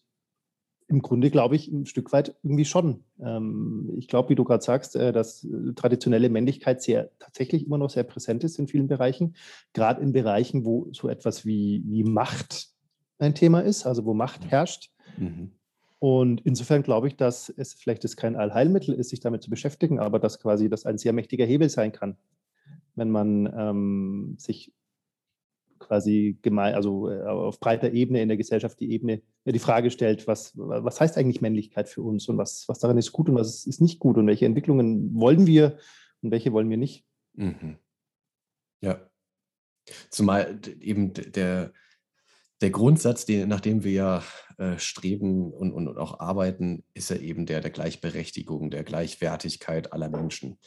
im 0.88 1.02
Grunde 1.02 1.32
glaube 1.32 1.56
ich 1.56 1.68
ein 1.70 1.88
Stück 1.88 2.14
weit 2.14 2.36
irgendwie 2.44 2.66
schon. 2.66 3.04
Ähm, 3.20 3.92
ich 3.98 4.08
glaube, 4.08 4.30
wie 4.30 4.36
du 4.36 4.44
gerade 4.44 4.64
sagst, 4.64 4.96
äh, 4.96 5.12
dass 5.12 5.44
äh, 5.44 5.74
traditionelle 5.76 6.30
Männlichkeit 6.30 6.84
sehr 6.84 7.10
tatsächlich 7.18 7.66
immer 7.66 7.80
noch 7.80 7.90
sehr 7.90 8.04
präsent 8.04 8.44
ist 8.44 8.60
in 8.60 8.68
vielen 8.68 8.88
Bereichen, 8.88 9.36
gerade 9.74 10.04
in 10.04 10.14
Bereichen, 10.14 10.66
wo 10.66 10.88
so 10.92 11.10
etwas 11.10 11.48
wie, 11.48 11.84
wie 11.88 12.04
Macht 12.04 12.68
ein 13.18 13.34
Thema 13.34 13.62
ist, 13.62 13.88
also 13.88 14.06
wo 14.06 14.14
Macht 14.14 14.52
herrscht. 14.52 14.92
Mhm. 15.18 15.54
Und 15.98 16.42
insofern 16.46 16.84
glaube 16.84 17.08
ich, 17.08 17.16
dass 17.16 17.50
es 17.50 17.74
vielleicht 17.74 18.04
ist 18.04 18.18
kein 18.18 18.36
Allheilmittel 18.36 18.94
ist, 18.94 19.10
sich 19.10 19.20
damit 19.20 19.42
zu 19.42 19.50
beschäftigen, 19.50 19.98
aber 19.98 20.20
dass 20.20 20.40
quasi 20.40 20.70
das 20.70 20.86
ein 20.86 21.00
sehr 21.00 21.14
mächtiger 21.14 21.46
Hebel 21.46 21.70
sein 21.70 21.92
kann, 21.92 22.18
wenn 22.96 23.10
man 23.10 23.52
ähm, 23.58 24.36
sich 24.38 24.74
quasi 25.80 26.38
gemein, 26.42 26.76
also 26.76 27.10
äh, 27.10 27.22
auf 27.24 27.60
breiter 27.60 27.92
Ebene 27.92 28.22
in 28.22 28.28
der 28.28 28.38
Gesellschaft 28.38 28.80
die 28.80 28.92
Ebene, 28.92 29.22
die 29.46 29.60
Frage 29.60 29.92
stellt, 29.92 30.28
was, 30.28 30.54
was 30.56 31.00
heißt 31.00 31.18
eigentlich 31.18 31.42
Männlichkeit 31.42 31.90
für 31.90 32.02
uns 32.02 32.28
und 32.28 32.38
was, 32.38 32.68
was 32.68 32.80
daran 32.80 32.98
ist 32.98 33.12
gut 33.12 33.30
und 33.30 33.36
was 33.36 33.66
ist 33.66 33.82
nicht 33.82 34.00
gut 34.00 34.18
und 34.18 34.28
welche 34.28 34.46
Entwicklungen 34.46 35.14
wollen 35.14 35.46
wir 35.46 35.78
und 36.22 36.32
welche 36.32 36.52
wollen 36.54 36.70
wir 36.70 36.78
nicht. 36.78 37.06
Mhm. 37.34 37.78
Ja. 38.82 39.00
Zumal 40.10 40.60
eben 40.80 41.14
der, 41.14 41.72
der 42.62 42.70
Grundsatz, 42.72 43.26
den, 43.26 43.48
nach 43.48 43.62
dem 43.62 43.84
wir 43.84 43.92
ja 43.92 44.24
äh, 44.58 44.80
streben 44.80 45.52
und, 45.54 45.72
und, 45.72 45.88
und 45.88 45.98
auch 45.98 46.20
arbeiten, 46.20 46.84
ist 46.94 47.10
ja 47.12 47.18
eben 47.18 47.46
der 47.46 47.62
der 47.62 47.72
Gleichberechtigung, 47.72 48.72
der 48.72 48.84
Gleichwertigkeit 48.84 49.94
aller 49.94 50.10
Menschen. 50.10 50.58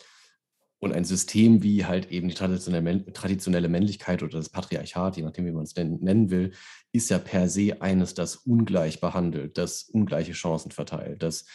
Und 0.80 0.92
ein 0.92 1.04
System 1.04 1.62
wie 1.62 1.86
halt 1.86 2.10
eben 2.12 2.28
die 2.28 2.34
traditionelle, 2.34 3.68
Männlichkeit 3.68 4.22
oder 4.22 4.38
das 4.38 4.48
Patriarchat, 4.48 5.16
je 5.16 5.24
nachdem, 5.24 5.46
wie 5.46 5.52
man 5.52 5.64
es 5.64 5.74
nennen 5.74 6.30
will, 6.30 6.52
ist 6.92 7.10
ja 7.10 7.18
per 7.18 7.48
se 7.48 7.82
eines, 7.82 8.14
das 8.14 8.36
ungleich 8.36 9.00
behandelt, 9.00 9.58
das 9.58 9.82
ungleiche 9.82 10.32
Chancen 10.32 10.70
verteilt, 10.70 11.22
das, 11.22 11.46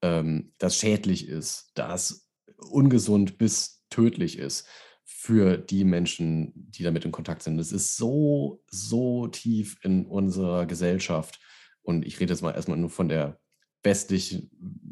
ähm, 0.00 0.52
das 0.58 0.76
schädlich 0.76 1.28
ist, 1.28 1.72
das 1.74 2.30
ungesund 2.56 3.36
bis 3.36 3.84
tödlich 3.90 4.38
ist 4.38 4.66
für 5.04 5.58
die 5.58 5.84
Menschen, 5.84 6.52
die 6.54 6.82
damit 6.82 7.04
in 7.04 7.12
Kontakt 7.12 7.42
sind. 7.42 7.58
Es 7.58 7.72
ist 7.72 7.96
so, 7.96 8.62
so 8.70 9.26
tief 9.26 9.76
in 9.82 10.06
unserer 10.06 10.64
Gesellschaft. 10.66 11.40
Und 11.82 12.06
ich 12.06 12.20
rede 12.20 12.32
jetzt 12.32 12.42
mal 12.42 12.54
erstmal 12.54 12.78
nur 12.78 12.90
von 12.90 13.08
der 13.08 13.38
westlich 13.82 14.48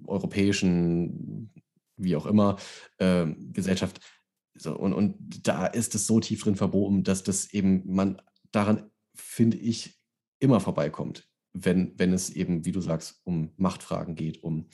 europäischen 0.06 1.52
wie 1.98 2.16
auch 2.16 2.26
immer, 2.26 2.56
äh, 2.98 3.26
Gesellschaft. 3.52 4.00
So, 4.54 4.76
und, 4.76 4.92
und 4.92 5.46
da 5.46 5.66
ist 5.66 5.94
es 5.94 6.06
so 6.06 6.20
tief 6.20 6.42
drin 6.42 6.56
verboten, 6.56 7.04
dass 7.04 7.22
das 7.22 7.52
eben 7.52 7.82
man 7.86 8.20
daran, 8.50 8.90
finde 9.14 9.56
ich, 9.56 10.00
immer 10.40 10.60
vorbeikommt, 10.60 11.28
wenn, 11.52 11.98
wenn 11.98 12.12
es 12.12 12.30
eben, 12.30 12.64
wie 12.64 12.72
du 12.72 12.80
sagst, 12.80 13.20
um 13.24 13.52
Machtfragen 13.56 14.14
geht, 14.14 14.42
um, 14.42 14.68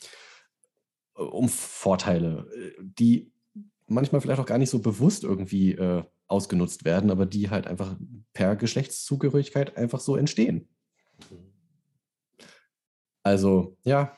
um 1.15 1.49
Vorteile, 1.49 2.49
die 2.81 3.33
manchmal 3.87 4.21
vielleicht 4.21 4.41
auch 4.41 4.47
gar 4.47 4.59
nicht 4.59 4.71
so 4.71 4.79
bewusst 4.79 5.25
irgendwie 5.25 5.73
äh, 5.73 6.03
ausgenutzt 6.27 6.85
werden, 6.85 7.11
aber 7.11 7.27
die 7.27 7.51
halt 7.51 7.67
einfach 7.67 7.97
per 8.33 8.57
Geschlechtszugehörigkeit 8.57 9.77
einfach 9.77 10.01
so 10.01 10.17
entstehen. 10.17 10.69
Also, 13.23 13.77
ja. 13.85 14.17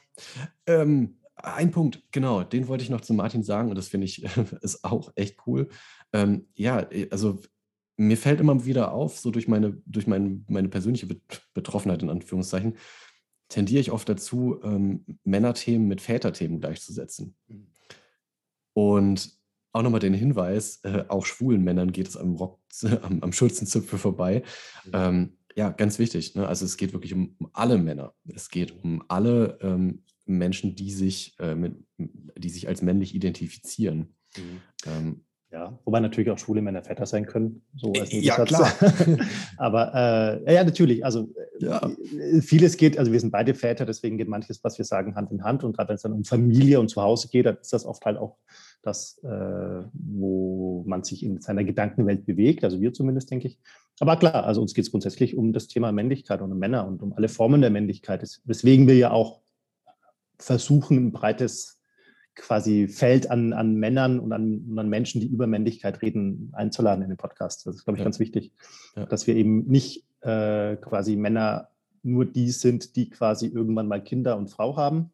Ähm, 0.67 1.19
ein 1.37 1.71
Punkt, 1.71 2.03
genau, 2.13 2.43
den 2.43 2.69
wollte 2.69 2.85
ich 2.85 2.91
noch 2.91 3.03
zu 3.03 3.15
Martin 3.15 3.43
sagen 3.43 3.69
und 3.69 3.77
das 3.77 3.89
finde 3.89 4.07
ich 4.07 4.25
ist 4.63 4.85
auch 4.85 5.13
echt 5.15 5.47
cool. 5.47 5.69
Ähm, 6.13 6.47
ja, 6.55 6.81
äh, 6.91 7.09
also 7.11 7.41
mir 7.97 8.17
fällt 8.17 8.41
immer 8.41 8.65
wieder 8.65 8.93
auf, 8.93 9.19
so 9.19 9.31
durch 9.31 9.49
meine, 9.49 9.81
durch 9.87 10.07
mein, 10.07 10.45
meine 10.49 10.69
persönliche 10.69 11.09
Betroffenheit 11.55 12.03
in 12.03 12.11
Anführungszeichen, 12.11 12.77
tendiere 13.49 13.81
ich 13.81 13.91
oft 13.91 14.09
dazu, 14.09 14.61
ähm, 14.63 15.05
Männerthemen 15.25 15.87
mit 15.87 16.01
Väterthemen 16.01 16.61
gleichzusetzen. 16.61 17.37
Und 18.75 19.39
auch 19.73 19.83
nochmal 19.83 20.01
den 20.01 20.15
Hinweis, 20.15 20.81
äh, 20.85 21.05
auch 21.09 21.25
schwulen 21.25 21.63
Männern 21.63 21.93
geht 21.93 22.09
es 22.09 22.17
am, 22.17 22.35
Rock, 22.35 22.61
am, 23.03 23.23
am 23.23 23.33
Schulzenzipfel 23.33 23.99
vorbei. 23.99 24.43
Ähm, 24.93 25.37
ja, 25.55 25.71
ganz 25.71 25.99
wichtig. 25.99 26.35
Ne? 26.35 26.47
Also 26.47 26.65
es 26.65 26.77
geht 26.77 26.93
wirklich 26.93 27.15
um, 27.15 27.35
um, 27.39 27.49
alle 27.53 27.79
Männer. 27.79 28.15
Es 28.29 28.51
geht 28.51 28.73
um 28.85 29.03
alle 29.09 29.59
ähm, 29.63 30.03
Menschen, 30.27 30.75
die 30.75 30.91
sich, 30.91 31.35
äh, 31.39 31.55
mit, 31.55 31.75
die 32.37 32.49
sich 32.49 32.69
als 32.69 32.83
männlich 32.83 33.15
identifizieren. 33.15 34.15
Mhm. 34.37 34.61
Ähm, 34.87 35.21
ja, 35.53 35.79
wobei 35.85 36.01
natürlich 36.01 36.31
auch 36.31 36.39
schwule 36.39 36.61
Männer 36.61 36.83
Väter 36.83 37.07
sein 37.07 37.25
können. 37.27 37.63
So 37.77 37.93
ja, 37.95 38.45
klar. 38.45 38.73
Aber 39.57 39.95
äh, 40.45 40.55
ja, 40.55 40.65
natürlich. 40.65 41.05
Also 41.05 41.33
ja. 41.61 41.89
Äh, 42.19 42.43
vieles 42.43 42.77
geht, 42.77 42.99
also 42.99 43.13
wir 43.13 43.21
sind 43.21 43.31
beide 43.31 43.55
Väter, 43.55 43.87
deswegen 43.87 44.19
geht 44.19 44.29
manches, 44.29 44.63
was 44.65 44.77
wir 44.77 44.85
sagen, 44.85 45.15
Hand 45.15 45.31
in 45.31 45.45
Hand. 45.45 45.63
Und 45.63 45.77
gerade 45.77 45.91
wenn 45.91 45.97
es 45.97 46.03
dann 46.03 46.13
um 46.13 46.25
Familie 46.25 46.81
und 46.81 46.89
Zuhause 46.89 47.29
geht, 47.29 47.47
dann 47.47 47.59
ist 47.59 47.73
das 47.73 47.87
oft 47.87 48.05
halt 48.05 48.19
auch 48.19 48.37
das, 48.83 49.19
äh, 49.23 49.83
wo 49.93 50.85
man 50.87 51.05
sich 51.05 51.23
in 51.23 51.41
seiner 51.41 51.65
Gedankenwelt 51.65 52.27
bewegt. 52.27 52.65
Also 52.65 52.81
wir 52.81 52.93
zumindest, 52.93 53.31
denke 53.31 53.49
ich. 53.49 53.59
Aber 54.01 54.17
klar, 54.17 54.45
also 54.45 54.61
uns 54.61 54.75
geht 54.75 54.85
es 54.85 54.91
grundsätzlich 54.91 55.37
um 55.37 55.53
das 55.53 55.69
Thema 55.69 55.93
Männlichkeit 55.93 56.43
und 56.43 56.53
um 56.53 56.59
Männer 56.59 56.87
und 56.87 57.03
um 57.03 57.13
alle 57.13 57.29
Formen 57.29 57.61
der 57.61 57.71
Männlichkeit. 57.71 58.23
Weswegen 58.45 58.87
wir 58.89 58.97
ja 58.97 59.11
auch 59.11 59.41
versuchen, 60.39 60.97
ein 61.09 61.13
breites 61.13 61.81
quasi 62.35 62.87
Feld 62.89 63.31
an, 63.31 63.53
an 63.53 63.75
Männern 63.75 64.21
und 64.21 64.33
an, 64.33 64.67
und 64.69 64.79
an, 64.79 64.89
Menschen, 64.89 65.21
die 65.21 65.27
über 65.27 65.47
Männlichkeit 65.47 66.03
reden, 66.03 66.51
einzuladen 66.53 67.03
in 67.03 67.09
den 67.09 67.17
Podcast. 67.17 67.67
Das 67.67 67.77
ist, 67.77 67.85
glaube 67.85 67.97
ich, 67.97 68.01
ja. 68.01 68.05
ganz 68.05 68.19
wichtig, 68.19 68.53
ja. 68.95 69.07
dass 69.07 69.27
wir 69.27 69.35
eben 69.37 69.67
nicht 69.67 70.05
äh, 70.21 70.77
quasi 70.77 71.17
Männer 71.17 71.69
nur 72.03 72.25
die 72.25 72.51
sind, 72.51 72.97
die 72.97 73.09
quasi 73.09 73.47
irgendwann 73.47 73.89
mal 73.89 74.03
Kinder 74.03 74.37
und 74.37 74.49
Frau 74.49 74.77
haben 74.77 75.11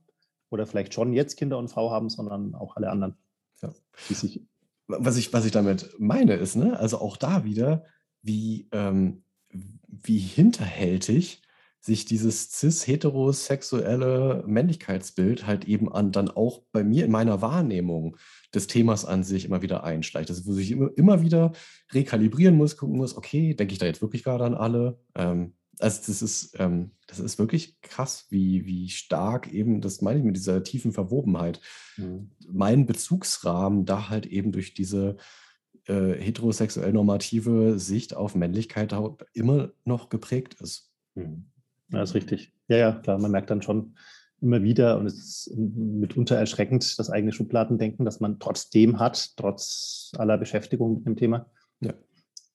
oder 0.50 0.66
vielleicht 0.66 0.94
schon 0.94 1.12
jetzt 1.12 1.36
Kinder 1.36 1.58
und 1.58 1.68
Frau 1.68 1.90
haben, 1.90 2.10
sondern 2.10 2.54
auch 2.54 2.76
alle 2.76 2.90
anderen. 2.90 3.14
Ja. 3.62 3.72
Sich 4.08 4.42
was, 4.88 5.16
ich, 5.16 5.32
was 5.32 5.44
ich 5.44 5.52
damit 5.52 5.94
meine, 5.98 6.34
ist, 6.34 6.56
ne, 6.56 6.78
also 6.78 6.98
auch 6.98 7.16
da 7.16 7.44
wieder, 7.44 7.84
wie, 8.22 8.68
ähm, 8.72 9.22
wie 9.50 10.18
hinterhältig 10.18 11.41
sich 11.82 12.04
dieses 12.04 12.52
cis-heterosexuelle 12.52 14.44
Männlichkeitsbild 14.46 15.46
halt 15.48 15.64
eben 15.64 15.92
an 15.92 16.12
dann 16.12 16.30
auch 16.30 16.62
bei 16.70 16.84
mir 16.84 17.04
in 17.04 17.10
meiner 17.10 17.42
Wahrnehmung 17.42 18.16
des 18.54 18.68
Themas 18.68 19.04
an 19.04 19.24
sich 19.24 19.44
immer 19.44 19.62
wieder 19.62 19.82
einschleicht. 19.82 20.30
Also 20.30 20.46
wo 20.46 20.56
ich 20.56 20.70
immer, 20.70 20.90
immer 20.96 21.22
wieder 21.22 21.52
rekalibrieren 21.92 22.56
muss, 22.56 22.76
gucken 22.76 22.96
muss, 22.96 23.16
okay, 23.16 23.54
denke 23.54 23.72
ich 23.72 23.80
da 23.80 23.86
jetzt 23.86 24.00
wirklich 24.00 24.22
gerade 24.22 24.44
an 24.44 24.54
alle? 24.54 25.00
Ähm, 25.16 25.54
also 25.80 26.02
das 26.06 26.22
ist, 26.22 26.54
ähm, 26.60 26.92
das 27.08 27.18
ist 27.18 27.40
wirklich 27.40 27.80
krass, 27.80 28.26
wie, 28.30 28.64
wie 28.64 28.88
stark 28.88 29.52
eben, 29.52 29.80
das 29.80 30.02
meine 30.02 30.20
ich 30.20 30.24
mit 30.24 30.36
dieser 30.36 30.62
tiefen 30.62 30.92
Verwobenheit, 30.92 31.60
mhm. 31.96 32.30
mein 32.48 32.86
Bezugsrahmen 32.86 33.86
da 33.86 34.08
halt 34.08 34.26
eben 34.26 34.52
durch 34.52 34.72
diese 34.74 35.16
äh, 35.86 36.12
heterosexuell 36.12 36.92
normative 36.92 37.80
Sicht 37.80 38.14
auf 38.14 38.36
Männlichkeit 38.36 38.94
immer 39.32 39.72
noch 39.84 40.10
geprägt 40.10 40.60
ist. 40.60 40.92
Mhm. 41.16 41.46
Ja, 41.92 42.02
ist 42.02 42.14
richtig. 42.14 42.52
Ja, 42.68 42.76
ja, 42.76 42.92
klar, 42.92 43.18
man 43.18 43.30
merkt 43.30 43.50
dann 43.50 43.62
schon 43.62 43.94
immer 44.40 44.62
wieder 44.62 44.98
und 44.98 45.06
es 45.06 45.46
ist 45.46 45.56
mitunter 45.56 46.36
erschreckend, 46.36 46.98
das 46.98 47.10
eigene 47.10 47.32
Schubladendenken, 47.32 48.04
das 48.04 48.20
man 48.20 48.40
trotzdem 48.40 48.98
hat, 48.98 49.36
trotz 49.36 50.12
aller 50.16 50.36
Beschäftigung 50.36 50.96
mit 50.96 51.06
dem 51.06 51.16
Thema. 51.16 51.46
Ja. 51.80 51.92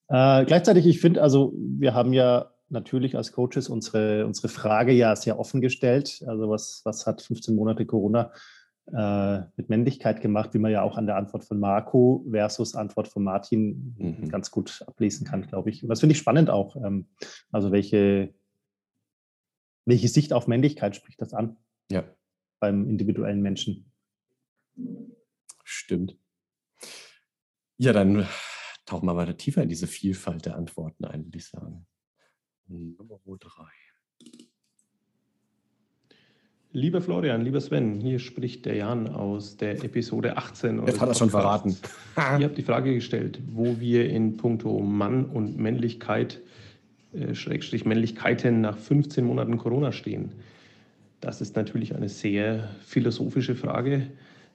Äh, 0.10 0.46
gleichzeitig, 0.46 0.86
ich 0.86 1.00
finde, 1.00 1.22
also 1.22 1.54
wir 1.56 1.94
haben 1.94 2.14
ja 2.14 2.52
natürlich 2.70 3.16
als 3.16 3.32
Coaches 3.32 3.70
unsere, 3.70 4.26
unsere 4.26 4.50
Frage 4.50 4.92
ja 4.92 5.16
sehr 5.16 5.40
offen 5.40 5.62
gestellt. 5.62 6.24
Also 6.28 6.50
was, 6.50 6.82
was 6.84 7.08
hat 7.08 7.22
15 7.22 7.56
Monate 7.56 7.86
Corona 7.86 8.32
äh, 8.94 9.40
mit 9.56 9.70
Männlichkeit 9.70 10.22
gemacht, 10.22 10.54
wie 10.54 10.60
man 10.60 10.72
ja 10.72 10.82
auch 10.82 10.98
an 10.98 11.06
der 11.06 11.18
Antwort 11.18 11.44
von 11.44 11.60
Marco 11.60 12.26
versus 12.30 12.76
Antwort 12.76 13.08
von 13.08 13.24
Martin 13.24 13.96
mhm. 13.98 14.30
ganz 14.30 14.52
gut 14.52 14.84
ablesen 14.88 15.26
kann, 15.26 15.48
glaube 15.48 15.70
ich. 15.70 15.84
Und 15.84 15.90
das 15.90 16.00
finde 16.00 16.14
ich 16.14 16.20
spannend 16.20 16.50
auch. 16.50 16.76
Ähm, 16.78 17.08
also 17.52 17.72
welche, 17.72 18.34
welche 19.88 20.10
Sicht 20.10 20.34
auf 20.34 20.48
Männlichkeit 20.48 20.96
spricht 20.96 21.22
das 21.22 21.34
an? 21.34 21.56
Ja. 21.90 22.04
Beim 22.60 22.90
individuellen 22.90 23.42
Menschen. 23.42 23.92
Stimmt. 25.64 26.18
Ja, 27.78 27.94
dann 27.94 28.28
tauchen 28.86 29.06
wir 29.06 29.16
weiter 29.16 29.38
tiefer 29.38 29.64
in 29.64 29.70
diese 29.70 29.88
Vielfalt 29.88 30.46
der 30.46 30.58
Antworten 30.58 31.06
ein, 31.06 31.24
würde 31.26 31.38
ich 31.38 31.48
sagen. 31.48 31.88
Nummer 32.68 33.20
drei. 33.40 33.72
Lieber 36.74 37.02
Florian, 37.02 37.42
lieber 37.42 37.62
Sven, 37.62 38.02
hier 38.02 38.20
spricht 38.20 38.66
der 38.66 38.76
Jan 38.76 39.08
aus 39.08 39.56
der 39.56 39.84
Episode 39.84 40.36
18. 40.36 40.86
Jetzt 40.86 41.00
hat 41.00 41.08
er 41.08 41.16
schon 41.16 41.30
verraten. 41.30 41.78
Ihr 42.18 42.46
habt 42.46 42.58
die 42.58 42.64
Frage 42.64 42.94
gestellt, 42.94 43.40
wo 43.48 43.80
wir 43.80 44.10
in 44.10 44.36
puncto 44.36 44.82
Mann 44.82 45.26
und 45.26 45.58
Männlichkeit 45.58 46.42
äh, 46.42 46.67
Schrägstrich 47.34 47.86
Männlichkeiten 47.86 48.62
nach 48.62 48.78
15 48.78 49.26
Monaten 49.26 49.58
Corona 49.58 49.92
stehen? 49.92 50.32
Das 51.22 51.42
ist 51.42 51.56
natürlich 51.56 51.96
eine 51.96 52.10
sehr 52.10 52.70
philosophische 52.82 53.56
Frage. 53.56 54.08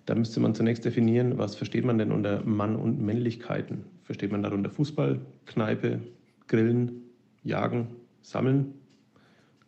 Da 0.07 0.15
müsste 0.15 0.41
man 0.41 0.55
zunächst 0.55 0.85
definieren, 0.85 1.39
was 1.39 1.55
versteht 1.55 1.85
man 1.85 1.99
denn 1.99 2.13
unter 2.13 2.43
Mann 2.45 2.77
und 2.77 3.01
Männlichkeiten? 3.01 3.85
Versteht 4.05 4.33
man 4.33 4.43
darunter 4.43 4.71
Fußball, 4.71 5.21
Kneipe, 5.47 6.01
Grillen, 6.49 7.03
Jagen, 7.45 7.89
Sammeln? 8.23 8.75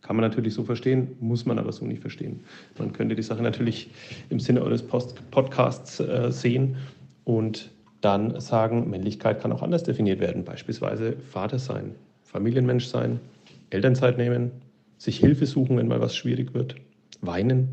Kann 0.02 0.16
man 0.16 0.28
natürlich 0.28 0.52
so 0.54 0.64
verstehen, 0.64 1.16
muss 1.20 1.46
man 1.46 1.58
aber 1.58 1.72
so 1.72 1.86
nicht 1.86 2.02
verstehen. 2.02 2.40
Man 2.78 2.92
könnte 2.92 3.14
die 3.14 3.22
Sache 3.22 3.42
natürlich 3.42 3.90
im 4.28 4.38
Sinne 4.38 4.62
eures 4.62 4.86
Post 4.86 5.30
Podcasts 5.30 5.98
äh, 5.98 6.30
sehen 6.30 6.76
und 7.24 7.70
dann 8.02 8.38
sagen, 8.38 8.90
Männlichkeit 8.90 9.40
kann 9.40 9.50
auch 9.50 9.62
anders 9.62 9.82
definiert 9.82 10.20
werden, 10.20 10.44
beispielsweise 10.44 11.16
Vater 11.30 11.58
sein, 11.58 11.94
Familienmensch 12.34 12.86
sein, 12.86 13.20
Elternzeit 13.70 14.18
nehmen, 14.18 14.50
sich 14.98 15.18
Hilfe 15.20 15.46
suchen, 15.46 15.76
wenn 15.76 15.86
mal 15.86 16.00
was 16.00 16.16
schwierig 16.16 16.52
wird, 16.52 16.74
weinen, 17.20 17.68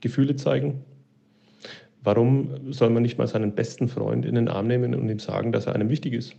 Gefühle 0.00 0.34
zeigen. 0.34 0.82
Warum 2.02 2.72
soll 2.72 2.90
man 2.90 3.04
nicht 3.04 3.16
mal 3.16 3.28
seinen 3.28 3.54
besten 3.54 3.86
Freund 3.86 4.26
in 4.26 4.34
den 4.34 4.48
Arm 4.48 4.66
nehmen 4.66 4.92
und 4.92 5.08
ihm 5.08 5.20
sagen, 5.20 5.52
dass 5.52 5.66
er 5.66 5.76
einem 5.76 5.88
wichtig 5.88 6.14
ist? 6.14 6.34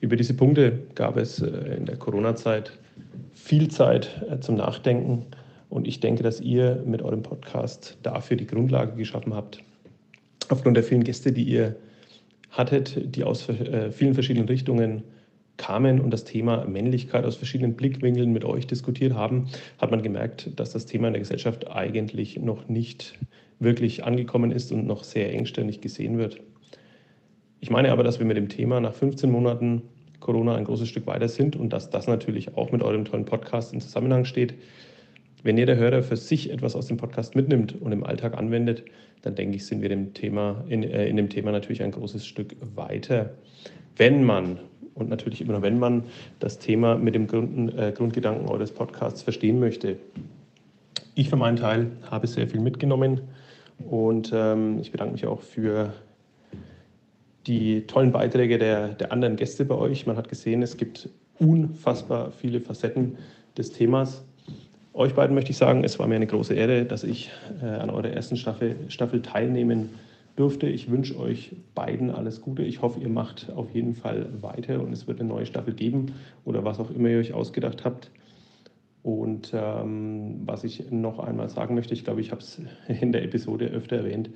Über 0.00 0.14
diese 0.14 0.34
Punkte 0.34 0.78
gab 0.94 1.16
es 1.16 1.42
äh, 1.42 1.48
in 1.76 1.86
der 1.86 1.96
Corona-Zeit 1.96 2.70
viel 3.32 3.66
Zeit 3.66 4.22
äh, 4.30 4.38
zum 4.38 4.54
Nachdenken 4.54 5.26
und 5.70 5.88
ich 5.88 5.98
denke, 5.98 6.22
dass 6.22 6.40
ihr 6.40 6.84
mit 6.86 7.02
eurem 7.02 7.24
Podcast 7.24 7.98
dafür 8.04 8.36
die 8.36 8.46
Grundlage 8.46 8.94
geschaffen 8.94 9.34
habt. 9.34 9.58
Aufgrund 10.50 10.76
der 10.76 10.84
vielen 10.84 11.02
Gäste, 11.02 11.32
die 11.32 11.42
ihr 11.44 11.74
hattet, 12.50 13.16
die 13.16 13.24
aus 13.24 13.48
äh, 13.48 13.90
vielen 13.90 14.14
verschiedenen 14.14 14.46
Richtungen 14.46 15.02
kamen 15.62 16.00
und 16.00 16.10
das 16.10 16.24
Thema 16.24 16.64
Männlichkeit 16.66 17.24
aus 17.24 17.36
verschiedenen 17.36 17.74
Blickwinkeln 17.76 18.32
mit 18.32 18.44
euch 18.44 18.66
diskutiert 18.66 19.14
haben, 19.14 19.46
hat 19.78 19.92
man 19.92 20.02
gemerkt, 20.02 20.50
dass 20.58 20.72
das 20.72 20.86
Thema 20.86 21.06
in 21.06 21.12
der 21.12 21.20
Gesellschaft 21.20 21.70
eigentlich 21.70 22.40
noch 22.40 22.68
nicht 22.68 23.16
wirklich 23.60 24.04
angekommen 24.04 24.50
ist 24.50 24.72
und 24.72 24.86
noch 24.86 25.04
sehr 25.04 25.32
engständig 25.32 25.80
gesehen 25.80 26.18
wird. 26.18 26.40
Ich 27.60 27.70
meine 27.70 27.92
aber, 27.92 28.02
dass 28.02 28.18
wir 28.18 28.26
mit 28.26 28.36
dem 28.36 28.48
Thema 28.48 28.80
nach 28.80 28.92
15 28.92 29.30
Monaten 29.30 29.82
Corona 30.18 30.56
ein 30.56 30.64
großes 30.64 30.88
Stück 30.88 31.06
weiter 31.06 31.28
sind 31.28 31.54
und 31.54 31.72
dass 31.72 31.90
das 31.90 32.08
natürlich 32.08 32.56
auch 32.56 32.72
mit 32.72 32.82
eurem 32.82 33.04
tollen 33.04 33.24
Podcast 33.24 33.72
in 33.72 33.80
Zusammenhang 33.80 34.24
steht. 34.24 34.54
Wenn 35.44 35.56
jeder 35.56 35.76
Hörer 35.76 36.02
für 36.02 36.16
sich 36.16 36.50
etwas 36.50 36.74
aus 36.74 36.88
dem 36.88 36.96
Podcast 36.96 37.36
mitnimmt 37.36 37.80
und 37.80 37.92
im 37.92 38.02
Alltag 38.02 38.36
anwendet, 38.36 38.84
dann 39.22 39.36
denke 39.36 39.56
ich, 39.56 39.66
sind 39.66 39.80
wir 39.80 39.88
dem 39.88 40.12
Thema, 40.12 40.64
in, 40.68 40.82
äh, 40.82 41.06
in 41.06 41.16
dem 41.16 41.28
Thema 41.28 41.52
natürlich 41.52 41.82
ein 41.84 41.92
großes 41.92 42.26
Stück 42.26 42.56
weiter. 42.74 43.34
Wenn 43.96 44.24
man 44.24 44.58
und 44.94 45.08
natürlich 45.08 45.40
immer 45.40 45.62
wenn 45.62 45.78
man 45.78 46.04
das 46.38 46.58
Thema 46.58 46.96
mit 46.96 47.14
dem 47.14 47.26
Grund, 47.26 47.76
äh, 47.78 47.92
Grundgedanken 47.92 48.48
eures 48.48 48.72
Podcasts 48.72 49.22
verstehen 49.22 49.60
möchte. 49.60 49.96
Ich 51.14 51.28
für 51.28 51.36
meinen 51.36 51.56
Teil 51.56 51.90
habe 52.10 52.26
sehr 52.26 52.48
viel 52.48 52.60
mitgenommen 52.60 53.20
und 53.78 54.32
ähm, 54.34 54.78
ich 54.80 54.92
bedanke 54.92 55.12
mich 55.12 55.26
auch 55.26 55.40
für 55.40 55.92
die 57.46 57.86
tollen 57.86 58.12
Beiträge 58.12 58.58
der, 58.58 58.88
der 58.88 59.12
anderen 59.12 59.36
Gäste 59.36 59.64
bei 59.64 59.74
euch. 59.74 60.06
Man 60.06 60.16
hat 60.16 60.28
gesehen, 60.28 60.62
es 60.62 60.76
gibt 60.76 61.08
unfassbar 61.38 62.30
viele 62.30 62.60
Facetten 62.60 63.18
des 63.56 63.72
Themas. 63.72 64.24
Euch 64.94 65.14
beiden 65.14 65.34
möchte 65.34 65.50
ich 65.50 65.56
sagen, 65.56 65.84
es 65.84 65.98
war 65.98 66.06
mir 66.06 66.16
eine 66.16 66.26
große 66.26 66.54
Ehre, 66.54 66.84
dass 66.84 67.02
ich 67.02 67.30
äh, 67.62 67.66
an 67.66 67.90
eurer 67.90 68.10
ersten 68.10 68.36
Staffel, 68.36 68.76
Staffel 68.88 69.22
teilnehmen 69.22 69.88
durfte. 69.88 70.11
Ich 70.36 70.90
wünsche 70.90 71.18
euch 71.18 71.54
beiden 71.74 72.10
alles 72.10 72.40
Gute. 72.40 72.62
Ich 72.62 72.80
hoffe, 72.80 73.00
ihr 73.00 73.10
macht 73.10 73.52
auf 73.54 73.74
jeden 73.74 73.94
Fall 73.94 74.28
weiter 74.40 74.82
und 74.82 74.92
es 74.92 75.06
wird 75.06 75.20
eine 75.20 75.28
neue 75.28 75.44
Staffel 75.44 75.74
geben 75.74 76.12
oder 76.44 76.64
was 76.64 76.80
auch 76.80 76.90
immer 76.90 77.10
ihr 77.10 77.18
euch 77.18 77.34
ausgedacht 77.34 77.84
habt. 77.84 78.10
Und 79.02 79.52
ähm, 79.54 80.40
was 80.46 80.64
ich 80.64 80.90
noch 80.90 81.18
einmal 81.18 81.48
sagen 81.50 81.74
möchte, 81.74 81.92
ich 81.92 82.04
glaube, 82.04 82.20
ich 82.20 82.30
habe 82.30 82.40
es 82.40 82.60
in 83.00 83.12
der 83.12 83.24
Episode 83.24 83.66
öfter 83.66 83.96
erwähnt. 83.96 84.30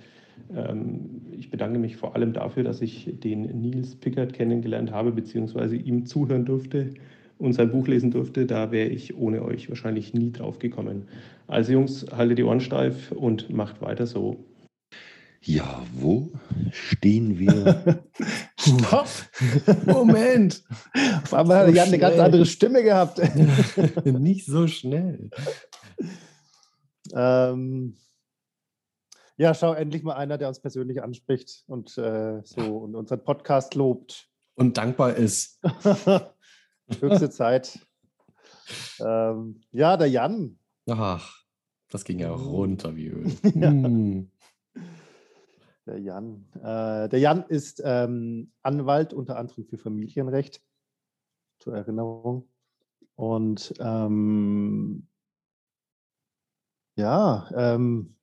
Ähm, 0.54 1.22
ich 1.32 1.50
bedanke 1.50 1.78
mich 1.78 1.96
vor 1.96 2.14
allem 2.14 2.32
dafür, 2.32 2.62
dass 2.62 2.82
ich 2.82 3.08
den 3.20 3.42
Nils 3.60 3.94
Pickard 3.96 4.34
kennengelernt 4.34 4.90
habe, 4.90 5.12
beziehungsweise 5.12 5.76
ihm 5.76 6.04
zuhören 6.04 6.44
durfte 6.44 6.90
und 7.38 7.52
sein 7.54 7.70
Buch 7.70 7.86
lesen 7.86 8.10
durfte. 8.10 8.44
Da 8.44 8.70
wäre 8.70 8.88
ich 8.88 9.16
ohne 9.16 9.42
euch 9.42 9.68
wahrscheinlich 9.70 10.12
nie 10.14 10.32
drauf 10.32 10.58
gekommen. 10.58 11.04
Also 11.46 11.72
Jungs, 11.72 12.06
haltet 12.12 12.38
die 12.38 12.44
Ohren 12.44 12.60
steif 12.60 13.12
und 13.12 13.48
macht 13.50 13.80
weiter 13.80 14.06
so. 14.06 14.36
Ja, 15.46 15.86
wo 15.92 16.32
stehen 16.72 17.38
wir? 17.38 18.02
Stopp! 18.58 19.06
Moment! 19.86 20.64
Auf 21.22 21.34
einmal 21.34 21.58
hat 21.58 21.66
so 21.68 21.72
Jan 21.72 21.86
eine 21.86 21.98
ganz 22.00 22.18
andere 22.18 22.46
Stimme 22.46 22.82
gehabt. 22.82 23.20
Nicht 24.04 24.44
so 24.46 24.66
schnell. 24.66 25.30
Ähm, 27.14 27.96
ja, 29.36 29.54
schau, 29.54 29.72
endlich 29.72 30.02
mal 30.02 30.16
einer, 30.16 30.36
der 30.36 30.48
uns 30.48 30.58
persönlich 30.58 31.00
anspricht 31.00 31.62
und 31.68 31.96
äh, 31.96 32.42
so 32.42 32.78
und 32.78 32.96
unseren 32.96 33.22
Podcast 33.22 33.76
lobt. 33.76 34.28
Und 34.56 34.76
dankbar 34.76 35.14
ist. 35.14 35.60
Höchste 37.00 37.30
Zeit. 37.30 37.78
Ähm, 38.98 39.60
ja, 39.70 39.96
der 39.96 40.08
Jan. 40.08 40.58
Ach, 40.90 41.44
das 41.88 42.04
ging 42.04 42.18
ja 42.18 42.32
runter 42.32 42.96
wie 42.96 43.06
Öl. 43.06 43.30
ja. 43.54 43.70
Hm. 43.70 44.32
Der 45.86 46.00
Jan. 46.00 46.44
Äh, 46.56 47.08
der 47.08 47.18
Jan 47.20 47.44
ist 47.44 47.80
ähm, 47.84 48.52
Anwalt 48.62 49.12
unter 49.14 49.38
anderem 49.38 49.64
für 49.64 49.78
Familienrecht, 49.78 50.60
zur 51.60 51.76
Erinnerung. 51.76 52.48
Und 53.14 53.72
ähm, 53.78 55.08
ja, 56.96 57.48
ähm, 57.54 58.16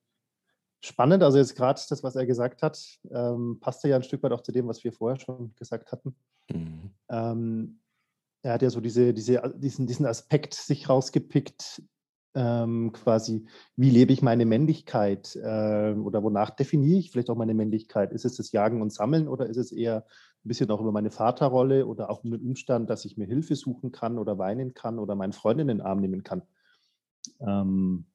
spannend. 0.83 1.23
Also 1.23 1.37
jetzt 1.37 1.55
gerade 1.55 1.81
das, 1.89 2.03
was 2.03 2.15
er 2.15 2.25
gesagt 2.25 2.61
hat, 2.61 2.99
ähm, 3.09 3.59
passte 3.61 3.87
ja 3.87 3.95
ein 3.95 4.03
Stück 4.03 4.21
weit 4.23 4.33
auch 4.33 4.41
zu 4.41 4.51
dem, 4.51 4.67
was 4.67 4.83
wir 4.83 4.91
vorher 4.91 5.19
schon 5.19 5.55
gesagt 5.55 5.91
hatten. 5.91 6.15
Mhm. 6.51 6.91
Ähm, 7.09 7.79
er 8.41 8.53
hat 8.53 8.61
ja 8.61 8.69
so 8.69 8.81
diese, 8.81 9.13
diese, 9.13 9.41
diesen, 9.55 9.87
diesen 9.87 10.05
Aspekt 10.05 10.53
sich 10.53 10.89
rausgepickt, 10.89 11.81
ähm, 12.35 12.91
quasi, 12.93 13.45
wie 13.75 13.89
lebe 13.89 14.13
ich 14.13 14.21
meine 14.21 14.45
Männlichkeit 14.45 15.35
äh, 15.35 15.93
oder 15.93 16.23
wonach 16.23 16.49
definiere 16.49 16.99
ich 16.99 17.11
vielleicht 17.11 17.29
auch 17.29 17.37
meine 17.37 17.53
Männlichkeit? 17.53 18.11
Ist 18.11 18.25
es 18.25 18.35
das 18.35 18.51
Jagen 18.51 18.81
und 18.81 18.91
Sammeln 18.91 19.27
oder 19.27 19.47
ist 19.47 19.57
es 19.57 19.71
eher 19.71 20.05
ein 20.43 20.47
bisschen 20.47 20.71
auch 20.71 20.81
über 20.81 20.91
meine 20.91 21.11
Vaterrolle 21.11 21.85
oder 21.85 22.09
auch 22.09 22.23
um 22.23 22.31
den 22.31 22.41
Umstand, 22.41 22.89
dass 22.89 23.05
ich 23.05 23.17
mir 23.17 23.25
Hilfe 23.25 23.55
suchen 23.55 23.91
kann 23.91 24.17
oder 24.17 24.37
weinen 24.37 24.73
kann 24.73 24.99
oder 24.99 25.15
meinen 25.15 25.33
Freund 25.33 25.61
in 25.61 25.67
den 25.67 25.81
Arm 25.81 26.01
nehmen 26.01 26.23
kann? 26.23 26.41
Ähm, 27.39 28.05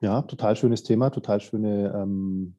ja, 0.00 0.22
total 0.22 0.56
schönes 0.56 0.82
Thema, 0.82 1.10
total 1.10 1.40
schöne, 1.40 1.92
ähm, 1.94 2.56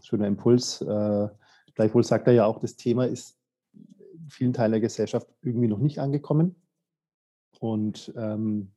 schöner 0.00 0.28
Impuls. 0.28 0.80
Äh, 0.82 1.28
gleichwohl 1.74 2.04
sagt 2.04 2.28
er 2.28 2.32
ja 2.32 2.46
auch, 2.46 2.60
das 2.60 2.76
Thema 2.76 3.06
ist 3.06 3.38
in 3.74 4.30
vielen 4.30 4.52
Teilen 4.52 4.72
der 4.72 4.80
Gesellschaft 4.80 5.28
irgendwie 5.42 5.68
noch 5.68 5.78
nicht 5.78 5.98
angekommen. 5.98 6.54
Und 7.60 8.12
ähm, 8.16 8.72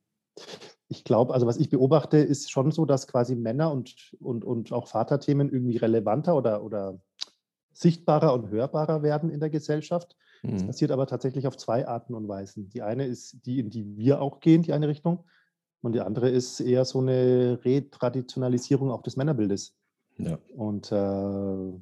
ich 0.88 1.04
glaube, 1.04 1.34
also 1.34 1.46
was 1.46 1.58
ich 1.58 1.70
beobachte, 1.70 2.18
ist 2.18 2.52
schon 2.52 2.72
so, 2.72 2.86
dass 2.86 3.08
quasi 3.08 3.36
Männer 3.36 3.72
und, 3.72 4.16
und, 4.20 4.44
und 4.44 4.72
auch 4.72 4.88
Vaterthemen 4.88 5.52
irgendwie 5.52 5.78
relevanter 5.78 6.36
oder, 6.36 6.64
oder 6.64 7.00
sichtbarer 7.74 8.34
und 8.34 8.50
hörbarer 8.50 9.04
werden 9.04 9.30
in 9.30 9.40
der 9.40 9.50
Gesellschaft. 9.50 10.16
Mhm. 10.44 10.54
Das 10.54 10.66
passiert 10.66 10.92
aber 10.92 11.08
tatsächlich 11.08 11.48
auf 11.48 11.58
zwei 11.58 11.88
Arten 11.88 12.14
und 12.14 12.28
Weisen. 12.28 12.70
Die 12.70 12.82
eine 12.82 13.06
ist 13.06 13.46
die, 13.46 13.60
in 13.60 13.70
die 13.70 13.98
wir 13.98 14.22
auch 14.22 14.40
gehen, 14.40 14.64
die 14.64 14.74
eine 14.74 14.88
Richtung. 14.88 15.26
Und 15.82 15.94
die 15.94 16.02
andere 16.02 16.30
ist 16.30 16.60
eher 16.60 16.84
so 16.84 17.00
eine 17.00 17.60
Retraditionalisierung 17.64 18.92
auch 18.92 19.02
des 19.02 19.16
Männerbildes. 19.16 19.76
Ja. 20.18 20.38
Und 20.56 20.92
äh, 20.92 21.80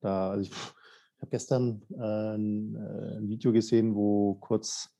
da, 0.00 0.30
also 0.30 0.42
ich, 0.42 0.50
ich 0.50 1.22
habe 1.22 1.30
gestern 1.30 1.82
äh, 1.92 2.34
ein, 2.34 2.74
äh, 2.74 3.16
ein, 3.18 3.28
Video 3.28 3.52
gesehen, 3.52 3.94
wo 3.94 4.34
kurz 4.34 4.90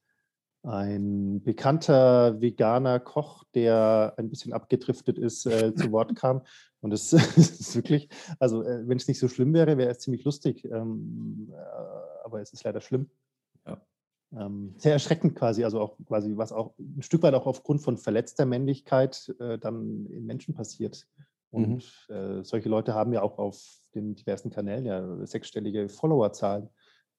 ein 0.66 1.42
bekannter 1.44 2.40
veganer 2.40 2.98
Koch, 2.98 3.44
der 3.54 4.14
ein 4.16 4.28
bisschen 4.28 4.52
abgedriftet 4.52 5.16
ist, 5.16 5.46
äh, 5.46 5.72
zu 5.74 5.92
Wort 5.92 6.16
kam. 6.16 6.42
Und 6.80 6.92
es 6.92 7.12
ist 7.36 7.74
wirklich, 7.76 8.08
also 8.38 8.62
äh, 8.62 8.86
wenn 8.86 8.98
es 8.98 9.06
nicht 9.06 9.20
so 9.20 9.28
schlimm 9.28 9.54
wäre, 9.54 9.78
wäre 9.78 9.90
es 9.90 10.00
ziemlich 10.00 10.24
lustig. 10.24 10.64
Ähm, 10.64 11.52
äh, 11.52 12.24
aber 12.24 12.40
es 12.40 12.52
ist 12.52 12.64
leider 12.64 12.80
schlimm. 12.80 13.08
Ja. 13.64 13.80
Ähm, 14.32 14.74
sehr 14.78 14.92
erschreckend 14.92 15.36
quasi, 15.36 15.62
also 15.62 15.80
auch 15.80 15.96
quasi, 16.04 16.36
was 16.36 16.50
auch 16.50 16.74
ein 16.78 17.02
Stück 17.02 17.22
weit 17.22 17.34
auch 17.34 17.46
aufgrund 17.46 17.80
von 17.80 17.96
verletzter 17.96 18.44
Männlichkeit 18.44 19.32
äh, 19.38 19.58
dann 19.58 20.06
in 20.06 20.26
Menschen 20.26 20.54
passiert. 20.54 21.06
Und 21.50 21.84
mhm. 22.08 22.14
äh, 22.14 22.44
solche 22.44 22.68
Leute 22.68 22.92
haben 22.92 23.12
ja 23.12 23.22
auch 23.22 23.38
auf 23.38 23.64
den 23.94 24.16
diversen 24.16 24.50
Kanälen 24.50 24.84
ja 24.84 25.26
sechsstellige 25.26 25.88
Followerzahlen, 25.88 26.68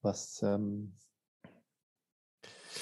was 0.01 0.41
ähm, 0.43 0.93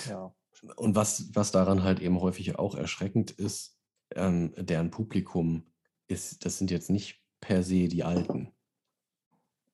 ja. 0.10 0.34
Und 0.76 0.96
was, 0.96 1.36
was 1.36 1.52
daran 1.52 1.84
halt 1.84 2.00
eben 2.02 2.22
häufig 2.22 2.58
auch 2.58 2.76
erschreckend 2.76 3.32
ist, 3.32 3.78
ähm, 4.16 4.54
deren 4.58 4.92
Publikum 4.92 5.72
ist, 6.08 6.46
das 6.46 6.58
sind 6.58 6.72
jetzt 6.72 6.90
nicht 6.90 7.22
per 7.40 7.64
se 7.64 7.88
die 7.88 8.04
Alten. 8.04 8.52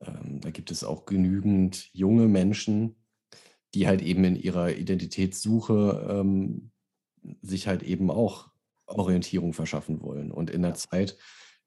Ähm, 0.02 0.42
da 0.42 0.52
gibt 0.52 0.72
es 0.72 0.84
auch 0.84 1.06
genügend 1.06 1.90
junge 1.94 2.28
Menschen, 2.28 2.96
die 3.74 3.88
halt 3.88 4.02
eben 4.02 4.24
in 4.24 4.36
ihrer 4.36 4.76
Identitätssuche 4.76 6.08
ähm, 6.10 6.72
sich 7.42 7.68
halt 7.68 7.84
eben 7.84 8.10
auch 8.10 8.52
Orientierung 8.86 9.54
verschaffen 9.54 10.02
wollen. 10.02 10.32
Und 10.32 10.50
in 10.50 10.64
der 10.64 10.74
Zeit, 10.74 11.18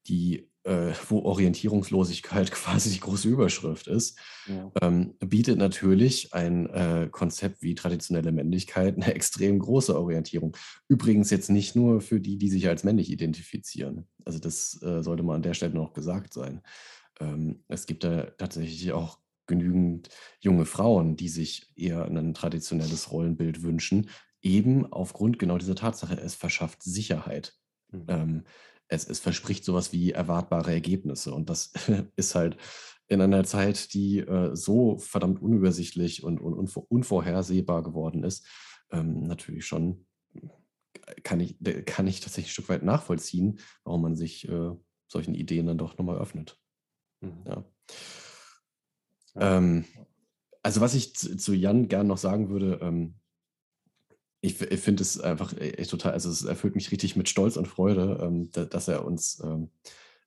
die, 0.07 0.51
äh, 0.65 0.93
wo 1.09 1.19
Orientierungslosigkeit 1.19 2.51
quasi 2.51 2.89
die 2.89 2.99
große 2.99 3.29
Überschrift 3.29 3.87
ist, 3.87 4.19
ja. 4.47 4.71
ähm, 4.81 5.13
bietet 5.19 5.57
natürlich 5.57 6.33
ein 6.33 6.67
äh, 6.69 7.07
Konzept 7.11 7.61
wie 7.61 7.75
traditionelle 7.75 8.31
Männlichkeit 8.31 8.95
eine 8.95 9.13
extrem 9.13 9.59
große 9.59 9.97
Orientierung. 9.97 10.57
Übrigens 10.87 11.29
jetzt 11.29 11.49
nicht 11.49 11.75
nur 11.75 12.01
für 12.01 12.19
die, 12.19 12.37
die 12.37 12.49
sich 12.49 12.67
als 12.67 12.83
männlich 12.83 13.11
identifizieren. 13.11 14.07
Also 14.25 14.39
das 14.39 14.81
äh, 14.81 15.01
sollte 15.03 15.23
mal 15.23 15.35
an 15.35 15.43
der 15.43 15.53
Stelle 15.53 15.75
noch 15.75 15.93
gesagt 15.93 16.33
sein. 16.33 16.61
Ähm, 17.19 17.63
es 17.67 17.85
gibt 17.85 18.03
da 18.03 18.23
tatsächlich 18.37 18.91
auch 18.91 19.19
genügend 19.47 20.09
junge 20.39 20.65
Frauen, 20.65 21.15
die 21.15 21.29
sich 21.29 21.71
eher 21.75 22.05
ein 22.05 22.33
traditionelles 22.33 23.11
Rollenbild 23.11 23.61
wünschen, 23.61 24.09
eben 24.41 24.91
aufgrund 24.91 25.37
genau 25.37 25.59
dieser 25.59 25.75
Tatsache, 25.75 26.19
es 26.19 26.33
verschafft 26.33 26.81
Sicherheit. 26.81 27.53
Mhm. 27.91 28.05
Ähm, 28.07 28.43
es, 28.87 29.07
es 29.07 29.19
verspricht 29.19 29.65
sowas 29.65 29.91
wie 29.91 30.11
erwartbare 30.11 30.71
Ergebnisse. 30.71 31.33
Und 31.33 31.49
das 31.49 31.71
ist 32.15 32.35
halt 32.35 32.57
in 33.07 33.21
einer 33.21 33.43
Zeit, 33.43 33.93
die 33.93 34.19
äh, 34.19 34.55
so 34.55 34.97
verdammt 34.97 35.41
unübersichtlich 35.41 36.23
und, 36.23 36.39
und 36.39 36.75
unvorhersehbar 36.89 37.83
geworden 37.83 38.23
ist, 38.23 38.47
ähm, 38.91 39.23
natürlich 39.23 39.65
schon, 39.65 40.05
kann 41.23 41.39
ich, 41.39 41.57
kann 41.85 42.07
ich 42.07 42.19
tatsächlich 42.19 42.51
ein 42.51 42.53
Stück 42.53 42.69
weit 42.69 42.83
nachvollziehen, 42.83 43.59
warum 43.83 44.01
man 44.01 44.15
sich 44.15 44.47
äh, 44.47 44.71
solchen 45.07 45.35
Ideen 45.35 45.67
dann 45.67 45.77
doch 45.77 45.97
nochmal 45.97 46.17
öffnet. 46.17 46.59
Mhm. 47.21 47.43
Ja. 47.47 47.65
Ähm, 49.35 49.85
also 50.63 50.81
was 50.81 50.95
ich 50.95 51.15
zu, 51.15 51.37
zu 51.37 51.53
Jan 51.53 51.87
gern 51.87 52.07
noch 52.07 52.17
sagen 52.17 52.49
würde, 52.49 52.79
ähm, 52.81 53.19
ich, 54.45 54.61
ich 54.61 54.79
finde 54.79 55.01
es 55.01 55.19
einfach 55.19 55.53
e, 55.53 55.71
echt 55.71 55.91
total, 55.91 56.13
also 56.13 56.29
es 56.29 56.43
erfüllt 56.43 56.75
mich 56.75 56.91
richtig 56.91 57.15
mit 57.15 57.29
Stolz 57.29 57.57
und 57.57 57.67
Freude, 57.67 58.19
ähm, 58.21 58.49
da, 58.51 58.65
dass 58.65 58.87
er 58.87 59.05
uns 59.05 59.41
ähm, 59.43 59.69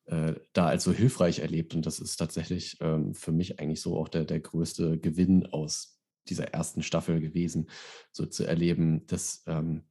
äh, 0.06 0.34
da 0.52 0.68
als 0.68 0.84
so 0.84 0.92
hilfreich 0.92 1.38
erlebt. 1.40 1.74
Und 1.74 1.86
das 1.86 2.00
ist 2.00 2.16
tatsächlich 2.16 2.76
ähm, 2.80 3.14
für 3.14 3.32
mich 3.32 3.60
eigentlich 3.60 3.80
so 3.80 3.98
auch 3.98 4.08
der, 4.08 4.24
der 4.24 4.40
größte 4.40 4.98
Gewinn 4.98 5.46
aus 5.46 6.00
dieser 6.28 6.48
ersten 6.48 6.82
Staffel 6.82 7.20
gewesen, 7.20 7.70
so 8.12 8.26
zu 8.26 8.44
erleben, 8.44 9.06
dass, 9.06 9.44
ähm, 9.46 9.84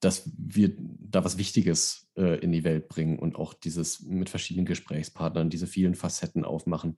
dass 0.00 0.30
wir 0.36 0.74
da 0.78 1.24
was 1.24 1.38
Wichtiges 1.38 2.08
äh, 2.16 2.38
in 2.40 2.52
die 2.52 2.64
Welt 2.64 2.88
bringen 2.88 3.18
und 3.18 3.36
auch 3.36 3.54
dieses 3.54 4.00
mit 4.00 4.28
verschiedenen 4.28 4.66
Gesprächspartnern, 4.66 5.50
diese 5.50 5.66
vielen 5.66 5.94
Facetten 5.94 6.44
aufmachen, 6.44 6.96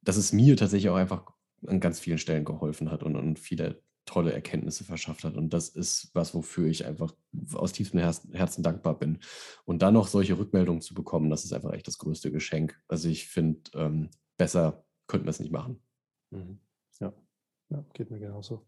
dass 0.00 0.16
es 0.16 0.32
mir 0.32 0.56
tatsächlich 0.56 0.90
auch 0.90 0.96
einfach 0.96 1.26
an 1.66 1.80
ganz 1.80 2.00
vielen 2.00 2.18
Stellen 2.18 2.44
geholfen 2.44 2.90
hat 2.90 3.02
und, 3.02 3.16
und 3.16 3.38
viele 3.38 3.82
tolle 4.04 4.32
Erkenntnisse 4.32 4.84
verschafft 4.84 5.24
hat. 5.24 5.36
Und 5.36 5.52
das 5.52 5.68
ist 5.68 6.10
was, 6.14 6.34
wofür 6.34 6.68
ich 6.68 6.86
einfach 6.86 7.14
aus 7.54 7.72
tiefstem 7.72 8.00
Herzen 8.00 8.62
dankbar 8.62 8.98
bin. 8.98 9.18
Und 9.64 9.82
dann 9.82 9.94
noch 9.94 10.08
solche 10.08 10.38
Rückmeldungen 10.38 10.82
zu 10.82 10.94
bekommen, 10.94 11.30
das 11.30 11.44
ist 11.44 11.52
einfach 11.52 11.72
echt 11.72 11.86
das 11.86 11.98
größte 11.98 12.32
Geschenk. 12.32 12.80
Also 12.88 13.08
ich 13.08 13.28
finde, 13.28 13.60
ähm, 13.74 14.10
besser 14.36 14.84
könnten 15.06 15.26
wir 15.26 15.30
es 15.30 15.40
nicht 15.40 15.52
machen. 15.52 15.80
Mhm. 16.30 16.58
Ja. 17.00 17.12
ja, 17.70 17.84
geht 17.94 18.10
mir 18.10 18.18
genauso. 18.18 18.66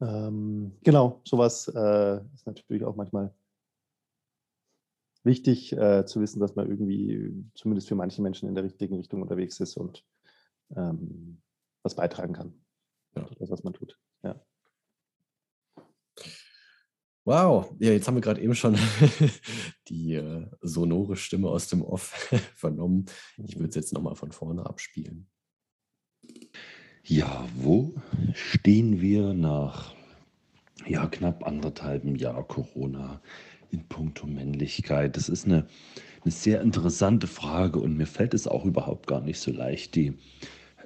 Ähm, 0.00 0.76
genau, 0.82 1.20
sowas 1.24 1.68
äh, 1.68 2.20
ist 2.34 2.46
natürlich 2.46 2.84
auch 2.84 2.96
manchmal 2.96 3.34
wichtig 5.24 5.72
äh, 5.72 6.04
zu 6.04 6.20
wissen, 6.20 6.40
dass 6.40 6.54
man 6.54 6.68
irgendwie 6.68 7.44
zumindest 7.54 7.88
für 7.88 7.94
manche 7.94 8.22
Menschen 8.22 8.48
in 8.48 8.54
der 8.54 8.64
richtigen 8.64 8.96
Richtung 8.96 9.22
unterwegs 9.22 9.58
ist 9.60 9.76
und 9.76 10.04
ähm, 10.76 11.40
was 11.82 11.94
beitragen 11.94 12.34
kann. 12.34 12.64
Ja. 13.16 13.28
Das, 13.38 13.50
was 13.50 13.62
man 13.62 13.72
tut. 13.72 13.98
Ja. 14.22 14.40
Wow, 17.26 17.74
ja, 17.78 17.90
jetzt 17.90 18.06
haben 18.06 18.16
wir 18.16 18.20
gerade 18.20 18.42
eben 18.42 18.54
schon 18.54 18.76
die 19.88 20.14
äh, 20.14 20.46
sonore 20.60 21.16
Stimme 21.16 21.48
aus 21.48 21.68
dem 21.68 21.80
Off 21.82 22.30
vernommen. 22.54 23.06
Ich 23.38 23.56
würde 23.56 23.70
es 23.70 23.74
jetzt 23.76 23.94
nochmal 23.94 24.14
von 24.14 24.30
vorne 24.30 24.66
abspielen. 24.66 25.26
Ja, 27.02 27.46
wo 27.56 27.94
stehen 28.34 29.00
wir 29.00 29.32
nach 29.32 29.94
ja, 30.86 31.06
knapp 31.06 31.46
anderthalbem 31.46 32.16
Jahr 32.16 32.46
Corona 32.46 33.22
in 33.70 33.88
puncto 33.88 34.26
Männlichkeit? 34.26 35.16
Das 35.16 35.30
ist 35.30 35.46
eine, 35.46 35.66
eine 36.22 36.32
sehr 36.32 36.60
interessante 36.60 37.26
Frage 37.26 37.78
und 37.78 37.96
mir 37.96 38.06
fällt 38.06 38.34
es 38.34 38.46
auch 38.46 38.66
überhaupt 38.66 39.06
gar 39.06 39.22
nicht 39.22 39.40
so 39.40 39.50
leicht, 39.50 39.94
die 39.94 40.18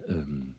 ähm, 0.07 0.55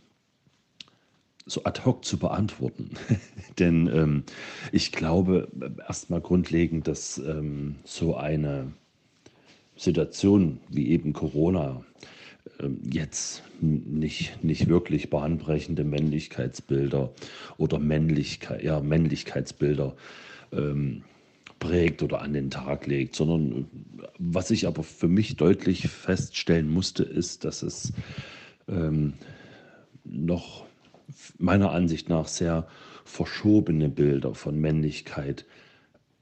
so 1.51 1.65
ad 1.65 1.85
hoc 1.85 2.05
zu 2.05 2.19
beantworten. 2.19 2.91
Denn 3.59 3.87
ähm, 3.89 4.25
ich 4.73 4.93
glaube 4.93 5.49
erstmal 5.87 6.21
grundlegend, 6.21 6.87
dass 6.87 7.19
ähm, 7.19 7.77
so 7.85 8.17
eine 8.17 8.73
Situation 9.77 10.61
wie 10.69 10.89
eben 10.91 11.13
Corona 11.13 11.85
ähm, 12.61 12.79
jetzt 12.91 13.43
nicht, 13.61 14.43
nicht 14.45 14.69
wirklich 14.69 15.11
bahnbrechende 15.11 15.85
Männlichkeitsbilder 15.85 17.13
oder 17.57 17.79
Männlichkeit, 17.79 18.63
ja, 18.63 18.81
Männlichkeitsbilder 18.81 19.97
ähm, 20.53 21.03
prägt 21.59 22.03
oder 22.03 22.23
an 22.23 22.33
den 22.33 22.51
Tag 22.51 22.87
legt, 22.87 23.15
sondern 23.15 23.67
was 24.19 24.51
ich 24.51 24.67
aber 24.67 24.83
für 24.83 25.09
mich 25.09 25.37
deutlich 25.37 25.89
feststellen 25.89 26.73
musste, 26.73 27.03
ist, 27.03 27.45
dass 27.45 27.63
es 27.63 27.93
ähm, 28.69 29.13
noch 30.05 30.70
meiner 31.39 31.71
Ansicht 31.73 32.09
nach 32.09 32.29
sehr 32.29 32.67
verschobene 33.05 33.89
Bilder 33.89 34.35
von 34.35 34.59
Männlichkeit 34.59 35.45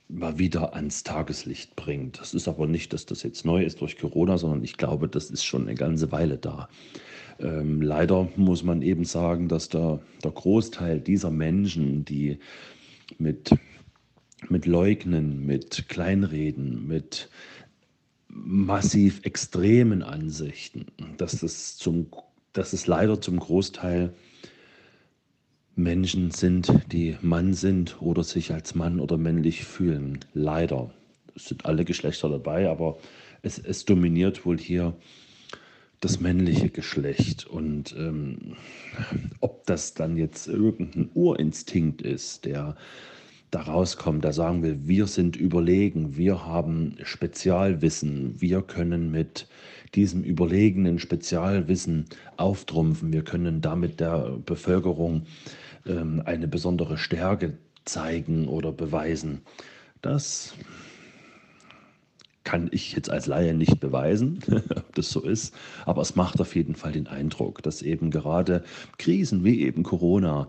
mal 0.08 0.38
wieder 0.38 0.74
ans 0.74 1.04
Tageslicht 1.04 1.76
bringt. 1.76 2.18
Das 2.20 2.32
ist 2.32 2.48
aber 2.48 2.66
nicht, 2.66 2.92
dass 2.92 3.04
das 3.04 3.22
jetzt 3.22 3.44
neu 3.44 3.62
ist 3.62 3.80
durch 3.80 3.98
Corona, 3.98 4.38
sondern 4.38 4.64
ich 4.64 4.78
glaube, 4.78 5.06
das 5.06 5.30
ist 5.30 5.44
schon 5.44 5.62
eine 5.62 5.74
ganze 5.74 6.10
Weile 6.12 6.38
da. 6.38 6.68
Ähm, 7.38 7.82
leider 7.82 8.28
muss 8.36 8.62
man 8.62 8.82
eben 8.82 9.04
sagen, 9.04 9.48
dass 9.48 9.68
der, 9.68 10.00
der 10.24 10.30
Großteil 10.30 11.00
dieser 11.00 11.30
Menschen, 11.30 12.04
die 12.04 12.38
mit, 13.18 13.50
mit 14.48 14.64
Leugnen, 14.66 15.44
mit 15.44 15.88
Kleinreden, 15.88 16.86
mit 16.86 17.28
massiv 18.28 19.24
extremen 19.24 20.02
Ansichten, 20.02 20.86
dass 21.16 21.42
es, 21.42 21.76
zum, 21.76 22.06
dass 22.52 22.72
es 22.72 22.86
leider 22.86 23.20
zum 23.20 23.38
Großteil 23.38 24.14
Menschen 25.78 26.30
sind, 26.32 26.72
die 26.92 27.16
Mann 27.22 27.54
sind 27.54 28.02
oder 28.02 28.24
sich 28.24 28.52
als 28.52 28.74
Mann 28.74 29.00
oder 29.00 29.16
männlich 29.16 29.64
fühlen. 29.64 30.18
Leider. 30.34 30.90
Es 31.34 31.46
sind 31.46 31.66
alle 31.66 31.84
Geschlechter 31.84 32.28
dabei, 32.28 32.68
aber 32.68 32.98
es, 33.42 33.58
es 33.58 33.84
dominiert 33.84 34.44
wohl 34.44 34.58
hier 34.58 34.96
das 36.00 36.20
männliche 36.20 36.68
Geschlecht. 36.68 37.46
Und 37.46 37.94
ähm, 37.96 38.56
ob 39.40 39.66
das 39.66 39.94
dann 39.94 40.16
jetzt 40.16 40.48
irgendein 40.48 41.10
Urinstinkt 41.14 42.02
ist, 42.02 42.44
der 42.44 42.76
da 43.50 43.62
rauskommt, 43.62 44.24
der 44.24 44.32
sagen 44.32 44.62
will, 44.62 44.78
wir 44.84 45.06
sind 45.06 45.36
überlegen, 45.36 46.16
wir 46.16 46.44
haben 46.44 46.96
Spezialwissen, 47.02 48.40
wir 48.40 48.62
können 48.62 49.10
mit 49.10 49.48
diesem 49.94 50.22
überlegenen 50.22 50.98
Spezialwissen 50.98 52.04
auftrumpfen, 52.36 53.12
wir 53.12 53.22
können 53.22 53.62
damit 53.62 54.00
der 54.00 54.38
Bevölkerung 54.44 55.22
ähm, 55.88 56.22
eine 56.24 56.48
besondere 56.48 56.98
Stärke 56.98 57.58
zeigen 57.84 58.48
oder 58.48 58.72
beweisen. 58.72 59.42
Das 60.02 60.54
kann 62.44 62.68
ich 62.70 62.92
jetzt 62.92 63.10
als 63.10 63.26
Laie 63.26 63.52
nicht 63.52 63.78
beweisen, 63.80 64.38
ob 64.70 64.94
das 64.94 65.10
so 65.10 65.20
ist, 65.22 65.54
aber 65.84 66.00
es 66.02 66.16
macht 66.16 66.40
auf 66.40 66.54
jeden 66.54 66.76
Fall 66.76 66.92
den 66.92 67.06
Eindruck, 67.06 67.62
dass 67.62 67.82
eben 67.82 68.10
gerade 68.10 68.64
Krisen 68.96 69.44
wie 69.44 69.62
eben 69.62 69.82
Corona 69.82 70.48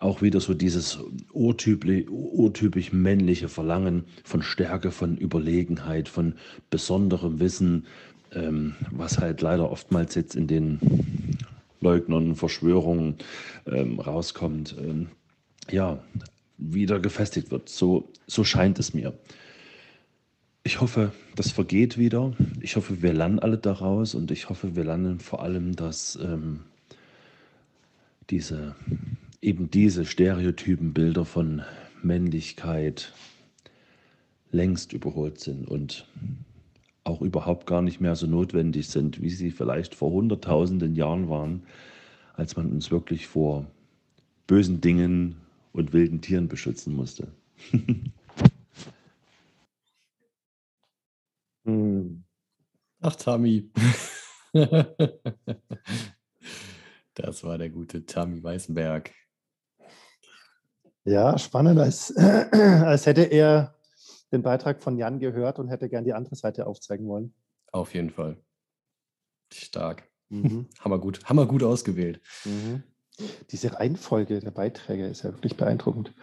auch 0.00 0.20
wieder 0.20 0.40
so 0.40 0.52
dieses 0.52 0.98
urtypisch, 1.32 2.04
urtypisch 2.10 2.92
männliche 2.92 3.48
Verlangen 3.48 4.04
von 4.24 4.42
Stärke, 4.42 4.90
von 4.90 5.16
Überlegenheit, 5.16 6.08
von 6.08 6.34
besonderem 6.70 7.40
Wissen, 7.40 7.86
ähm, 8.34 8.74
was 8.90 9.18
halt 9.18 9.40
leider 9.40 9.70
oftmals 9.70 10.14
jetzt 10.14 10.34
in 10.34 10.48
den 10.48 10.80
Leugnern, 11.82 12.34
Verschwörungen 12.36 13.16
ähm, 13.66 14.00
rauskommt, 14.00 14.76
ähm, 14.78 15.08
ja, 15.70 16.02
wieder 16.56 17.00
gefestigt 17.00 17.50
wird. 17.50 17.68
So, 17.68 18.08
so 18.26 18.44
scheint 18.44 18.78
es 18.78 18.94
mir. 18.94 19.12
Ich 20.64 20.80
hoffe, 20.80 21.12
das 21.34 21.50
vergeht 21.50 21.98
wieder. 21.98 22.32
Ich 22.60 22.76
hoffe, 22.76 23.02
wir 23.02 23.12
lernen 23.12 23.40
alle 23.40 23.58
daraus 23.58 24.14
und 24.14 24.30
ich 24.30 24.48
hoffe, 24.48 24.76
wir 24.76 24.84
lernen 24.84 25.18
vor 25.18 25.42
allem, 25.42 25.74
dass 25.74 26.16
ähm, 26.22 26.60
diese, 28.30 28.76
eben 29.40 29.70
diese 29.70 30.06
stereotypen 30.06 30.92
Bilder 30.92 31.24
von 31.24 31.62
Männlichkeit 32.02 33.12
längst 34.52 34.92
überholt 34.92 35.40
sind 35.40 35.66
und 35.66 36.06
auch 37.04 37.20
überhaupt 37.20 37.66
gar 37.66 37.82
nicht 37.82 38.00
mehr 38.00 38.16
so 38.16 38.26
notwendig 38.26 38.88
sind, 38.88 39.20
wie 39.20 39.30
sie 39.30 39.50
vielleicht 39.50 39.94
vor 39.94 40.10
hunderttausenden 40.10 40.94
Jahren 40.94 41.28
waren, 41.28 41.62
als 42.34 42.56
man 42.56 42.70
uns 42.70 42.90
wirklich 42.90 43.26
vor 43.26 43.66
bösen 44.46 44.80
Dingen 44.80 45.36
und 45.72 45.92
wilden 45.92 46.20
Tieren 46.20 46.48
beschützen 46.48 46.94
musste. 46.94 47.28
hm. 51.64 52.24
Ach, 53.00 53.16
Tami. 53.16 53.70
das 57.14 57.42
war 57.42 57.58
der 57.58 57.70
gute 57.70 58.06
Tami 58.06 58.42
Weißenberg. 58.42 59.10
Ja, 61.04 61.36
spannend, 61.36 61.80
als, 61.80 62.14
als 62.16 63.06
hätte 63.06 63.22
er 63.22 63.74
den 64.32 64.42
Beitrag 64.42 64.82
von 64.82 64.96
Jan 64.96 65.18
gehört 65.18 65.58
und 65.58 65.68
hätte 65.68 65.88
gern 65.88 66.04
die 66.04 66.14
andere 66.14 66.34
Seite 66.34 66.66
aufzeigen 66.66 67.06
wollen. 67.06 67.34
Auf 67.70 67.94
jeden 67.94 68.10
Fall. 68.10 68.36
Stark. 69.52 70.04
Mhm. 70.30 70.66
Hammer 70.80 70.98
gut. 70.98 71.20
Hammer 71.24 71.46
gut 71.46 71.62
ausgewählt. 71.62 72.20
Mhm. 72.44 72.82
Diese 73.50 73.74
Reihenfolge 73.74 74.40
der 74.40 74.50
Beiträge 74.50 75.06
ist 75.06 75.22
ja 75.22 75.32
wirklich 75.32 75.56
beeindruckend. 75.56 76.14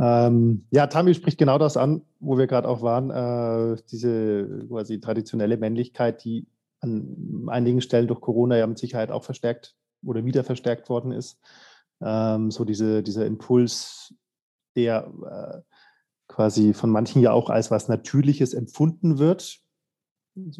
Ähm, 0.00 0.66
ja, 0.70 0.86
Tami 0.86 1.14
spricht 1.14 1.38
genau 1.38 1.58
das 1.58 1.76
an, 1.76 2.02
wo 2.20 2.36
wir 2.36 2.46
gerade 2.46 2.68
auch 2.68 2.82
waren. 2.82 3.10
Äh, 3.10 3.76
diese 3.90 4.66
quasi 4.68 5.00
traditionelle 5.00 5.56
Männlichkeit, 5.56 6.24
die 6.24 6.46
an 6.80 7.46
einigen 7.48 7.80
Stellen 7.80 8.06
durch 8.06 8.20
Corona 8.20 8.56
ja 8.56 8.66
mit 8.66 8.78
Sicherheit 8.78 9.10
auch 9.10 9.24
verstärkt 9.24 9.76
oder 10.04 10.24
wieder 10.24 10.44
verstärkt 10.44 10.88
worden 10.90 11.12
ist. 11.12 11.40
Ähm, 12.02 12.50
so 12.50 12.64
diese, 12.64 13.02
dieser 13.02 13.24
Impuls, 13.24 14.14
der 14.76 15.10
äh, 15.24 15.73
quasi 16.34 16.74
von 16.74 16.90
manchen 16.90 17.22
ja 17.22 17.30
auch 17.30 17.48
als 17.48 17.70
was 17.70 17.86
Natürliches 17.86 18.54
empfunden 18.54 19.18
wird, 19.18 19.60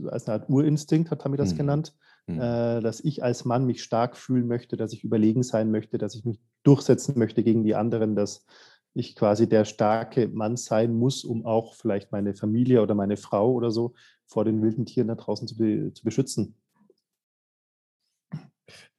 als 0.06 0.28
eine 0.28 0.40
Art 0.40 0.48
Urinstinkt, 0.48 1.10
hat 1.10 1.22
Tammy 1.22 1.36
das 1.36 1.52
mhm. 1.52 1.56
genannt, 1.56 1.96
mhm. 2.28 2.40
Äh, 2.40 2.80
dass 2.80 3.00
ich 3.00 3.24
als 3.24 3.44
Mann 3.44 3.66
mich 3.66 3.82
stark 3.82 4.16
fühlen 4.16 4.46
möchte, 4.46 4.76
dass 4.76 4.92
ich 4.92 5.02
überlegen 5.02 5.42
sein 5.42 5.72
möchte, 5.72 5.98
dass 5.98 6.14
ich 6.14 6.24
mich 6.24 6.40
durchsetzen 6.62 7.18
möchte 7.18 7.42
gegen 7.42 7.64
die 7.64 7.74
anderen, 7.74 8.14
dass 8.14 8.46
ich 8.94 9.16
quasi 9.16 9.48
der 9.48 9.64
starke 9.64 10.28
Mann 10.28 10.56
sein 10.56 10.94
muss, 10.94 11.24
um 11.24 11.44
auch 11.44 11.74
vielleicht 11.74 12.12
meine 12.12 12.36
Familie 12.36 12.80
oder 12.80 12.94
meine 12.94 13.16
Frau 13.16 13.52
oder 13.52 13.72
so 13.72 13.94
vor 14.26 14.44
den 14.44 14.62
wilden 14.62 14.86
Tieren 14.86 15.08
da 15.08 15.16
draußen 15.16 15.48
zu, 15.48 15.56
be 15.56 15.92
zu 15.92 16.04
beschützen. 16.04 16.54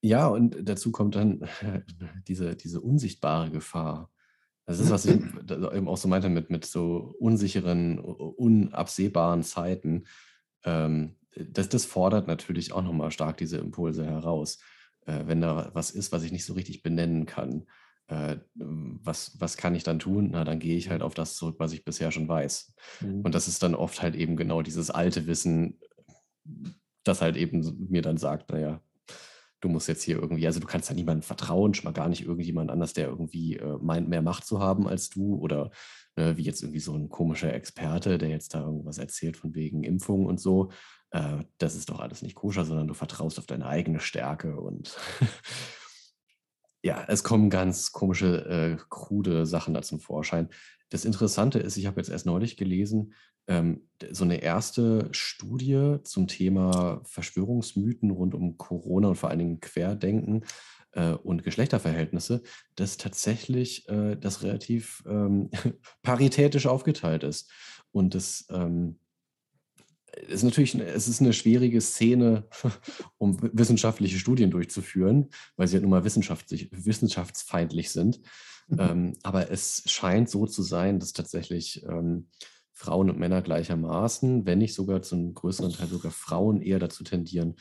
Ja, 0.02 0.28
und 0.28 0.58
dazu 0.68 0.92
kommt 0.92 1.16
dann 1.16 1.48
diese, 2.28 2.58
diese 2.58 2.82
unsichtbare 2.82 3.50
Gefahr. 3.50 4.10
Das 4.66 4.80
ist, 4.80 4.90
was 4.90 5.06
ich 5.06 5.16
eben 5.16 5.88
auch 5.88 5.98
so 5.98 6.08
meinte 6.08 6.30
mit, 6.30 6.50
mit 6.50 6.66
so 6.66 7.16
unsicheren, 7.20 8.00
unabsehbaren 8.00 9.44
Zeiten. 9.44 10.06
Ähm, 10.64 11.18
das, 11.36 11.70
das 11.70 11.86
fordert 11.86 12.28
natürlich 12.28 12.72
auch 12.72 12.82
nochmal 12.82 13.12
stark 13.12 13.38
diese 13.38 13.58
Impulse 13.58 14.06
heraus. 14.06 14.60
Äh, 15.06 15.24
wenn 15.28 15.42
da 15.42 15.70
was 15.74 15.92
ist, 15.92 16.12
was 16.12 16.24
ich 16.24 16.32
nicht 16.32 16.46
so 16.46 16.54
richtig 16.54 16.82
benennen 16.82 17.26
kann, 17.26 17.68
äh, 18.08 18.38
was, 18.56 19.40
was 19.40 19.58
kann 19.58 19.76
ich 19.76 19.84
dann 19.84 20.00
tun? 20.00 20.30
Na, 20.32 20.44
dann 20.44 20.60
gehe 20.60 20.78
ich 20.78 20.90
halt 20.90 21.02
auf 21.02 21.14
das 21.14 21.36
zurück, 21.36 21.56
was 21.60 21.74
ich 21.74 21.86
bisher 21.86 22.12
schon 22.12 22.28
weiß. 22.28 22.74
Mhm. 23.02 23.22
Und 23.22 23.36
das 23.36 23.48
ist 23.48 23.64
dann 23.64 23.76
oft 23.76 24.02
halt 24.02 24.16
eben 24.16 24.36
genau 24.36 24.62
dieses 24.62 24.90
alte 24.90 25.28
Wissen, 25.28 25.80
das 27.04 27.22
halt 27.22 27.38
eben 27.38 27.88
mir 27.90 28.02
dann 28.02 28.18
sagt, 28.18 28.52
naja, 28.52 28.82
du 29.66 29.70
musst 29.70 29.88
jetzt 29.88 30.04
hier 30.04 30.18
irgendwie, 30.18 30.46
also 30.46 30.60
du 30.60 30.68
kannst 30.68 30.92
da 30.92 30.94
niemandem 30.94 31.24
vertrauen, 31.24 31.74
schon 31.74 31.86
mal 31.86 31.92
gar 31.92 32.08
nicht 32.08 32.24
irgendjemand 32.24 32.70
anders, 32.70 32.94
der 32.94 33.08
irgendwie 33.08 33.58
äh, 33.58 33.78
meint, 33.82 34.08
mehr 34.08 34.22
Macht 34.22 34.46
zu 34.46 34.60
haben 34.60 34.88
als 34.88 35.10
du 35.10 35.36
oder 35.38 35.72
ne, 36.16 36.38
wie 36.38 36.44
jetzt 36.44 36.62
irgendwie 36.62 36.80
so 36.80 36.94
ein 36.94 37.10
komischer 37.10 37.52
Experte, 37.52 38.20
der 38.20 38.30
jetzt 38.30 38.54
da 38.54 38.62
irgendwas 38.62 39.00
erzählt 39.00 39.38
von 39.38 39.56
wegen 39.56 39.84
Impfung 39.84 40.28
und 40.28 40.40
so. 40.40 40.70
Äh, 41.10 41.46
das 41.58 41.76
ist 41.76 41.90
doch 41.90 42.00
alles 42.00 42.22
nicht 42.22 42.36
koscher, 42.36 42.64
sondern 42.64 42.88
du 42.88 42.94
vertraust 42.94 43.40
auf 43.40 43.48
deine 43.48 43.66
eigene 43.66 44.00
Stärke 44.00 44.56
und 44.56 44.96
ja, 46.84 47.04
es 47.08 47.24
kommen 47.24 47.50
ganz 47.50 47.92
komische, 47.92 48.46
äh, 48.46 48.78
krude 48.92 49.48
Sachen 49.48 49.74
da 49.74 49.82
zum 49.82 50.00
Vorschein. 50.00 50.50
Das 50.90 51.06
Interessante 51.06 51.58
ist, 51.58 51.76
ich 51.78 51.88
habe 51.88 52.00
jetzt 52.00 52.12
erst 52.12 52.28
neulich 52.28 52.56
gelesen, 52.56 53.16
ähm, 53.48 53.82
so 54.12 54.24
eine 54.24 54.42
erste 54.42 55.10
Studie 55.12 55.98
zum 56.04 56.28
Thema 56.28 57.02
Verschwörungsmythen 57.06 58.12
rund 58.12 58.34
um 58.34 58.58
Corona 58.58 59.10
und 59.10 59.16
vor 59.16 59.30
allen 59.30 59.40
Dingen 59.40 59.60
Querdenken 59.60 60.44
äh, 60.92 61.12
und 61.12 61.44
Geschlechterverhältnisse, 61.44 62.42
dass 62.76 62.98
tatsächlich 62.98 63.88
äh, 63.90 64.16
das 64.16 64.44
relativ 64.44 65.04
ähm, 65.08 65.50
paritätisch 66.02 66.68
aufgeteilt 66.68 67.24
ist. 67.24 67.52
Und 67.92 68.16
das 68.16 68.46
ähm, 68.50 69.00
ist 70.28 70.44
natürlich, 70.44 70.76
es 70.76 71.08
ist 71.08 71.22
eine 71.22 71.34
schwierige 71.34 71.82
Szene, 71.82 72.48
um 73.18 73.38
wissenschaftliche 73.54 74.18
Studien 74.18 74.52
durchzuführen, 74.52 75.30
weil 75.56 75.68
sie 75.68 75.76
ja 75.76 75.82
nun 75.82 75.92
mal 75.92 76.04
wissenschaftlich, 76.04 76.70
wissenschaftsfeindlich 76.72 77.92
sind. 77.92 78.22
Mhm. 78.68 78.80
Ähm, 78.80 79.14
aber 79.24 79.52
es 79.52 79.84
scheint 79.86 80.30
so 80.30 80.48
zu 80.48 80.64
sein, 80.64 81.00
dass 81.00 81.14
tatsächlich 81.14 81.84
ähm, 81.84 82.28
Frauen 82.76 83.10
und 83.10 83.18
Männer 83.18 83.42
gleichermaßen, 83.42 84.46
wenn 84.46 84.60
nicht 84.60 84.74
sogar 84.74 85.02
zum 85.02 85.34
größeren 85.34 85.72
Teil 85.72 85.88
sogar 85.88 86.12
Frauen 86.12 86.62
eher 86.62 86.78
dazu 86.78 87.06
tendieren, 87.06 87.56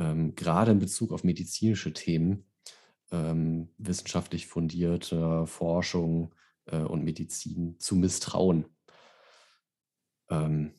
ähm, 0.00 0.34
gerade 0.34 0.72
in 0.72 0.80
Bezug 0.80 1.12
auf 1.12 1.22
medizinische 1.22 1.92
Themen, 1.92 2.46
ähm, 3.12 3.68
wissenschaftlich 3.78 4.48
fundierte 4.48 5.46
Forschung 5.46 6.34
äh, 6.66 6.78
und 6.78 7.04
Medizin 7.04 7.76
zu 7.78 7.94
misstrauen. 7.94 8.66
Ähm, 10.28 10.72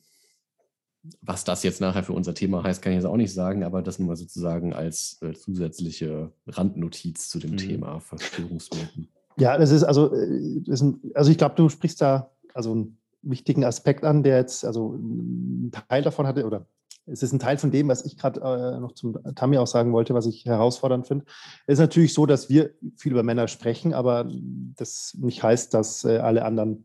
was 1.22 1.44
das 1.44 1.62
jetzt 1.62 1.80
nachher 1.80 2.04
für 2.04 2.12
unser 2.12 2.34
Thema 2.34 2.62
heißt, 2.62 2.82
kann 2.82 2.92
ich 2.92 2.96
jetzt 2.96 3.06
auch 3.06 3.16
nicht 3.16 3.32
sagen, 3.32 3.64
aber 3.64 3.80
das 3.80 3.98
nur 3.98 4.08
mal 4.08 4.16
sozusagen 4.16 4.74
als 4.74 5.16
äh, 5.22 5.32
zusätzliche 5.32 6.30
Randnotiz 6.46 7.30
zu 7.30 7.38
dem 7.38 7.52
mhm. 7.52 7.56
Thema 7.56 8.00
Verschwörungsmythen. 8.00 9.08
Ja, 9.38 9.56
das 9.56 9.70
ist 9.70 9.84
also, 9.84 10.12
äh, 10.12 10.60
das 10.66 10.74
ist 10.74 10.82
ein, 10.82 11.00
also 11.14 11.30
ich 11.30 11.38
glaube, 11.38 11.54
du 11.54 11.70
sprichst 11.70 12.02
da 12.02 12.32
also 12.52 12.92
wichtigen 13.22 13.64
Aspekt 13.64 14.04
an, 14.04 14.22
der 14.22 14.36
jetzt, 14.36 14.64
also 14.64 14.94
ein 14.94 15.72
Teil 15.88 16.02
davon 16.02 16.26
hatte, 16.26 16.46
oder 16.46 16.66
es 17.06 17.22
ist 17.22 17.32
ein 17.32 17.38
Teil 17.38 17.58
von 17.58 17.70
dem, 17.70 17.88
was 17.88 18.04
ich 18.04 18.16
gerade 18.16 18.40
äh, 18.40 18.80
noch 18.80 18.92
zum 18.92 19.18
Tami 19.34 19.58
auch 19.58 19.66
sagen 19.66 19.92
wollte, 19.92 20.14
was 20.14 20.26
ich 20.26 20.44
herausfordernd 20.44 21.06
finde. 21.06 21.24
Es 21.66 21.74
ist 21.74 21.78
natürlich 21.78 22.12
so, 22.12 22.26
dass 22.26 22.48
wir 22.48 22.74
viel 22.96 23.12
über 23.12 23.22
Männer 23.22 23.48
sprechen, 23.48 23.94
aber 23.94 24.28
das 24.76 25.16
nicht 25.18 25.42
heißt, 25.42 25.72
dass 25.72 26.04
äh, 26.04 26.18
alle 26.18 26.44
anderen 26.44 26.84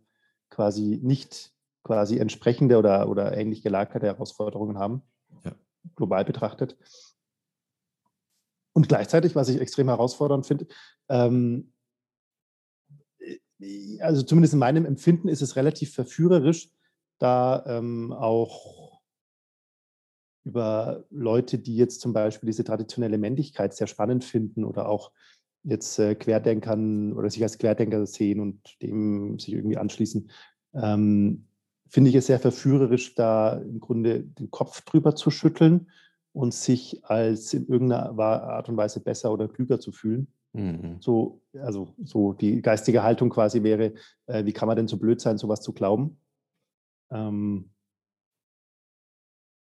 quasi 0.50 1.00
nicht 1.04 1.52
quasi 1.84 2.18
entsprechende 2.18 2.78
oder, 2.78 3.10
oder 3.10 3.36
ähnlich 3.36 3.62
gelagerte 3.62 4.06
Herausforderungen 4.06 4.78
haben, 4.78 5.02
ja. 5.44 5.52
global 5.96 6.24
betrachtet. 6.24 6.78
Und 8.72 8.88
gleichzeitig, 8.88 9.36
was 9.36 9.50
ich 9.50 9.60
extrem 9.60 9.90
herausfordernd 9.90 10.48
finde, 10.48 10.68
ähm, 11.10 11.74
äh, 11.82 11.83
also 14.00 14.24
zumindest 14.24 14.54
in 14.54 14.60
meinem 14.60 14.86
Empfinden 14.86 15.28
ist 15.28 15.42
es 15.42 15.56
relativ 15.56 15.94
verführerisch, 15.94 16.70
da 17.20 17.64
ähm, 17.68 18.12
auch 18.12 19.02
über 20.46 21.06
Leute, 21.10 21.58
die 21.58 21.78
jetzt 21.78 22.02
zum 22.02 22.14
Beispiel 22.14 22.48
diese 22.48 22.64
traditionelle 22.64 23.18
Männlichkeit 23.18 23.74
sehr 23.74 23.88
spannend 23.88 24.26
finden 24.26 24.66
oder 24.66 24.90
auch 24.90 25.12
jetzt 25.64 25.98
äh, 26.00 26.16
Querdenkern 26.16 27.14
oder 27.14 27.30
sich 27.30 27.42
als 27.44 27.58
Querdenker 27.58 28.06
sehen 28.06 28.42
und 28.42 28.82
dem 28.82 29.40
sich 29.40 29.54
irgendwie 29.54 29.78
anschließen, 29.78 30.30
ähm, 30.74 31.46
finde 31.88 32.10
ich 32.10 32.16
es 32.16 32.28
sehr 32.28 32.40
verführerisch, 32.40 33.16
da 33.16 33.54
im 33.54 33.80
Grunde 33.80 34.22
den 34.24 34.52
Kopf 34.52 34.82
drüber 34.82 35.16
zu 35.16 35.32
schütteln 35.32 35.90
und 36.34 36.54
sich 36.54 37.06
als 37.06 37.54
in 37.54 37.68
irgendeiner 37.68 38.18
Art 38.20 38.68
und 38.68 38.78
Weise 38.78 39.00
besser 39.00 39.32
oder 39.32 39.48
klüger 39.48 39.80
zu 39.80 39.92
fühlen. 39.92 40.28
Mhm. 40.54 40.98
So, 41.00 41.42
also 41.60 41.94
so 42.04 42.34
die 42.34 42.62
geistige 42.62 43.04
Haltung 43.04 43.30
quasi 43.30 43.64
wäre, 43.64 43.94
äh, 44.28 44.46
wie 44.46 44.54
kann 44.54 44.68
man 44.68 44.78
denn 44.78 44.88
so 44.88 44.98
blöd 44.98 45.20
sein, 45.20 45.38
sowas 45.38 45.62
zu 45.62 45.74
glauben? 45.74 46.18
Ähm, 47.12 47.72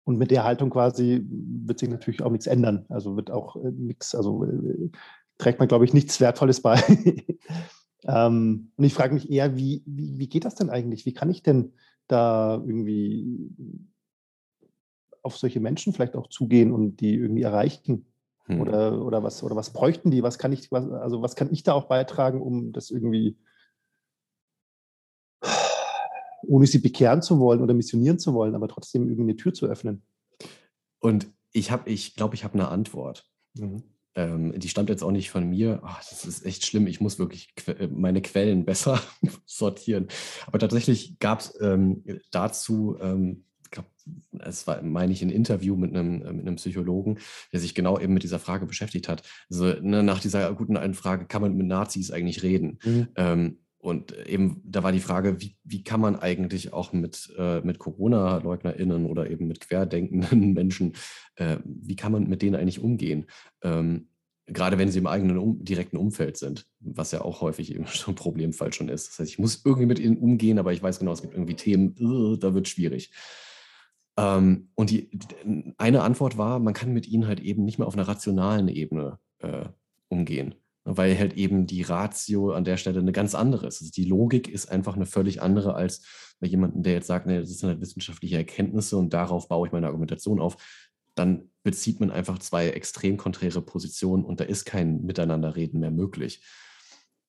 und 0.05 0.19
mit 0.19 0.31
der 0.31 0.45
Haltung 0.45 0.71
quasi 0.71 1.25
wird 1.27 1.79
sich 1.79 1.89
natürlich 1.89 2.23
auch 2.23 2.31
nichts 2.31 2.47
ändern. 2.47 2.85
Also 2.91 3.17
wird 3.17 3.31
auch 3.31 3.57
äh, 3.57 3.71
nichts, 3.71 4.15
also 4.15 4.45
äh, 4.45 4.91
trägt 5.39 5.59
man, 5.59 5.69
glaube 5.69 5.87
ich, 5.87 5.95
nichts 5.95 6.21
Wertvolles 6.21 6.61
bei. 6.61 6.77
ähm, 8.05 8.71
und 8.77 8.85
ich 8.85 8.93
frage 8.93 9.15
mich 9.15 9.31
eher, 9.31 9.57
wie, 9.57 9.83
wie, 9.87 10.19
wie 10.19 10.29
geht 10.29 10.45
das 10.45 10.55
denn 10.55 10.69
eigentlich? 10.69 11.07
Wie 11.07 11.15
kann 11.15 11.31
ich 11.31 11.43
denn 11.43 11.73
da 12.07 12.57
irgendwie 12.57 13.51
auf 15.23 15.39
solche 15.39 15.61
Menschen 15.61 15.95
vielleicht 15.95 16.17
auch 16.17 16.29
zugehen 16.29 16.71
und 16.71 17.01
die 17.01 17.15
irgendwie 17.15 17.43
erreichen? 17.43 18.05
Hm. 18.47 18.61
Oder, 18.61 19.03
oder, 19.03 19.23
was, 19.23 19.43
oder 19.43 19.57
was 19.57 19.73
bräuchten 19.73 20.11
die? 20.11 20.23
Was 20.23 20.39
kann 20.39 20.53
ich, 20.53 20.71
was, 20.71 20.89
also 20.91 21.23
was 21.23 21.35
kann 21.37 21.53
ich 21.53 21.63
da 21.63 21.73
auch 21.73 21.85
beitragen, 21.85 22.43
um 22.43 22.73
das 22.73 22.91
irgendwie 22.91 23.37
ohne 26.47 26.67
sie 26.67 26.79
bekehren 26.79 27.23
zu 27.23 27.39
wollen 27.39 27.61
oder 27.61 27.75
missionieren 27.75 28.19
zu 28.19 28.35
wollen, 28.35 28.55
aber 28.55 28.69
trotzdem 28.69 29.05
irgendwie 29.05 29.23
eine 29.23 29.37
Tür 29.37 29.55
zu 29.55 29.67
öffnen. 29.67 30.03
Und 31.01 31.29
ich 31.53 31.71
habe, 31.71 31.91
ich 31.91 32.15
glaube, 32.17 32.35
ich 32.35 32.45
habe 32.45 32.55
eine 32.55 32.69
Antwort. 32.69 33.27
Mhm. 33.55 33.83
Ähm, 34.17 34.59
die 34.59 34.69
stammt 34.69 34.91
jetzt 34.91 35.03
auch 35.03 35.11
nicht 35.11 35.31
von 35.31 35.49
mir. 35.49 35.81
Oh, 35.83 35.97
das 36.09 36.25
ist 36.25 36.47
echt 36.47 36.65
schlimm. 36.65 36.87
Ich 36.87 37.01
muss 37.01 37.19
wirklich 37.19 37.55
que 37.57 37.73
äh, 37.73 37.89
meine 37.89 38.23
Quellen 38.23 38.65
besser 38.67 39.01
sortieren. 39.45 40.09
Aber 40.47 40.59
tatsächlich 40.59 41.19
gab 41.19 41.41
es 41.41 41.61
ähm, 41.61 42.05
dazu, 42.31 42.97
ähm, 43.01 43.45
glaub, 43.75 43.87
es 44.41 44.67
war, 44.67 44.83
meine 44.83 45.13
ich, 45.13 45.23
ein 45.23 45.31
Interview 45.31 45.77
mit 45.77 45.95
einem, 45.95 46.23
äh, 46.23 46.33
mit 46.33 46.47
einem 46.47 46.57
Psychologen, 46.57 47.19
der 47.53 47.61
sich 47.61 47.75
genau 47.75 47.99
eben 47.99 48.15
mit 48.15 48.23
dieser 48.23 48.39
Frage 48.39 48.67
beschäftigt 48.67 49.09
hat. 49.09 49.23
Also 49.51 49.75
ne, 49.81 50.03
nach 50.03 50.21
dieser 50.21 50.53
guten 50.55 50.77
einen 50.77 50.95
Frage, 50.95 51.27
kann 51.27 51.43
man 51.43 51.57
mit 51.57 51.67
Nazis 51.67 52.11
eigentlich 52.11 52.43
reden? 52.43 52.79
Mhm. 52.85 53.09
Ähm, 53.17 53.59
und 53.79 54.17
eben, 54.27 54.63
da 54.65 54.83
war 54.83 54.93
die 54.93 55.01
Frage, 55.01 55.43
wie, 55.43 55.57
wie 55.63 55.85
kann 55.85 56.01
man 56.01 56.17
eigentlich 56.17 56.73
auch 56.73 56.95
mit, 56.95 57.31
äh, 57.37 57.61
mit 57.61 57.79
Corona-LeugnerInnen 57.79 59.05
oder 59.05 59.29
eben 59.29 59.47
mit 59.47 59.61
querdenkenden 59.61 60.53
Menschen, 60.55 60.95
äh, 61.37 61.59
wie 61.65 61.97
kann 61.97 62.13
man 62.13 62.27
mit 62.27 62.41
denen 62.41 62.57
eigentlich 62.57 62.81
umgehen? 62.81 63.27
Ähm, 63.63 64.09
gerade 64.47 64.79
wenn 64.79 64.91
sie 64.91 65.01
im 65.01 65.07
eigenen 65.07 65.39
um, 65.39 65.63
direkten 65.63 65.99
Umfeld 65.99 66.37
sind, 66.37 66.67
was 66.81 67.13
ja 67.13 67.23
auch 67.23 67.41
häufig 67.41 67.75
eben 67.75 67.87
schon 67.89 68.15
ein 68.15 68.17
Problemfall 68.17 68.73
schon 68.73 68.89
ist. 68.89 69.09
Das 69.09 69.19
heißt, 69.19 69.31
ich 69.31 69.39
muss 69.39 69.63
irgendwie 69.65 69.87
mit 69.87 69.99
ihnen 69.99 70.17
umgehen, 70.17 70.59
aber 70.59 70.73
ich 70.73 70.83
weiß 70.83 70.99
genau, 70.99 71.13
es 71.13 71.23
gibt 71.23 71.35
irgendwie 71.35 71.57
Themen, 71.57 71.95
uh, 72.01 72.37
da 72.37 72.55
wird 72.55 72.69
schwierig. 72.69 73.11
Ähm, 74.17 74.69
und 74.75 74.91
die, 74.91 75.11
eine 75.79 76.03
Antwort 76.03 76.39
war, 76.39 76.59
man 76.59 76.75
kann 76.75 76.93
mit 76.93 77.09
ihnen 77.09 77.27
halt 77.27 77.41
eben 77.41 77.65
nicht 77.65 77.79
mehr 77.79 77.89
auf 77.89 77.95
einer 77.95 78.09
rationalen 78.09 78.69
Ebene 78.69 79.19
äh, 79.41 79.67
umgehen 80.09 80.55
weil 80.85 81.19
halt 81.19 81.35
eben 81.35 81.67
die 81.67 81.83
Ratio 81.83 82.53
an 82.53 82.65
der 82.65 82.77
Stelle 82.77 83.01
eine 83.01 83.13
ganz 83.13 83.35
andere 83.35 83.67
ist. 83.67 83.81
Also 83.81 83.91
die 83.91 84.05
Logik 84.05 84.49
ist 84.49 84.71
einfach 84.71 84.95
eine 84.95 85.07
völlig 85.07 85.41
andere 85.41 85.75
als 85.75 86.05
bei 86.41 86.47
jemandem, 86.47 86.83
der 86.83 86.95
jetzt 86.95 87.07
sagt, 87.07 87.27
nee, 87.27 87.39
das 87.41 87.49
sind 87.49 87.69
halt 87.69 87.81
wissenschaftliche 87.81 88.37
Erkenntnisse 88.37 88.97
und 88.99 89.15
darauf 89.15 89.49
baue 89.49 89.67
ich 89.67 89.73
meine 89.73 89.87
Argumentation 89.87 90.41
auf. 90.41 90.57
Dann 91.15 91.51
bezieht 91.63 92.01
man 92.01 92.11
einfach 92.11 92.39
zwei 92.39 92.69
extrem 92.69 93.17
konträre 93.17 93.63
Positionen 93.63 94.25
und 94.25 94.41
da 94.41 94.45
ist 94.45 94.65
kein 94.65 95.03
Miteinanderreden 95.05 95.81
mehr 95.81 95.91
möglich. 95.91 96.45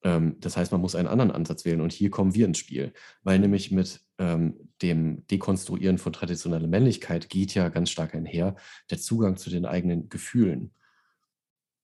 Ähm, 0.06 0.38
das 0.39 0.56
heißt, 0.56 0.72
man 0.72 0.82
muss 0.82 0.95
einen 0.95 1.08
anderen 1.08 1.32
Ansatz 1.32 1.66
wählen 1.66 1.82
und 1.82 1.91
hier 1.91 2.12
kommen 2.12 2.36
wir 2.36 2.45
ins 2.45 2.60
Spiel, 2.60 2.93
weil 3.24 3.39
nämlich 3.39 3.72
mit 3.72 4.01
ähm, 4.20 4.70
dem 4.84 5.26
Dekonstruieren 5.28 5.97
von 5.97 6.14
traditioneller 6.14 6.68
Männlichkeit 6.68 7.28
geht 7.28 7.56
ja 7.56 7.70
ganz 7.70 7.89
stark 7.89 8.14
einher 8.14 8.56
der 8.91 8.99
Zugang 8.99 9.36
zu 9.36 9.49
den 9.49 9.66
eigenen 9.66 10.08
Gefühlen. 10.08 10.72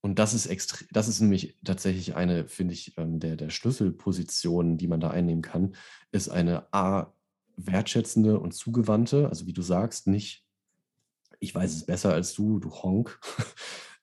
Und 0.01 0.19
das 0.19 0.33
ist 0.35 0.45
extrem, 0.45 0.87
das 0.91 1.07
ist 1.07 1.19
nämlich 1.19 1.57
tatsächlich 1.65 2.15
eine, 2.15 2.47
finde 2.47 2.75
ich, 2.75 2.95
ähm, 2.97 3.19
der, 3.19 3.35
der 3.35 3.49
Schlüsselpositionen, 3.49 4.77
die 4.77 4.87
man 4.87 4.99
da 4.99 5.09
einnehmen 5.09 5.41
kann, 5.41 5.75
ist 6.11 6.29
eine 6.29 6.71
A, 6.71 7.13
wertschätzende 7.57 8.39
und 8.39 8.53
zugewandte, 8.53 9.29
also 9.29 9.45
wie 9.47 9.53
du 9.53 9.61
sagst, 9.61 10.07
nicht, 10.07 10.45
ich 11.39 11.53
weiß 11.53 11.75
es 11.75 11.85
besser 11.85 12.13
als 12.13 12.33
du, 12.33 12.59
du 12.59 12.71
Honk. 12.71 13.19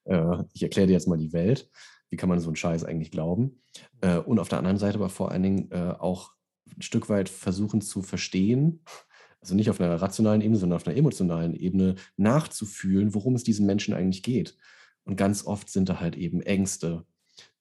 Äh, 0.05 0.45
ich 0.55 0.63
erkläre 0.63 0.87
dir 0.87 0.95
jetzt 0.95 1.07
mal 1.07 1.19
die 1.19 1.35
Welt. 1.35 1.69
Wie 2.11 2.17
kann 2.17 2.29
man 2.29 2.41
so 2.41 2.49
einen 2.49 2.57
Scheiß 2.57 2.85
eigentlich 2.85 3.11
glauben? 3.11 3.61
Äh, 4.01 4.19
und 4.19 4.39
auf 4.39 4.49
der 4.49 4.59
anderen 4.59 4.79
Seite 4.79 4.97
aber 4.97 5.09
vor 5.09 5.31
allen 5.31 5.43
Dingen 5.43 5.71
äh, 5.71 5.95
auch 5.99 6.33
ein 6.77 6.83
Stück 6.83 7.09
weit 7.09 7.29
versuchen 7.29 7.81
zu 7.81 8.03
verstehen, 8.03 8.85
also 9.41 9.55
nicht 9.55 9.71
auf 9.71 9.81
einer 9.81 10.01
rationalen 10.01 10.41
Ebene, 10.41 10.59
sondern 10.59 10.77
auf 10.77 10.87
einer 10.87 10.97
emotionalen 10.97 11.55
Ebene 11.55 11.95
nachzufühlen, 12.17 13.15
worum 13.15 13.35
es 13.35 13.45
diesen 13.45 13.67
Menschen 13.67 13.95
eigentlich 13.95 14.23
geht. 14.23 14.57
Und 15.05 15.17
ganz 15.17 15.47
oft 15.47 15.71
sind 15.71 15.89
da 15.89 16.01
halt 16.01 16.17
eben 16.17 16.43
Ängste, 16.43 17.07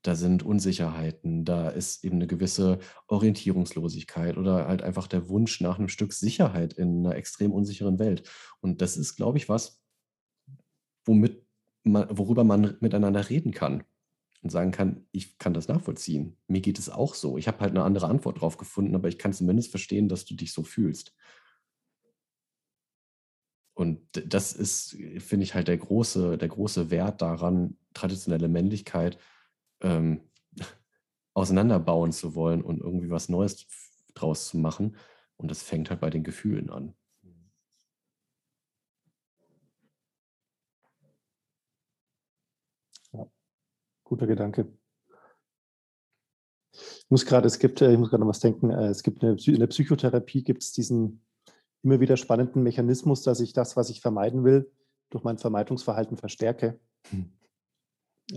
da 0.02 0.16
sind 0.16 0.44
Unsicherheiten, 0.44 1.46
da 1.46 1.70
ist 1.70 2.04
eben 2.04 2.16
eine 2.16 2.28
gewisse 2.28 2.80
Orientierungslosigkeit 3.08 4.38
oder 4.38 4.68
halt 4.68 4.82
einfach 4.82 5.08
der 5.08 5.30
Wunsch 5.30 5.62
nach 5.62 5.78
einem 5.78 5.90
Stück 5.90 6.14
Sicherheit 6.14 6.74
in 6.74 7.06
einer 7.06 7.16
extrem 7.16 7.52
unsicheren 7.52 8.00
Welt. 8.00 8.24
Und 8.60 8.82
das 8.82 8.98
ist, 8.98 9.16
glaube 9.16 9.38
ich, 9.38 9.50
was, 9.50 9.82
womit 11.06 11.46
man, 11.84 12.08
worüber 12.10 12.44
man 12.44 12.78
miteinander 12.80 13.30
reden 13.30 13.52
kann 13.52 13.84
und 14.42 14.50
sagen 14.50 14.72
kann, 14.72 15.06
ich 15.12 15.38
kann 15.38 15.54
das 15.54 15.68
nachvollziehen. 15.68 16.38
Mir 16.48 16.62
geht 16.62 16.80
es 16.80 16.90
auch 16.90 17.16
so. 17.16 17.38
Ich 17.38 17.48
habe 17.48 17.60
halt 17.60 17.72
eine 17.72 17.84
andere 17.84 18.08
Antwort 18.08 18.42
drauf 18.42 18.58
gefunden, 18.58 18.96
aber 18.96 19.08
ich 19.08 19.18
kann 19.18 19.34
zumindest 19.34 19.72
verstehen, 19.72 20.10
dass 20.10 20.26
du 20.26 20.36
dich 20.36 20.54
so 20.54 20.64
fühlst. 20.64 21.14
Und 23.74 24.02
das 24.12 24.54
ist, 24.54 24.98
finde 25.20 25.44
ich, 25.44 25.54
halt 25.54 25.68
der 25.68 25.78
große, 25.78 26.38
der 26.38 26.48
große 26.48 26.90
Wert 26.90 27.22
daran, 27.22 27.78
traditionelle 27.94 28.48
Männlichkeit 28.48 29.20
ähm, 29.82 30.22
auseinanderbauen 31.36 32.12
zu 32.12 32.34
wollen 32.34 32.64
und 32.64 32.80
irgendwie 32.80 33.12
was 33.12 33.30
Neues 33.30 33.68
draus 34.16 34.48
zu 34.48 34.58
machen. 34.58 34.96
Und 35.36 35.52
das 35.52 35.62
fängt 35.62 35.92
halt 35.92 36.00
bei 36.00 36.10
den 36.10 36.24
Gefühlen 36.24 36.72
an. 36.72 36.96
Guter 44.08 44.28
Gedanke. 44.28 44.68
Ich 46.72 47.10
muss 47.10 47.26
gerade, 47.26 47.48
es 47.48 47.60
gibt, 47.60 47.82
äh, 47.82 47.92
ich 47.92 47.98
muss 47.98 48.10
gerade 48.10 48.22
noch 48.22 48.30
was 48.30 48.40
denken, 48.40 48.70
äh, 48.70 48.88
es 48.88 49.04
gibt 49.04 49.24
eine, 49.24 49.38
in 49.46 49.60
der 49.60 49.68
Psychotherapie 49.68 50.44
gibt 50.44 50.64
es 50.64 50.72
diesen 50.74 51.22
immer 51.84 52.00
wieder 52.00 52.18
spannenden 52.18 52.64
Mechanismus, 52.64 53.22
dass 53.22 53.40
ich 53.40 53.54
das, 53.54 53.78
was 53.78 53.90
ich 53.90 54.02
vermeiden 54.02 54.44
will, 54.44 54.72
durch 55.10 55.24
mein 55.24 55.38
Vermeidungsverhalten 55.38 56.18
verstärke. 56.18 56.80
Hm. 57.10 57.32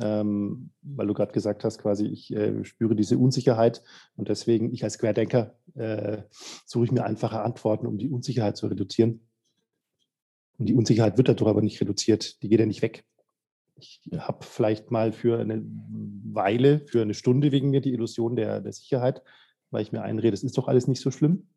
Ähm, 0.00 0.70
weil 0.82 1.08
du 1.08 1.14
gerade 1.14 1.32
gesagt 1.32 1.64
hast, 1.64 1.78
quasi, 1.78 2.06
ich 2.06 2.32
äh, 2.32 2.64
spüre 2.64 2.94
diese 2.94 3.18
Unsicherheit 3.18 3.82
und 4.14 4.28
deswegen, 4.28 4.72
ich 4.72 4.84
als 4.84 4.98
Querdenker, 4.98 5.58
äh, 5.74 6.22
suche 6.64 6.84
ich 6.84 6.92
mir 6.92 7.02
einfache 7.02 7.40
Antworten, 7.40 7.88
um 7.88 7.98
die 7.98 8.08
Unsicherheit 8.08 8.56
zu 8.56 8.68
reduzieren. 8.68 9.26
Und 10.58 10.66
die 10.66 10.74
Unsicherheit 10.74 11.16
wird 11.16 11.28
dadurch 11.28 11.50
aber 11.50 11.62
nicht 11.62 11.80
reduziert, 11.80 12.40
die 12.42 12.48
geht 12.48 12.60
ja 12.60 12.66
nicht 12.66 12.82
weg. 12.82 13.04
Ich 13.80 14.00
habe 14.18 14.44
vielleicht 14.44 14.90
mal 14.90 15.12
für 15.12 15.38
eine 15.38 15.62
Weile, 15.64 16.80
für 16.80 17.02
eine 17.02 17.14
Stunde 17.14 17.52
wegen 17.52 17.70
mir 17.70 17.80
die 17.80 17.92
Illusion 17.92 18.36
der, 18.36 18.60
der 18.60 18.72
Sicherheit, 18.72 19.22
weil 19.70 19.82
ich 19.82 19.92
mir 19.92 20.02
einrede, 20.02 20.34
es 20.34 20.44
ist 20.44 20.58
doch 20.58 20.68
alles 20.68 20.86
nicht 20.86 21.00
so 21.00 21.10
schlimm 21.10 21.48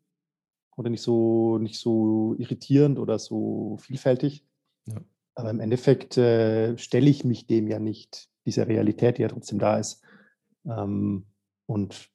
oder 0.76 0.90
nicht 0.90 1.02
so, 1.02 1.58
nicht 1.58 1.78
so 1.78 2.34
irritierend 2.38 2.98
oder 2.98 3.18
so 3.18 3.76
vielfältig. 3.80 4.44
Ja. 4.86 5.00
Aber 5.34 5.50
im 5.50 5.60
Endeffekt 5.60 6.16
äh, 6.16 6.76
stelle 6.78 7.10
ich 7.10 7.24
mich 7.24 7.46
dem 7.46 7.68
ja 7.68 7.78
nicht, 7.78 8.28
dieser 8.46 8.68
Realität, 8.68 9.18
die 9.18 9.22
ja 9.22 9.28
trotzdem 9.28 9.58
da 9.58 9.78
ist. 9.78 10.02
Ähm, 10.64 11.26
und 11.66 12.10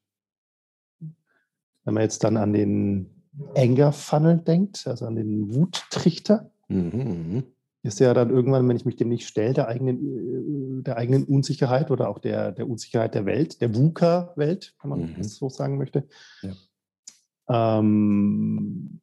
wenn 1.83 1.93
man 1.93 2.03
jetzt 2.03 2.23
dann 2.23 2.37
an 2.37 2.53
den, 2.53 3.19
Anger 3.55 3.91
Funnel 3.91 4.37
denkt, 4.39 4.85
also 4.87 5.05
an 5.05 5.15
den 5.15 5.53
Wuttrichter. 5.53 6.51
Mhm, 6.67 6.91
mhm, 6.93 7.43
ist 7.81 7.99
ja 7.99 8.13
dann 8.13 8.29
irgendwann, 8.29 8.67
wenn 8.67 8.75
ich 8.75 8.85
mich 8.85 8.97
dem 8.97 9.09
nicht 9.09 9.27
stelle, 9.27 9.53
der 9.53 9.67
eigenen, 9.67 10.79
äh, 10.79 10.83
der 10.83 10.97
eigenen 10.97 11.23
Unsicherheit 11.23 11.91
oder 11.91 12.09
auch 12.09 12.19
der, 12.19 12.51
der 12.51 12.69
Unsicherheit 12.69 13.15
der 13.15 13.25
Welt, 13.25 13.61
der 13.61 13.73
VUCA-Welt, 13.73 14.75
wenn 14.81 14.89
man 14.89 14.99
mhm. 15.01 15.15
das 15.17 15.35
so 15.35 15.49
sagen 15.49 15.77
möchte, 15.77 16.07
ja. 16.41 17.79
ähm, 17.79 18.99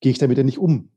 gehe 0.00 0.12
ich 0.12 0.18
damit 0.18 0.38
ja 0.38 0.44
nicht 0.44 0.58
um. 0.58 0.90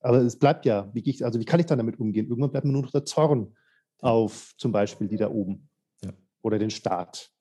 Aber 0.00 0.18
es 0.18 0.38
bleibt 0.38 0.64
ja, 0.64 0.88
wie, 0.92 1.00
ich, 1.00 1.24
also 1.24 1.40
wie 1.40 1.44
kann 1.44 1.58
ich 1.58 1.66
dann 1.66 1.78
damit 1.78 1.98
umgehen? 1.98 2.28
Irgendwann 2.28 2.52
bleibt 2.52 2.66
mir 2.66 2.72
nur 2.72 2.82
noch 2.82 2.92
der 2.92 3.04
Zorn 3.04 3.56
auf 4.00 4.54
zum 4.58 4.70
Beispiel 4.70 5.08
die 5.08 5.16
da 5.16 5.30
oben 5.30 5.68
ja. 6.04 6.12
oder 6.42 6.58
den 6.58 6.70
Staat. 6.70 7.32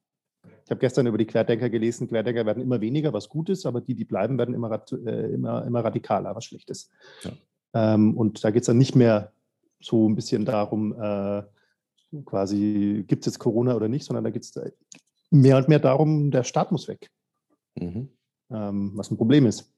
Ich 0.63 0.72
habe 0.72 0.80
gestern 0.80 1.05
über 1.05 1.20
die 1.20 1.28
Querdenker 1.28 1.70
gelesen, 1.70 2.07
Querdenker 2.07 2.45
werden 2.45 2.63
immer 2.63 2.82
weniger, 2.82 3.13
was 3.13 3.30
gut 3.30 3.49
ist, 3.49 3.68
aber 3.68 3.82
die, 3.82 3.93
die 3.93 4.05
bleiben, 4.05 4.39
werden 4.39 4.55
immer, 4.55 4.84
äh, 4.91 5.34
immer, 5.34 5.63
immer 5.66 5.84
radikaler, 5.84 6.36
was 6.36 6.45
schlecht 6.45 6.72
ist. 6.72 6.91
Ja. 7.24 7.32
Ähm, 7.76 8.17
und 8.17 8.43
da 8.43 8.49
geht 8.49 8.61
es 8.61 8.67
dann 8.67 8.78
nicht 8.78 8.95
mehr 8.95 9.34
so 9.82 10.09
ein 10.09 10.15
bisschen 10.15 10.45
darum, 10.45 10.93
äh, 10.99 11.43
quasi, 12.23 13.03
gibt 13.05 13.23
es 13.23 13.34
jetzt 13.34 13.39
Corona 13.39 13.76
oder 13.76 13.89
nicht, 13.89 14.05
sondern 14.05 14.23
da 14.23 14.30
geht 14.30 14.43
es 14.43 14.53
mehr 15.30 15.57
und 15.57 15.67
mehr 15.67 15.80
darum, 15.80 16.32
der 16.32 16.43
Staat 16.43 16.71
muss 16.71 16.88
weg. 16.88 17.11
Mhm. 17.76 18.09
Ähm, 18.49 18.91
was 18.95 19.11
ein 19.11 19.17
Problem 19.17 19.45
ist. 19.45 19.73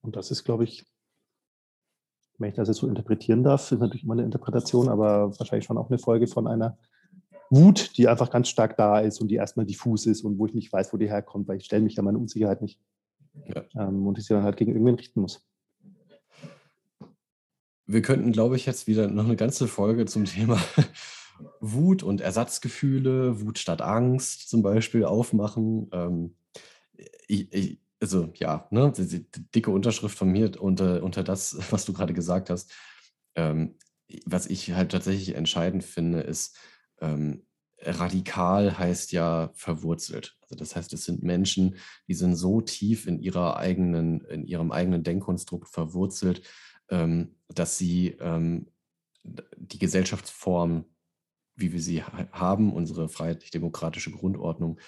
Und 0.00 0.16
das 0.16 0.30
ist, 0.30 0.44
glaube 0.44 0.64
ich, 0.64 0.86
wenn 2.38 2.50
ich 2.50 2.56
das 2.56 2.68
jetzt 2.68 2.78
so 2.78 2.88
interpretieren 2.88 3.42
darf, 3.42 3.70
ist 3.70 3.80
natürlich 3.80 4.04
immer 4.04 4.14
eine 4.14 4.22
Interpretation, 4.22 4.88
aber 4.88 5.38
wahrscheinlich 5.38 5.66
schon 5.66 5.76
auch 5.76 5.90
eine 5.90 5.98
Folge 5.98 6.28
von 6.28 6.46
einer 6.46 6.78
Wut, 7.50 7.98
die 7.98 8.08
einfach 8.08 8.30
ganz 8.30 8.48
stark 8.48 8.76
da 8.76 9.00
ist 9.00 9.20
und 9.20 9.28
die 9.28 9.34
erstmal 9.34 9.66
diffus 9.66 10.06
ist 10.06 10.22
und 10.22 10.38
wo 10.38 10.46
ich 10.46 10.54
nicht 10.54 10.72
weiß, 10.72 10.92
wo 10.92 10.96
die 10.96 11.08
herkommt, 11.08 11.48
weil 11.48 11.58
ich 11.58 11.64
stelle 11.64 11.82
mich 11.82 11.96
da 11.96 12.02
meine 12.02 12.18
Unsicherheit 12.18 12.62
nicht. 12.62 12.80
Ja. 13.46 13.64
Ähm, 13.76 14.06
und 14.06 14.18
ich 14.18 14.24
sie 14.24 14.34
dann 14.34 14.44
halt 14.44 14.56
gegen 14.56 14.72
irgendwen 14.72 14.94
richten 14.94 15.20
muss. 15.20 15.44
Wir 17.88 18.02
könnten, 18.02 18.32
glaube 18.32 18.56
ich, 18.56 18.66
jetzt 18.66 18.86
wieder 18.86 19.08
noch 19.08 19.24
eine 19.24 19.36
ganze 19.36 19.66
Folge 19.66 20.04
zum 20.04 20.26
Thema 20.26 20.62
Wut 21.60 22.02
und 22.02 22.20
Ersatzgefühle, 22.20 23.40
Wut 23.40 23.58
statt 23.58 23.80
Angst 23.80 24.50
zum 24.50 24.62
Beispiel 24.62 25.06
aufmachen. 25.06 25.88
Ähm, 25.92 26.34
ich, 27.26 27.50
ich, 27.50 27.80
also 27.98 28.30
ja, 28.34 28.68
ne, 28.70 28.92
die, 28.94 29.26
dicke 29.54 29.70
Unterschrift 29.70 30.18
von 30.18 30.28
mir 30.30 30.60
unter, 30.60 31.02
unter 31.02 31.24
das, 31.24 31.56
was 31.70 31.86
du 31.86 31.94
gerade 31.94 32.12
gesagt 32.12 32.50
hast. 32.50 32.70
Ähm, 33.34 33.76
was 34.26 34.46
ich 34.46 34.72
halt 34.72 34.92
tatsächlich 34.92 35.34
entscheidend 35.34 35.82
finde, 35.82 36.20
ist, 36.20 36.58
ähm, 37.00 37.46
radikal 37.80 38.78
heißt 38.78 39.12
ja 39.12 39.50
verwurzelt. 39.54 40.36
Also 40.42 40.56
das 40.56 40.76
heißt, 40.76 40.92
es 40.92 41.06
sind 41.06 41.22
Menschen, 41.22 41.76
die 42.06 42.14
sind 42.14 42.36
so 42.36 42.60
tief 42.60 43.06
in 43.06 43.18
ihrer 43.18 43.56
eigenen, 43.56 44.20
in 44.26 44.44
ihrem 44.44 44.72
eigenen 44.72 45.04
Denkkonstrukt 45.04 45.68
verwurzelt, 45.68 46.42
dass 46.88 47.78
sie 47.78 48.16
ähm, 48.20 48.70
die 49.22 49.78
Gesellschaftsform, 49.78 50.84
wie 51.54 51.72
wir 51.72 51.80
sie 51.80 52.02
haben, 52.02 52.72
unsere 52.72 53.08
freiheitlich-demokratische 53.08 54.10
Grundordnung, 54.10 54.80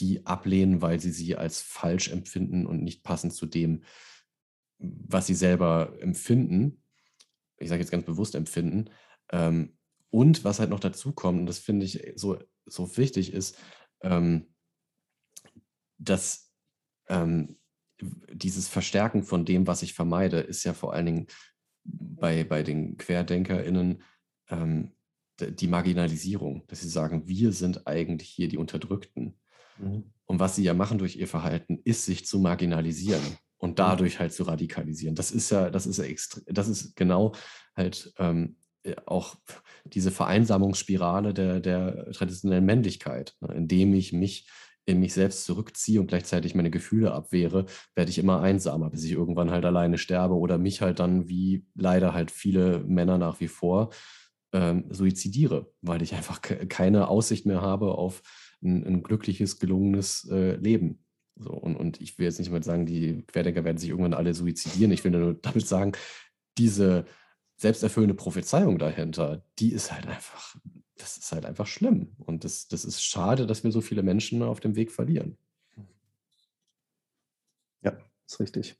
die 0.00 0.26
ablehnen, 0.26 0.82
weil 0.82 0.98
sie 1.00 1.12
sie 1.12 1.36
als 1.36 1.60
falsch 1.60 2.08
empfinden 2.08 2.66
und 2.66 2.82
nicht 2.82 3.04
passend 3.04 3.32
zu 3.34 3.46
dem, 3.46 3.84
was 4.78 5.26
sie 5.26 5.34
selber 5.34 5.96
empfinden. 6.00 6.82
Ich 7.58 7.68
sage 7.68 7.80
jetzt 7.80 7.92
ganz 7.92 8.04
bewusst 8.04 8.34
empfinden. 8.34 8.90
Ähm, 9.30 9.76
und 10.10 10.44
was 10.44 10.58
halt 10.58 10.70
noch 10.70 10.80
dazu 10.80 11.12
kommt, 11.12 11.40
und 11.40 11.46
das 11.46 11.58
finde 11.58 11.86
ich 11.86 12.12
so, 12.16 12.38
so 12.66 12.96
wichtig, 12.96 13.32
ist, 13.32 13.56
ähm, 14.00 14.54
dass 15.98 16.52
ähm, 17.08 17.56
dieses 18.32 18.68
Verstärken 18.68 19.22
von 19.22 19.44
dem, 19.44 19.66
was 19.66 19.82
ich 19.82 19.94
vermeide, 19.94 20.40
ist 20.40 20.64
ja 20.64 20.74
vor 20.74 20.92
allen 20.92 21.06
Dingen 21.06 21.26
bei, 21.84 22.44
bei 22.44 22.62
den 22.62 22.96
QuerdenkerInnen 22.96 24.02
ähm, 24.50 24.92
die 25.40 25.66
Marginalisierung, 25.66 26.64
dass 26.68 26.80
sie 26.80 26.88
sagen, 26.88 27.26
wir 27.26 27.52
sind 27.52 27.86
eigentlich 27.86 28.28
hier 28.28 28.48
die 28.48 28.58
Unterdrückten. 28.58 29.38
Mhm. 29.78 30.04
Und 30.26 30.38
was 30.38 30.56
sie 30.56 30.62
ja 30.62 30.74
machen 30.74 30.98
durch 30.98 31.16
ihr 31.16 31.28
Verhalten, 31.28 31.80
ist, 31.84 32.04
sich 32.04 32.24
zu 32.24 32.38
marginalisieren 32.38 33.22
und 33.58 33.70
mhm. 33.70 33.76
dadurch 33.76 34.20
halt 34.20 34.32
zu 34.32 34.44
radikalisieren. 34.44 35.14
Das 35.14 35.30
ist 35.30 35.50
ja, 35.50 35.70
das 35.70 35.86
ist 35.86 35.98
ja 35.98 36.04
das 36.46 36.68
ist 36.68 36.96
genau 36.96 37.34
halt 37.76 38.12
ähm, 38.18 38.56
äh, 38.84 38.94
auch 39.06 39.36
diese 39.84 40.10
Vereinsamungsspirale 40.10 41.34
der, 41.34 41.60
der 41.60 42.12
traditionellen 42.12 42.64
Männlichkeit, 42.64 43.34
ne? 43.40 43.54
indem 43.54 43.94
ich 43.94 44.12
mich 44.12 44.48
in 44.86 45.00
mich 45.00 45.14
selbst 45.14 45.44
zurückziehe 45.44 46.00
und 46.00 46.08
gleichzeitig 46.08 46.54
meine 46.54 46.70
Gefühle 46.70 47.12
abwehre, 47.12 47.66
werde 47.94 48.10
ich 48.10 48.18
immer 48.18 48.40
einsamer, 48.40 48.90
bis 48.90 49.04
ich 49.04 49.12
irgendwann 49.12 49.50
halt 49.50 49.64
alleine 49.64 49.98
sterbe 49.98 50.34
oder 50.34 50.58
mich 50.58 50.82
halt 50.82 50.98
dann, 50.98 51.28
wie 51.28 51.66
leider 51.74 52.12
halt 52.12 52.30
viele 52.30 52.80
Männer 52.80 53.18
nach 53.18 53.40
wie 53.40 53.48
vor, 53.48 53.90
ähm, 54.52 54.84
suizidiere, 54.90 55.72
weil 55.82 56.02
ich 56.02 56.14
einfach 56.14 56.40
keine 56.42 57.08
Aussicht 57.08 57.46
mehr 57.46 57.62
habe 57.62 57.92
auf 57.92 58.22
ein, 58.62 58.84
ein 58.86 59.02
glückliches, 59.02 59.58
gelungenes 59.58 60.28
äh, 60.30 60.56
Leben. 60.56 61.04
So, 61.36 61.50
und, 61.50 61.76
und 61.76 62.00
ich 62.00 62.18
will 62.18 62.26
jetzt 62.26 62.38
nicht 62.38 62.52
mal 62.52 62.62
sagen, 62.62 62.86
die 62.86 63.24
Querdenker 63.26 63.64
werden 63.64 63.78
sich 63.78 63.90
irgendwann 63.90 64.14
alle 64.14 64.34
suizidieren. 64.34 64.92
Ich 64.92 65.02
will 65.02 65.10
nur 65.10 65.34
damit 65.34 65.66
sagen, 65.66 65.92
diese 66.56 67.06
selbsterfüllende 67.64 68.14
Prophezeiung 68.14 68.78
dahinter, 68.78 69.42
die 69.58 69.72
ist 69.72 69.90
halt 69.90 70.06
einfach, 70.06 70.54
das 70.98 71.16
ist 71.16 71.32
halt 71.32 71.46
einfach 71.46 71.66
schlimm. 71.66 72.12
Und 72.18 72.44
das, 72.44 72.68
das 72.68 72.84
ist 72.84 73.02
schade, 73.02 73.46
dass 73.46 73.64
wir 73.64 73.72
so 73.72 73.80
viele 73.80 74.02
Menschen 74.02 74.42
auf 74.42 74.60
dem 74.60 74.76
Weg 74.76 74.92
verlieren. 74.92 75.38
Ja, 77.82 77.96
ist 78.26 78.38
richtig. 78.38 78.76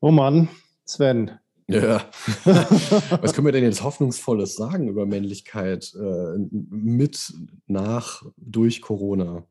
Oh 0.00 0.10
Mann, 0.10 0.50
Sven. 0.84 1.38
Ja. 1.68 2.04
Was 2.44 3.32
können 3.32 3.46
wir 3.46 3.52
denn 3.52 3.64
jetzt 3.64 3.82
Hoffnungsvolles 3.82 4.54
sagen 4.54 4.88
über 4.88 5.06
Männlichkeit 5.06 5.94
äh, 5.94 6.38
mit, 6.50 7.32
nach, 7.66 8.24
durch 8.36 8.82
Corona? 8.82 9.46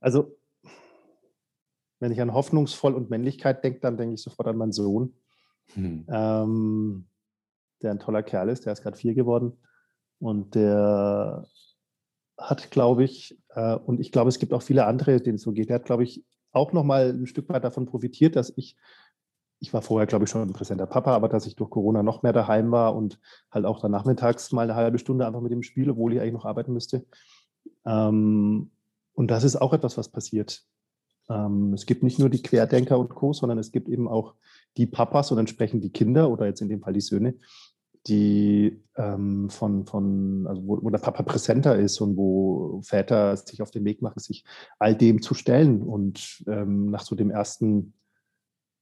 Also 0.00 0.39
wenn 2.00 2.12
ich 2.12 2.20
an 2.20 2.34
hoffnungsvoll 2.34 2.94
und 2.94 3.10
Männlichkeit 3.10 3.62
denke, 3.62 3.80
dann 3.80 3.96
denke 3.96 4.14
ich 4.14 4.22
sofort 4.22 4.48
an 4.48 4.56
meinen 4.56 4.72
Sohn, 4.72 5.14
hm. 5.74 6.06
ähm, 6.08 7.06
der 7.82 7.92
ein 7.92 8.00
toller 8.00 8.22
Kerl 8.22 8.48
ist. 8.48 8.66
Der 8.66 8.72
ist 8.72 8.82
gerade 8.82 8.96
vier 8.96 9.14
geworden. 9.14 9.52
Und 10.18 10.54
der 10.54 11.46
hat, 12.38 12.70
glaube 12.70 13.04
ich, 13.04 13.38
äh, 13.54 13.76
und 13.76 14.00
ich 14.00 14.12
glaube, 14.12 14.28
es 14.28 14.38
gibt 14.38 14.52
auch 14.52 14.62
viele 14.62 14.86
andere, 14.86 15.20
denen 15.20 15.36
es 15.36 15.42
so 15.42 15.52
geht. 15.52 15.68
Der 15.68 15.76
hat, 15.76 15.84
glaube 15.84 16.04
ich, 16.04 16.24
auch 16.52 16.72
nochmal 16.72 17.10
ein 17.10 17.26
Stück 17.26 17.48
weit 17.48 17.64
davon 17.64 17.86
profitiert, 17.86 18.34
dass 18.34 18.52
ich, 18.56 18.76
ich 19.60 19.72
war 19.72 19.82
vorher, 19.82 20.06
glaube 20.06 20.24
ich, 20.24 20.30
schon 20.30 20.42
ein 20.42 20.52
präsenter 20.52 20.86
Papa, 20.86 21.14
aber 21.14 21.28
dass 21.28 21.46
ich 21.46 21.54
durch 21.54 21.70
Corona 21.70 22.02
noch 22.02 22.22
mehr 22.22 22.32
daheim 22.32 22.70
war 22.70 22.96
und 22.96 23.20
halt 23.50 23.66
auch 23.66 23.80
dann 23.80 23.90
nachmittags 23.90 24.52
mal 24.52 24.62
eine 24.62 24.74
halbe 24.74 24.98
Stunde 24.98 25.26
einfach 25.26 25.42
mit 25.42 25.52
dem 25.52 25.62
Spiel, 25.62 25.90
obwohl 25.90 26.14
ich 26.14 26.20
eigentlich 26.20 26.32
noch 26.32 26.46
arbeiten 26.46 26.72
müsste. 26.72 27.04
Ähm, 27.84 28.70
und 29.12 29.30
das 29.30 29.44
ist 29.44 29.56
auch 29.56 29.72
etwas, 29.72 29.98
was 29.98 30.08
passiert. 30.08 30.64
Ähm, 31.30 31.72
es 31.72 31.86
gibt 31.86 32.02
nicht 32.02 32.18
nur 32.18 32.28
die 32.28 32.42
Querdenker 32.42 32.98
und 32.98 33.14
Co., 33.14 33.32
sondern 33.32 33.58
es 33.58 33.72
gibt 33.72 33.88
eben 33.88 34.08
auch 34.08 34.34
die 34.76 34.86
Papas 34.86 35.30
und 35.30 35.38
entsprechend 35.38 35.84
die 35.84 35.92
Kinder 35.92 36.30
oder 36.30 36.46
jetzt 36.46 36.60
in 36.60 36.68
dem 36.68 36.80
Fall 36.80 36.92
die 36.92 37.00
Söhne, 37.00 37.34
die 38.06 38.82
ähm, 38.96 39.50
von, 39.50 39.86
von 39.86 40.46
also 40.46 40.66
wo, 40.66 40.78
wo, 40.82 40.90
der 40.90 40.98
Papa 40.98 41.22
präsenter 41.22 41.78
ist 41.78 42.00
und 42.00 42.16
wo 42.16 42.80
Väter 42.82 43.36
sich 43.36 43.62
auf 43.62 43.70
den 43.70 43.84
Weg 43.84 44.02
machen, 44.02 44.20
sich 44.20 44.44
all 44.78 44.94
dem 44.94 45.22
zu 45.22 45.34
stellen 45.34 45.82
und 45.82 46.42
ähm, 46.46 46.86
nach 46.86 47.02
so 47.02 47.14
dem 47.14 47.30
ersten 47.30 47.94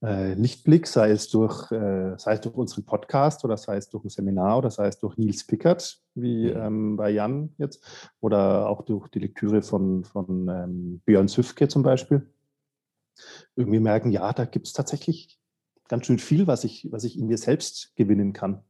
äh, 0.02 0.34
Lichtblick, 0.34 0.86
sei 0.86 1.10
es 1.10 1.28
durch, 1.28 1.72
äh, 1.72 2.16
sei 2.16 2.34
es 2.34 2.40
durch 2.40 2.54
unseren 2.54 2.84
Podcast 2.84 3.44
oder 3.44 3.56
sei 3.56 3.76
es 3.76 3.88
durch 3.88 4.04
ein 4.04 4.10
Seminar 4.10 4.58
oder 4.58 4.70
sei 4.70 4.86
es 4.86 5.00
durch 5.00 5.16
Nils 5.16 5.44
Pickert, 5.44 5.98
wie 6.14 6.50
mhm. 6.50 6.56
ähm, 6.56 6.96
bei 6.96 7.10
Jan 7.10 7.54
jetzt, 7.58 7.84
oder 8.20 8.68
auch 8.68 8.82
durch 8.82 9.08
die 9.08 9.18
Lektüre 9.18 9.62
von, 9.62 10.04
von 10.04 10.48
ähm, 10.48 11.02
Björn 11.04 11.26
Süfke 11.26 11.66
zum 11.66 11.82
Beispiel, 11.82 12.30
irgendwie 13.56 13.80
merken, 13.80 14.10
ja, 14.10 14.32
da 14.32 14.44
gibt 14.44 14.66
es 14.66 14.72
tatsächlich 14.72 15.38
ganz 15.88 16.06
schön 16.06 16.18
viel, 16.18 16.46
was 16.46 16.64
ich, 16.64 16.88
was 16.90 17.04
ich 17.04 17.18
in 17.18 17.26
mir 17.26 17.38
selbst 17.38 17.94
gewinnen 17.96 18.32
kann 18.32 18.62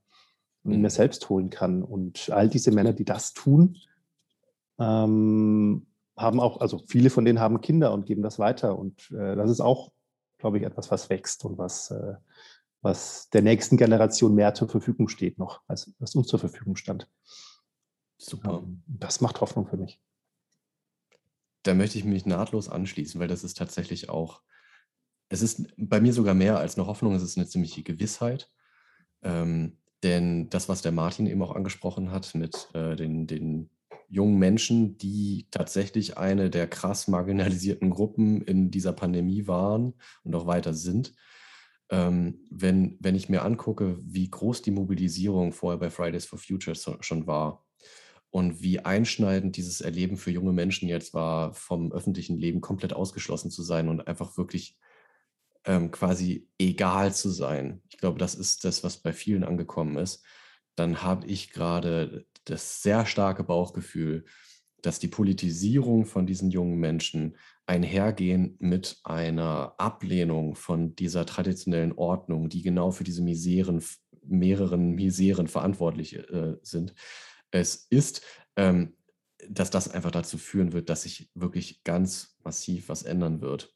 und 0.62 0.72
in 0.72 0.80
mir 0.80 0.88
mhm. 0.88 0.92
selbst 0.92 1.28
holen 1.28 1.50
kann. 1.50 1.82
Und 1.82 2.30
all 2.30 2.48
diese 2.48 2.70
Männer, 2.70 2.92
die 2.92 3.04
das 3.04 3.32
tun, 3.32 3.76
ähm, 4.78 5.86
haben 6.16 6.40
auch, 6.40 6.60
also 6.60 6.82
viele 6.86 7.10
von 7.10 7.24
denen 7.24 7.40
haben 7.40 7.60
Kinder 7.60 7.92
und 7.92 8.06
geben 8.06 8.22
das 8.22 8.38
weiter. 8.38 8.78
Und 8.78 9.10
äh, 9.10 9.36
das 9.36 9.50
ist 9.50 9.60
auch, 9.60 9.92
glaube 10.38 10.58
ich, 10.58 10.64
etwas, 10.64 10.90
was 10.90 11.10
wächst 11.10 11.44
und 11.44 11.58
was, 11.58 11.90
äh, 11.90 12.14
was 12.80 13.28
der 13.30 13.42
nächsten 13.42 13.76
Generation 13.76 14.34
mehr 14.34 14.54
zur 14.54 14.68
Verfügung 14.68 15.08
steht 15.08 15.38
noch, 15.38 15.60
als 15.66 15.92
was 15.98 16.14
uns 16.14 16.28
zur 16.28 16.38
Verfügung 16.38 16.76
stand. 16.76 17.08
Super. 18.16 18.62
Ähm, 18.62 18.82
das 18.86 19.20
macht 19.20 19.40
Hoffnung 19.40 19.66
für 19.66 19.76
mich 19.76 20.00
da 21.68 21.74
möchte 21.74 21.98
ich 21.98 22.04
mich 22.04 22.24
nahtlos 22.24 22.70
anschließen, 22.70 23.20
weil 23.20 23.28
das 23.28 23.44
ist 23.44 23.58
tatsächlich 23.58 24.08
auch, 24.08 24.40
es 25.28 25.42
ist 25.42 25.66
bei 25.76 26.00
mir 26.00 26.14
sogar 26.14 26.32
mehr 26.32 26.58
als 26.58 26.78
eine 26.78 26.86
Hoffnung, 26.86 27.14
es 27.14 27.22
ist 27.22 27.36
eine 27.36 27.46
ziemliche 27.46 27.82
Gewissheit. 27.82 28.50
Ähm, 29.22 29.76
denn 30.02 30.48
das, 30.48 30.70
was 30.70 30.80
der 30.80 30.92
Martin 30.92 31.26
eben 31.26 31.42
auch 31.42 31.54
angesprochen 31.54 32.10
hat 32.10 32.34
mit 32.34 32.70
äh, 32.72 32.96
den, 32.96 33.26
den 33.26 33.68
jungen 34.08 34.38
Menschen, 34.38 34.96
die 34.96 35.46
tatsächlich 35.50 36.16
eine 36.16 36.48
der 36.48 36.68
krass 36.68 37.06
marginalisierten 37.06 37.90
Gruppen 37.90 38.40
in 38.40 38.70
dieser 38.70 38.94
Pandemie 38.94 39.46
waren 39.46 39.92
und 40.24 40.34
auch 40.34 40.46
weiter 40.46 40.72
sind. 40.72 41.14
Ähm, 41.90 42.46
wenn, 42.50 42.96
wenn 43.00 43.14
ich 43.14 43.28
mir 43.28 43.42
angucke, 43.42 43.98
wie 44.02 44.30
groß 44.30 44.62
die 44.62 44.70
Mobilisierung 44.70 45.52
vorher 45.52 45.78
bei 45.78 45.90
Fridays 45.90 46.24
for 46.24 46.38
Future 46.38 46.76
schon 47.00 47.26
war 47.26 47.67
und 48.30 48.62
wie 48.62 48.80
einschneidend 48.80 49.56
dieses 49.56 49.80
Erleben 49.80 50.16
für 50.16 50.30
junge 50.30 50.52
Menschen 50.52 50.88
jetzt 50.88 51.14
war, 51.14 51.54
vom 51.54 51.92
öffentlichen 51.92 52.36
Leben 52.36 52.60
komplett 52.60 52.92
ausgeschlossen 52.92 53.50
zu 53.50 53.62
sein 53.62 53.88
und 53.88 54.06
einfach 54.06 54.36
wirklich 54.36 54.76
ähm, 55.64 55.90
quasi 55.90 56.48
egal 56.58 57.14
zu 57.14 57.30
sein. 57.30 57.82
Ich 57.88 57.98
glaube, 57.98 58.18
das 58.18 58.34
ist 58.34 58.64
das, 58.64 58.84
was 58.84 58.98
bei 58.98 59.12
vielen 59.12 59.44
angekommen 59.44 59.96
ist. 59.96 60.24
Dann 60.74 61.02
habe 61.02 61.26
ich 61.26 61.50
gerade 61.52 62.26
das 62.44 62.82
sehr 62.82 63.06
starke 63.06 63.44
Bauchgefühl, 63.44 64.24
dass 64.82 64.98
die 64.98 65.08
Politisierung 65.08 66.06
von 66.06 66.26
diesen 66.26 66.50
jungen 66.50 66.78
Menschen 66.78 67.36
einhergehen 67.66 68.56
mit 68.60 69.00
einer 69.04 69.74
Ablehnung 69.78 70.54
von 70.54 70.94
dieser 70.94 71.26
traditionellen 71.26 71.92
Ordnung, 71.92 72.48
die 72.48 72.62
genau 72.62 72.90
für 72.90 73.04
diese 73.04 73.22
Miseren, 73.22 73.82
mehreren 74.22 74.92
Miseren 74.92 75.48
verantwortlich 75.48 76.16
äh, 76.16 76.56
sind. 76.62 76.94
Es 77.50 77.86
ist, 77.90 78.22
ähm, 78.56 78.96
dass 79.48 79.70
das 79.70 79.88
einfach 79.88 80.10
dazu 80.10 80.38
führen 80.38 80.72
wird, 80.72 80.90
dass 80.90 81.02
sich 81.02 81.30
wirklich 81.34 81.84
ganz 81.84 82.36
massiv 82.42 82.88
was 82.88 83.02
ändern 83.02 83.40
wird. 83.40 83.74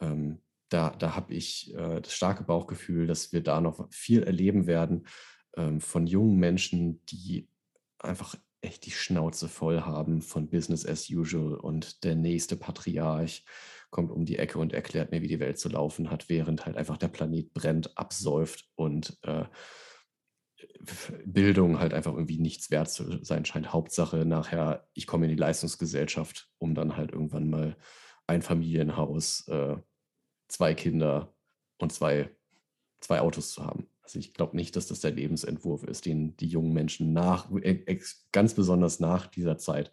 Ähm, 0.00 0.42
da 0.68 0.90
da 0.90 1.14
habe 1.16 1.34
ich 1.34 1.74
äh, 1.74 2.00
das 2.00 2.12
starke 2.12 2.44
Bauchgefühl, 2.44 3.06
dass 3.06 3.32
wir 3.32 3.42
da 3.42 3.60
noch 3.60 3.88
viel 3.90 4.22
erleben 4.22 4.66
werden 4.66 5.06
ähm, 5.56 5.80
von 5.80 6.06
jungen 6.06 6.38
Menschen, 6.38 7.04
die 7.06 7.48
einfach 7.98 8.36
echt 8.60 8.86
die 8.86 8.90
Schnauze 8.90 9.48
voll 9.48 9.82
haben 9.82 10.22
von 10.22 10.48
Business 10.48 10.86
as 10.86 11.10
usual 11.10 11.54
und 11.54 12.04
der 12.04 12.14
nächste 12.14 12.56
Patriarch 12.56 13.44
kommt 13.90 14.10
um 14.10 14.24
die 14.24 14.38
Ecke 14.38 14.58
und 14.58 14.72
erklärt 14.72 15.10
mir, 15.10 15.20
wie 15.20 15.28
die 15.28 15.40
Welt 15.40 15.58
zu 15.58 15.68
laufen 15.68 16.10
hat, 16.10 16.28
während 16.28 16.64
halt 16.64 16.76
einfach 16.76 16.96
der 16.96 17.08
Planet 17.08 17.52
brennt, 17.52 17.98
absäuft 17.98 18.70
und 18.74 19.18
äh, 19.22 19.44
Bildung 21.24 21.78
halt 21.78 21.94
einfach 21.94 22.12
irgendwie 22.12 22.38
nichts 22.38 22.70
wert 22.70 22.90
zu 22.90 23.24
sein 23.24 23.44
scheint. 23.44 23.72
Hauptsache 23.72 24.24
nachher, 24.24 24.88
ich 24.94 25.06
komme 25.06 25.26
in 25.26 25.30
die 25.30 25.40
Leistungsgesellschaft, 25.40 26.50
um 26.58 26.74
dann 26.74 26.96
halt 26.96 27.12
irgendwann 27.12 27.50
mal 27.50 27.76
ein 28.26 28.42
Familienhaus, 28.42 29.46
äh, 29.48 29.76
zwei 30.48 30.74
Kinder 30.74 31.34
und 31.78 31.92
zwei, 31.92 32.34
zwei 33.00 33.20
Autos 33.20 33.52
zu 33.52 33.64
haben. 33.64 33.88
Also 34.02 34.18
ich 34.18 34.34
glaube 34.34 34.56
nicht, 34.56 34.74
dass 34.76 34.88
das 34.88 35.00
der 35.00 35.12
Lebensentwurf 35.12 35.84
ist, 35.84 36.06
den 36.06 36.36
die 36.36 36.48
jungen 36.48 36.72
Menschen 36.72 37.12
nach, 37.12 37.50
äh, 37.62 38.00
ganz 38.32 38.54
besonders 38.54 39.00
nach 39.00 39.26
dieser 39.26 39.58
Zeit 39.58 39.92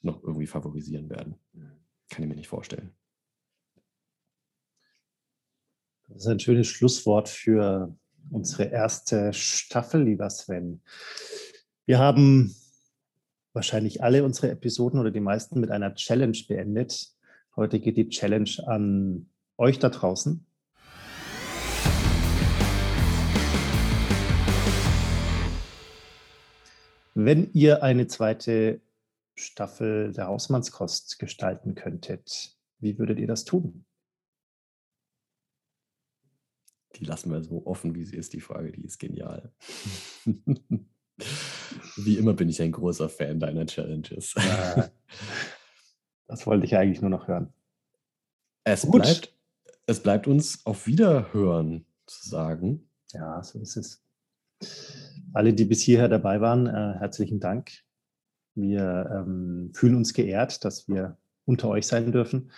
noch 0.00 0.22
irgendwie 0.22 0.46
favorisieren 0.46 1.10
werden. 1.10 1.36
Kann 2.08 2.22
ich 2.22 2.28
mir 2.28 2.36
nicht 2.36 2.48
vorstellen. 2.48 2.94
Das 6.08 6.22
ist 6.22 6.26
ein 6.26 6.40
schönes 6.40 6.68
Schlusswort 6.68 7.28
für 7.28 7.94
unsere 8.30 8.64
erste 8.64 9.32
Staffel, 9.32 10.02
lieber 10.02 10.28
Sven. 10.30 10.80
Wir 11.86 11.98
haben 11.98 12.54
wahrscheinlich 13.52 14.02
alle 14.02 14.24
unsere 14.24 14.50
Episoden 14.50 15.00
oder 15.00 15.10
die 15.10 15.20
meisten 15.20 15.60
mit 15.60 15.70
einer 15.70 15.94
Challenge 15.94 16.38
beendet. 16.46 17.08
Heute 17.56 17.80
geht 17.80 17.96
die 17.96 18.08
Challenge 18.08 18.50
an 18.66 19.26
euch 19.56 19.78
da 19.78 19.88
draußen. 19.88 20.44
Wenn 27.14 27.50
ihr 27.52 27.82
eine 27.82 28.06
zweite 28.06 28.80
Staffel 29.34 30.12
der 30.12 30.28
Hausmannskost 30.28 31.18
gestalten 31.18 31.74
könntet, 31.74 32.56
wie 32.78 32.96
würdet 32.96 33.18
ihr 33.18 33.26
das 33.26 33.44
tun? 33.44 33.84
Die 36.96 37.04
lassen 37.04 37.30
wir 37.30 37.42
so 37.42 37.66
offen, 37.66 37.94
wie 37.94 38.04
sie 38.04 38.16
ist, 38.16 38.32
die 38.32 38.40
Frage, 38.40 38.72
die 38.72 38.84
ist 38.84 38.98
genial. 38.98 39.52
wie 41.96 42.16
immer 42.16 42.34
bin 42.34 42.48
ich 42.48 42.62
ein 42.62 42.72
großer 42.72 43.08
Fan 43.08 43.40
deiner 43.40 43.66
Challenges. 43.66 44.34
Das 46.26 46.46
wollte 46.46 46.66
ich 46.66 46.76
eigentlich 46.76 47.00
nur 47.00 47.10
noch 47.10 47.26
hören. 47.26 47.54
Es 48.64 48.82
Gut. 48.82 49.02
bleibt 49.02 49.38
es 49.88 50.02
bleibt 50.02 50.26
uns 50.26 50.66
auf 50.66 50.86
Wiederhören 50.86 51.86
zu 52.04 52.28
sagen. 52.28 52.90
Ja, 53.14 53.42
so 53.42 53.58
ist 53.58 53.76
es. 53.78 54.04
Alle, 55.32 55.54
die 55.54 55.64
bis 55.64 55.80
hierher 55.80 56.08
dabei 56.08 56.42
waren, 56.42 56.66
äh, 56.66 56.98
herzlichen 56.98 57.40
Dank. 57.40 57.70
Wir 58.54 59.08
ähm, 59.10 59.72
fühlen 59.74 59.94
uns 59.94 60.12
geehrt, 60.12 60.62
dass 60.66 60.88
wir 60.88 61.16
unter 61.46 61.70
euch 61.70 61.86
sein 61.86 62.12
dürfen. 62.12 62.50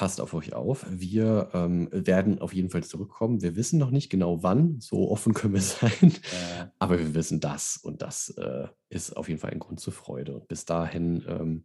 Passt 0.00 0.22
auf 0.22 0.32
euch 0.32 0.54
auf. 0.54 0.86
Wir 0.88 1.50
ähm, 1.52 1.90
werden 1.92 2.38
auf 2.38 2.54
jeden 2.54 2.70
Fall 2.70 2.82
zurückkommen. 2.82 3.42
Wir 3.42 3.54
wissen 3.54 3.78
noch 3.78 3.90
nicht 3.90 4.08
genau 4.08 4.42
wann, 4.42 4.80
so 4.80 5.10
offen 5.10 5.34
können 5.34 5.52
wir 5.52 5.60
sein. 5.60 5.90
Äh. 6.00 6.68
Aber 6.78 6.98
wir 6.98 7.14
wissen 7.14 7.38
das 7.38 7.76
und 7.76 8.00
das 8.00 8.30
äh, 8.30 8.68
ist 8.88 9.14
auf 9.14 9.28
jeden 9.28 9.42
Fall 9.42 9.50
ein 9.50 9.58
Grund 9.58 9.78
zur 9.78 9.92
Freude. 9.92 10.36
Und 10.36 10.48
bis 10.48 10.64
dahin 10.64 11.22
ähm, 11.28 11.64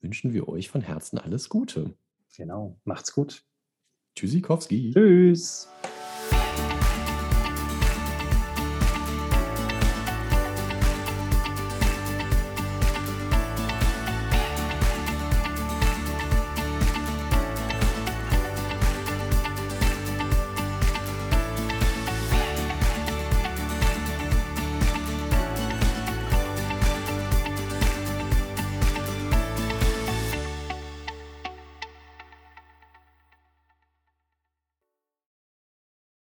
wünschen 0.00 0.32
wir 0.32 0.48
euch 0.48 0.68
von 0.68 0.80
Herzen 0.80 1.16
alles 1.18 1.48
Gute. 1.48 1.94
Genau. 2.36 2.76
Macht's 2.82 3.12
gut. 3.12 3.44
Tschüssikowski. 4.16 4.90
Tschüss. 4.92 5.68